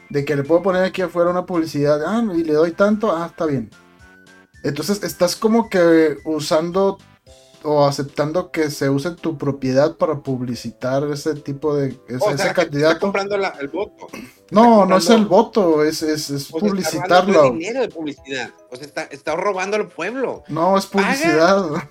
[0.10, 3.28] De que le puedo poner aquí afuera una publicidad, ah, y le doy tanto, ah,
[3.28, 3.70] está bien.
[4.64, 6.98] Entonces estás como que usando
[7.66, 12.30] o aceptando que se use tu propiedad para publicitar ese tipo de ese, O sea,
[12.30, 13.00] ese que está candidato.
[13.00, 14.08] comprando la- el voto.
[14.52, 17.52] No, no es el voto, es, es, es O sea, está publicitarlo.
[17.52, 18.52] dinero de publicidad.
[18.72, 20.44] O sea, está, está robando al pueblo.
[20.48, 21.90] No, es Paga.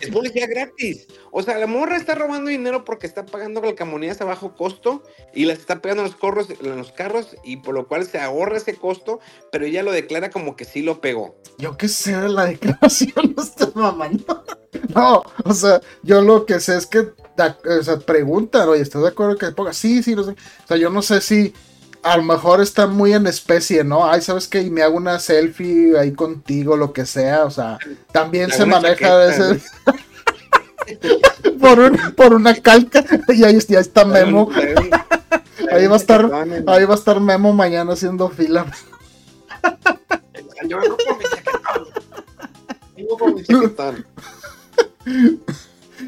[0.00, 1.06] Es publicidad gratis.
[1.32, 5.02] O sea, la morra está robando dinero porque está pagando calcamonías a bajo costo
[5.34, 8.20] y las está pegando en los, corros, en los carros y por lo cual se
[8.20, 9.20] ahorra ese costo,
[9.50, 11.36] pero ella lo declara como que sí lo pegó.
[11.58, 13.34] Yo qué sé de la declaración,
[13.74, 14.44] no mamando.
[14.94, 19.08] No, o sea, yo lo que sé es que o sea, preguntan, oye, ¿estás de
[19.08, 19.72] acuerdo que ponga?
[19.72, 20.32] Sí, sí, no sé.
[20.32, 21.52] O sea, yo no sé si
[22.04, 24.08] a lo mejor está muy en especie, ¿no?
[24.08, 24.60] Ay, ¿sabes qué?
[24.62, 27.44] Y me hago una selfie ahí contigo, lo que sea.
[27.44, 27.78] O sea,
[28.12, 29.64] también se maneja a veces
[31.60, 33.04] por, un- por una calca.
[33.28, 34.50] Y ahí, está Memo.
[35.70, 36.30] Ahí va a estar,
[36.66, 38.66] ahí va a estar Memo mañana haciendo fila.
[40.68, 41.88] Yo vengo por mi chaquetón.
[42.96, 44.06] Vengo por mi chaquetón.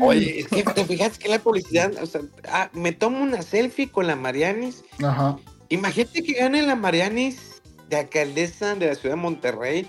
[0.01, 3.91] Oye, es que te fijas que la publicidad, o sea, ah, me tomo una selfie
[3.91, 4.85] con la Marianis.
[5.03, 5.37] Ajá.
[5.69, 9.89] Imagínate que gane la Marianis de alcaldesa de la ciudad de Monterrey.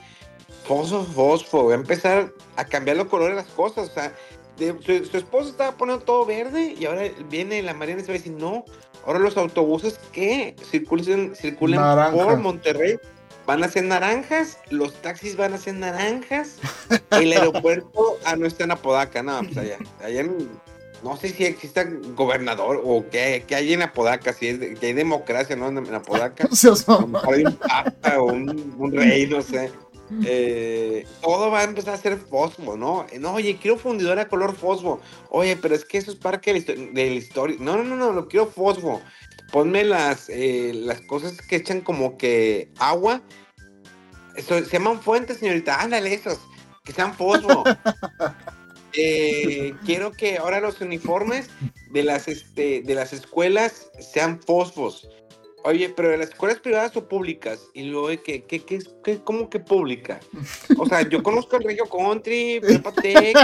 [0.66, 1.66] Fosfo, fosfo.
[1.68, 3.90] Va a empezar a cambiar los colores de las cosas.
[3.90, 4.14] O sea,
[4.58, 8.14] de- su, su esposo estaba poniendo todo verde y ahora viene la Marianis y va
[8.16, 8.66] a decir, no,
[9.06, 12.12] ahora los autobuses que circulen, circulen Naranja.
[12.24, 12.98] por Monterrey
[13.46, 16.58] van a ser naranjas, los taxis van a ser naranjas,
[17.12, 20.50] el aeropuerto, ah, no está en Apodaca, no, pues allá, allá en,
[21.04, 24.88] no sé si exista gobernador o qué, qué hay en Apodaca, si es de- que
[24.88, 25.68] hay democracia, ¿no?
[25.70, 26.48] En, Apodaca,
[27.32, 29.72] hay un papa o un, un rey, no sé.
[30.26, 33.06] Eh, todo va a empezar a ser fosfo, ¿no?
[33.12, 35.02] Eh, No, oye, quiero fundidora color fosfo.
[35.30, 37.58] Oye, pero es que eso es parte de la, histo- de la historia.
[37.60, 39.02] No, no, no, no, lo quiero fosfo.
[39.52, 43.22] Ponme las, eh, las cosas que echan como que agua.
[44.36, 45.82] Eso, se llaman fuentes, señorita.
[45.82, 46.40] Ándale, esos.
[46.86, 47.64] Que sean fosfo.
[48.98, 51.50] Eh, quiero que ahora los uniformes
[51.92, 55.08] de las, este, de las escuelas sean fosfos.
[55.64, 57.60] Oye, pero de las escuelas privadas o públicas.
[57.74, 60.20] Y luego, ¿qué, qué, qué, qué- cómo que pública?
[60.78, 63.36] O sea, yo conozco el Regio Country, Prepa Tech,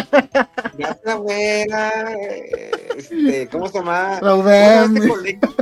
[0.77, 4.19] Plaza Abuela, eh, este, ¿cómo se llama?
[4.21, 5.55] La ¿Cómo se llama este colegio?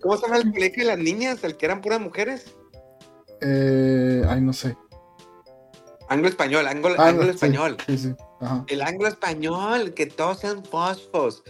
[0.00, 1.44] ¿Cómo se llama el colegio de las niñas?
[1.44, 2.46] El que eran puras mujeres.
[3.42, 4.76] Eh, ay, no sé.
[6.12, 7.10] Anglo español, anglo, Ah,
[7.86, 7.86] sí.
[7.86, 8.14] Sí.
[8.68, 11.42] El anglo español, que todos sean fosfos.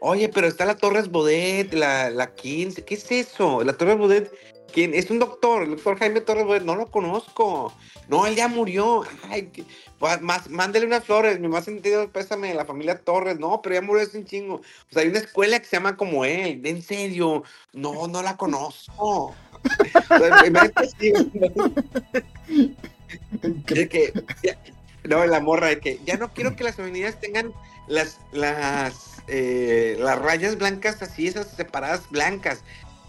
[0.00, 2.84] Oye, pero está la Torres Bodet, la, la 15.
[2.84, 3.62] ¿Qué es eso?
[3.62, 4.32] La Torres Bodet
[4.72, 4.94] ¿Quién?
[4.94, 6.62] Es un doctor, el doctor Jaime Torres Bodet.
[6.62, 7.72] No lo conozco.
[8.08, 9.02] No, él ya murió.
[9.30, 9.64] Ay, que-
[9.98, 11.40] pues, más, mándele unas flores.
[11.40, 13.38] Mi más sentido pésame la familia Torres.
[13.38, 14.56] No, pero ya murió hace un chingo.
[14.56, 16.60] O sea, hay una escuela que se llama como él.
[16.64, 17.42] En serio.
[17.72, 19.34] No, no la conozco.
[23.42, 24.12] De que,
[24.42, 24.58] ya-
[25.04, 27.52] no, la morra de que ya no quiero que las avenidas tengan
[27.88, 28.94] las las
[29.28, 32.60] eh, las rayas blancas así, esas separadas blancas.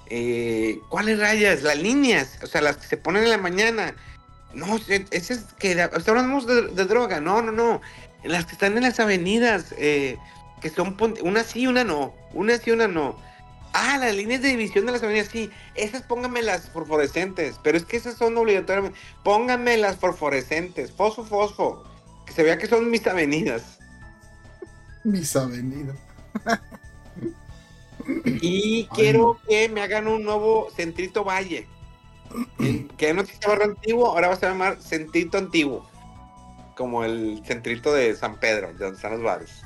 [0.10, 1.64] Eh, ¿Cuáles rayas?
[1.64, 3.96] Las líneas, o sea, las que se ponen en la mañana.
[4.54, 7.20] No, se- ese es que o sea, hablamos de, droga.
[7.20, 7.82] No, no, no.
[8.24, 10.18] Las que están en las avenidas, eh,
[10.62, 12.14] que son una sí, una no.
[12.34, 13.20] Una sí, una no.
[13.80, 15.52] Ah, las líneas de división de las avenidas, sí.
[15.76, 17.60] Esas pónganme las fosforescentes.
[17.62, 18.98] Pero es que esas son obligatoriamente.
[19.24, 20.92] Pónganme las fosforescentes.
[20.92, 21.84] Fosfo, fosfo.
[22.26, 23.78] Que se vea que son mis avenidas.
[25.04, 25.96] Mis avenidas.
[28.42, 31.68] Y quiero que me hagan un nuevo Centrito Valle.
[32.98, 35.90] Que no se llama antiguo, ahora va a llamar Centrito Antiguo.
[36.76, 39.62] Como el centrito de San Pedro, de donde están los bares.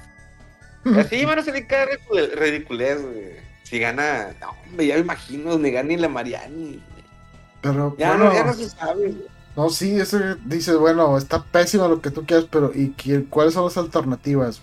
[0.97, 3.50] Así van a salir cada ridicule- ridiculez, güey.
[3.71, 6.83] Si gana, no, hombre, ya me imagino, ni gana ni la Mariani.
[7.61, 9.15] Pero Ya, bueno, no, ya no se sabe.
[9.55, 13.53] no, sí, ese dice, bueno, está pésimo lo que tú quieras, pero ¿y quién- cuáles
[13.53, 14.61] son las alternativas?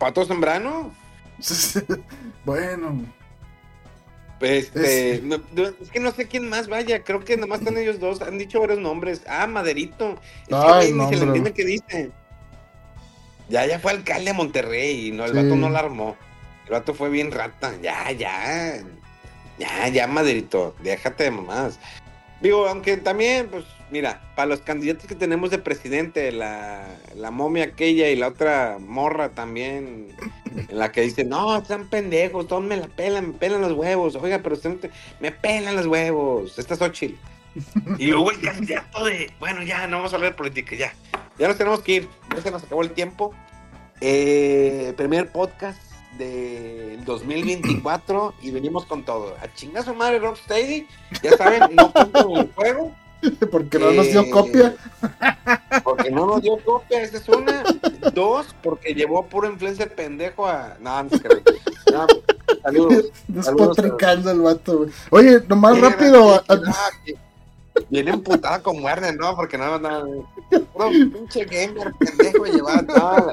[0.00, 0.92] Pato Zambrano,
[2.44, 3.04] bueno,
[4.40, 5.36] Este, Es- no-
[5.80, 8.58] es que no sé quién más vaya, creo que nomás están ellos dos, han dicho
[8.58, 9.22] varios nombres.
[9.28, 10.18] Ah, Maderito.
[10.42, 12.10] Es que, Ay, ni no, se le entiende qué dice.
[13.48, 15.36] Ya, ya fue alcalde de Monterrey y no, el Sí.
[15.36, 16.16] vato no la armó.
[16.66, 17.72] El vato fue bien rata.
[17.82, 18.82] Ya, ya.
[19.58, 21.78] Ya, ya, Maderito, déjate de mamás.
[22.40, 27.64] Digo, aunque también, pues, mira, para los candidatos que tenemos de presidente, la, la momia
[27.64, 30.08] aquella y la otra morra también,
[30.56, 34.16] en la que dice, no, están pendejos, todos me la pelan, me pelan los huevos.
[34.16, 34.90] Oiga, pero usted
[35.20, 36.58] me pelan los huevos.
[36.58, 37.14] Esta es Xochitl.
[37.98, 40.92] Y luego el candidato de, bueno, ya, no vamos a hablar de política, ya.
[41.38, 43.32] Ya nos tenemos que ir, ya se nos acabó el tiempo.
[44.00, 49.34] Eh, primer podcast del 2024 y venimos con todo.
[49.40, 50.86] A chingar su madre Rocksteady,
[51.22, 52.92] ya saben, no compren el juego.
[53.52, 54.74] porque no nos dio Eh, copia.
[55.84, 57.62] Porque no nos dio copia, esa es una.
[58.12, 60.76] Dos, porque llevó a puro influencer pendejo a.
[60.80, 61.42] No, no se cree.
[61.92, 62.06] No,
[62.62, 63.04] saludos.
[63.28, 64.90] Despotricando el vato, güey.
[65.10, 66.42] Oye, nomás rápido.
[66.48, 66.90] ah,
[67.88, 69.34] Viene emputada con Warner, ¿no?
[69.36, 70.26] Porque no, no.
[70.72, 72.82] Puro pinche gamer pendejo llevaba.
[72.82, 73.26] No,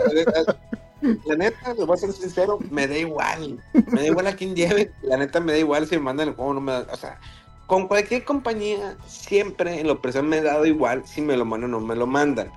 [1.01, 3.63] la, neta, les voy a ser sincero, me da igual.
[3.73, 4.91] Me da igual a quien lleve.
[5.01, 6.87] La neta, me da igual si me mandan el juego no me da.
[6.91, 7.19] O sea,
[7.67, 11.73] con cualquier compañía, siempre en lo personal me ha dado igual si me lo mandan
[11.73, 12.51] o no me lo mandan.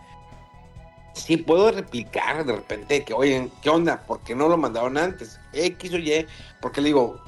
[1.14, 4.02] Sí puedo replicar de repente que, oye, ¿qué onda?
[4.06, 5.38] ¿Por qué no lo mandaron antes?
[5.52, 6.26] X o Y,
[6.62, 7.20] porque le digo,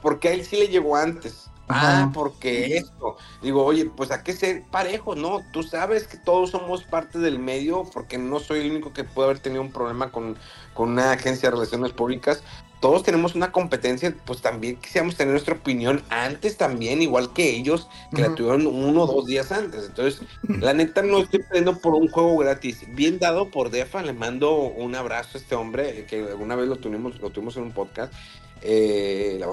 [0.00, 1.50] porque a él sí le llegó antes.
[1.68, 3.16] Ah, porque esto.
[3.42, 5.40] Digo, oye, pues hay que ser parejos, ¿no?
[5.52, 9.30] Tú sabes que todos somos parte del medio, porque no soy el único que puede
[9.30, 10.36] haber tenido un problema con,
[10.74, 12.42] con una agencia de relaciones públicas.
[12.80, 17.88] Todos tenemos una competencia, pues también quisiéramos tener nuestra opinión antes también, igual que ellos,
[18.14, 19.86] que la tuvieron uno o dos días antes.
[19.86, 22.84] Entonces, la neta no estoy pidiendo por un juego gratis.
[22.88, 26.76] Bien dado por Defa, le mando un abrazo a este hombre, que alguna vez lo
[26.76, 28.12] tuvimos, lo tuvimos en un podcast.
[28.60, 29.46] Eh, la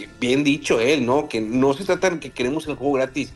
[0.00, 1.28] que bien dicho él, ¿no?
[1.28, 3.32] Que no se trata de que queremos el juego gratis.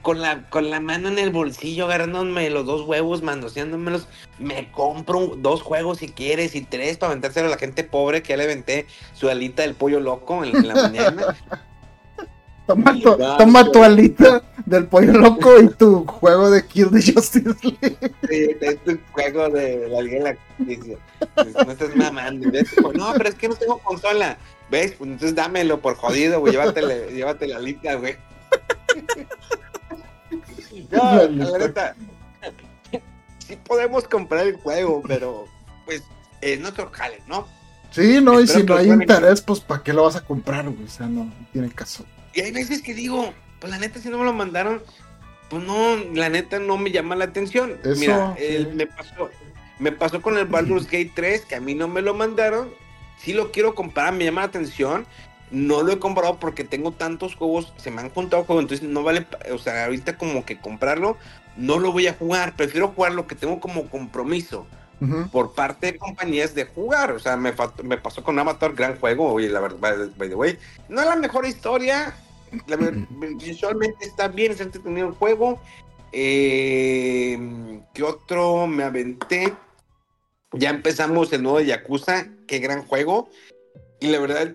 [0.00, 4.08] Con la, con la mano en el bolsillo, agarrándome los dos huevos, mandoseándomelos,
[4.38, 8.30] me compro dos juegos si quieres y tres para aventárselo a la gente pobre que
[8.30, 11.36] ya le venté su alita del pollo loco en, en la mañana.
[12.66, 17.54] Toma tu, toma tu alita del pollo loco y tu juego de Kill the Justice
[17.62, 17.96] League.
[18.28, 20.98] Sí, es tu juego de la Liga de la Justicia.
[21.64, 22.50] No estás mamando.
[22.50, 24.36] Pues, No, pero es que no tengo consola.
[24.70, 24.92] ¿Ves?
[24.92, 26.52] Pues entonces dámelo por jodido, güey.
[26.52, 28.16] Llévatele, llévate la lista, güey.
[30.90, 31.94] No, La neta.
[33.46, 35.44] Sí podemos comprar el juego, pero
[35.84, 36.02] pues
[36.40, 37.46] es nuestro jale, ¿no?
[37.92, 40.84] Sí, no, y si no hay interés, pues ¿para qué lo vas a comprar, güey?
[40.84, 42.04] O sea, no, no tiene caso.
[42.34, 44.82] Y hay veces que digo, pues la neta, si no me lo mandaron,
[45.48, 47.78] pues no, la neta no me llama la atención.
[47.84, 48.44] Eso, Mira, sí.
[48.44, 49.30] el- me pasó,
[49.78, 52.70] me pasó con el Baldur's Gate 3, que a mí no me lo mandaron.
[53.18, 55.06] Sí lo quiero comprar, me llama la atención.
[55.50, 59.04] No lo he comprado porque tengo tantos juegos, se me han juntado juegos, entonces no
[59.04, 61.16] vale, o sea, ahorita como que comprarlo,
[61.56, 62.56] no lo voy a jugar.
[62.56, 64.66] Prefiero jugar lo que tengo como compromiso
[65.30, 67.12] por parte de compañías de jugar.
[67.12, 67.52] O sea, me,
[67.82, 69.32] me pasó con Avatar, gran juego.
[69.32, 72.14] Oye, la verdad, by, the way, no es la mejor historia.
[72.66, 72.76] La
[73.38, 75.60] visualmente está bien, está entretenido el juego.
[76.12, 79.52] Eh, ¿Qué otro me aventé?
[80.58, 83.28] Ya empezamos el nuevo Yakuza, qué gran juego.
[84.00, 84.54] Y la verdad,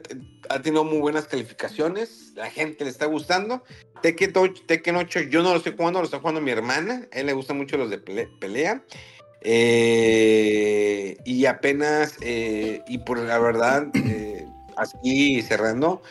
[0.49, 3.63] ha tenido muy buenas calificaciones, la gente le está gustando.
[4.01, 7.19] Tekken 8, Tekken 8 yo no lo estoy jugando, lo está jugando mi hermana, a
[7.19, 8.83] él le gustan mucho los de pelea.
[9.43, 14.45] Eh, y apenas, eh, y por la verdad, eh,
[14.77, 16.01] así cerrando,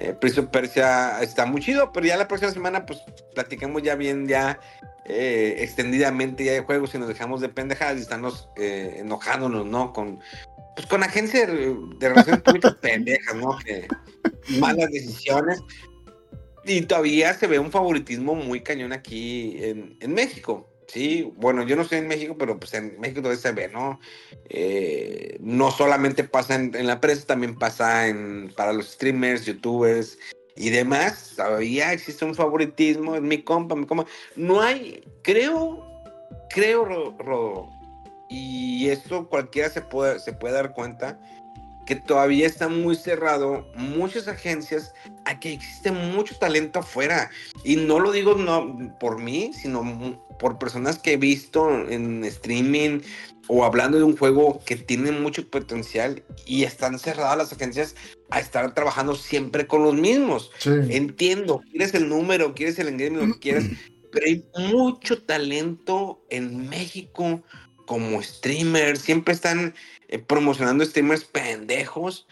[0.00, 3.00] eh, Prince of Persia está muy chido, pero ya la próxima semana, pues
[3.34, 4.58] platicamos ya bien, ya
[5.04, 9.92] eh, extendidamente ya de juegos y nos dejamos de pendejadas y estamos eh, enojándonos, ¿no?
[9.92, 10.18] Con,
[10.74, 13.58] pues, con agencias de, de relaciones públicas pendejas, ¿no?
[13.58, 13.88] Que
[14.58, 15.60] malas decisiones.
[16.64, 20.69] Y todavía se ve un favoritismo muy cañón aquí en, en México.
[20.92, 24.00] Sí, bueno, yo no estoy en México, pero pues en México todavía se ve, ¿no?
[24.48, 30.18] Eh, no solamente pasa en, la prensa, también pasa en, para los streamers, youtubers
[30.56, 31.34] y demás.
[31.36, 34.06] Todavía existe un favoritismo, es mi compa, mi compa.
[34.34, 35.86] No hay, creo,
[36.48, 36.84] creo,
[37.20, 37.68] Rodo,
[38.28, 41.20] y esto cualquiera se puede, se puede dar cuenta,
[41.90, 44.92] que todavía está muy cerrado muchas agencias
[45.24, 47.32] a que existe mucho talento afuera.
[47.64, 49.82] Y no lo digo no por mí, sino
[50.38, 53.00] por personas que he visto en streaming
[53.48, 57.96] o hablando de un juego que tiene mucho potencial y están cerradas las agencias
[58.30, 60.52] a estar trabajando siempre con los mismos.
[60.58, 60.70] Sí.
[60.90, 63.64] Entiendo, quieres el número, quieres el engagement, lo que quieras,
[64.12, 67.42] pero hay mucho talento en México
[67.84, 69.74] como streamer, siempre están
[70.10, 72.26] eh, promocionando streamers pendejos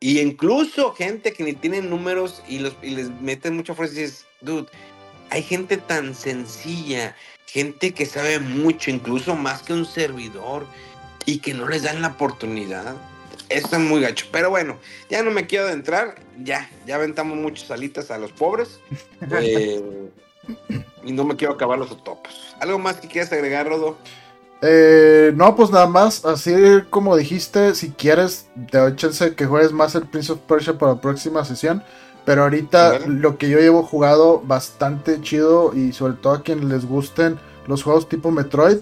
[0.00, 4.02] y incluso gente que ni tienen números y, los, y les meten mucha fuerza y
[4.02, 4.68] dices, dude,
[5.30, 10.66] hay gente tan sencilla, gente que sabe mucho, incluso más que un servidor,
[11.24, 12.96] y que no les dan la oportunidad.
[13.48, 14.26] Eso es muy gacho.
[14.30, 14.78] Pero bueno,
[15.08, 16.16] ya no me quiero adentrar.
[16.42, 18.80] Ya, ya aventamos muchas alitas a los pobres.
[19.40, 19.80] Eh,
[21.04, 22.56] y no me quiero acabar los topos.
[22.58, 23.96] ¿Algo más que quieras agregar, Rodo?
[24.62, 26.54] Eh, no, pues nada más, así
[26.88, 30.94] como dijiste, si quieres, te doy chance que juegues más el Prince of Persia para
[30.94, 31.82] la próxima sesión.
[32.24, 33.06] Pero ahorita Vale.
[33.08, 37.82] lo que yo llevo jugado bastante chido y sobre todo a quienes les gusten los
[37.82, 38.78] juegos tipo Metroid,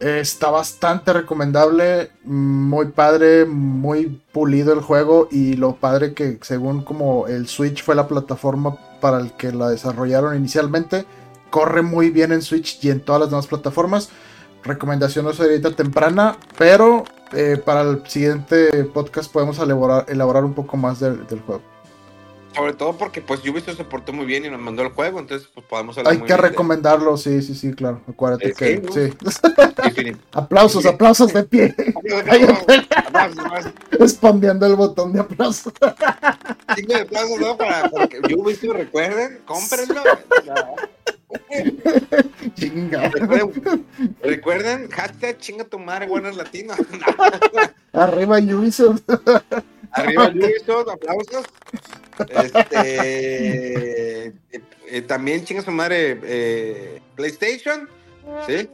[0.00, 6.82] eh, está bastante recomendable, muy padre, muy pulido el juego y lo padre que según
[6.82, 11.04] como el Switch fue la plataforma para el que la desarrollaron inicialmente,
[11.50, 14.08] corre muy bien en Switch y en todas las demás plataformas.
[14.64, 20.54] Recomendación no es ahorita temprana, pero eh, para el siguiente podcast podemos elaborar, elaborar un
[20.54, 21.62] poco más del, del juego.
[22.54, 25.48] Sobre todo porque pues Ubisoft se portó muy bien y nos mandó el juego, entonces
[25.54, 28.00] pues podemos hablar Hay muy que bien de- recomendarlo, sí, sí, sí, claro.
[28.08, 28.82] Acuérdate Eh, que.
[28.92, 29.30] sí, ¿no?
[29.30, 30.12] Sí.
[30.32, 31.74] Aplausos, aplausos de pie.
[33.92, 35.72] Respondiendo el botón de aplausos.
[36.74, 37.56] Cinco de aplausos, ¿no?
[37.56, 40.02] Para, para que Ubisoft recuerden, cómprenlo.
[42.54, 43.08] Chinga.
[43.08, 43.86] Recuerden,
[44.22, 46.78] recuerden, hashtag chinga tu madre, buenas latinas.
[47.92, 49.02] Arriba Ubisoft.
[49.92, 51.44] Arriba Ubisoft, aplausos.
[52.28, 54.32] Este, eh,
[54.88, 57.88] eh, también chinga su madre eh, PlayStation.
[58.46, 58.68] ¿Sí?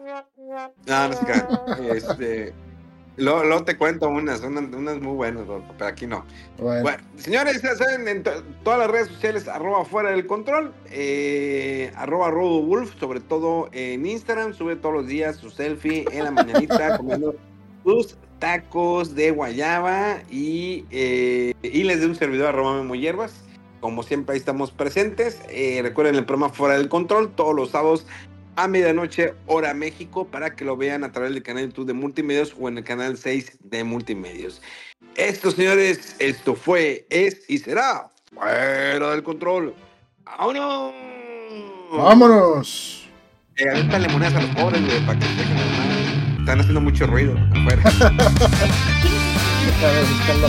[0.87, 1.97] No, no se.
[1.97, 2.55] Este,
[3.17, 5.45] luego, luego te cuento unas, unas, unas muy buenas,
[5.79, 6.25] pero aquí no.
[6.59, 10.73] Bueno, Bueno, señores, ya saben, en to- todas las redes sociales, arroba fuera del control,
[10.91, 16.31] eh, arroba Wolf, sobre todo en Instagram, sube todos los días su selfie en la
[16.31, 17.35] mañanita comiendo
[17.85, 23.33] sus tacos de guayaba y, eh, y les de un servidor arroba Memo Hierbas.
[23.81, 25.41] Como siempre, ahí estamos presentes.
[25.49, 28.07] Eh, recuerden el programa Fuera del Control, todos los sábados
[28.57, 31.93] a medianoche, hora México, para que lo vean a través del canal de YouTube de
[31.93, 34.63] Multimedios o en el canal 6 de Multimedios.
[35.15, 39.75] Esto, señores, esto fue, es y será fuera del control.
[40.25, 40.93] ¡Vámonos!
[41.93, 43.09] vámonos.
[43.57, 45.57] Eh, avéntale monedas a los pobres, güey, para que se dejen.
[46.41, 47.83] Están haciendo mucho ruido afuera.
[49.77, 50.49] Buscar la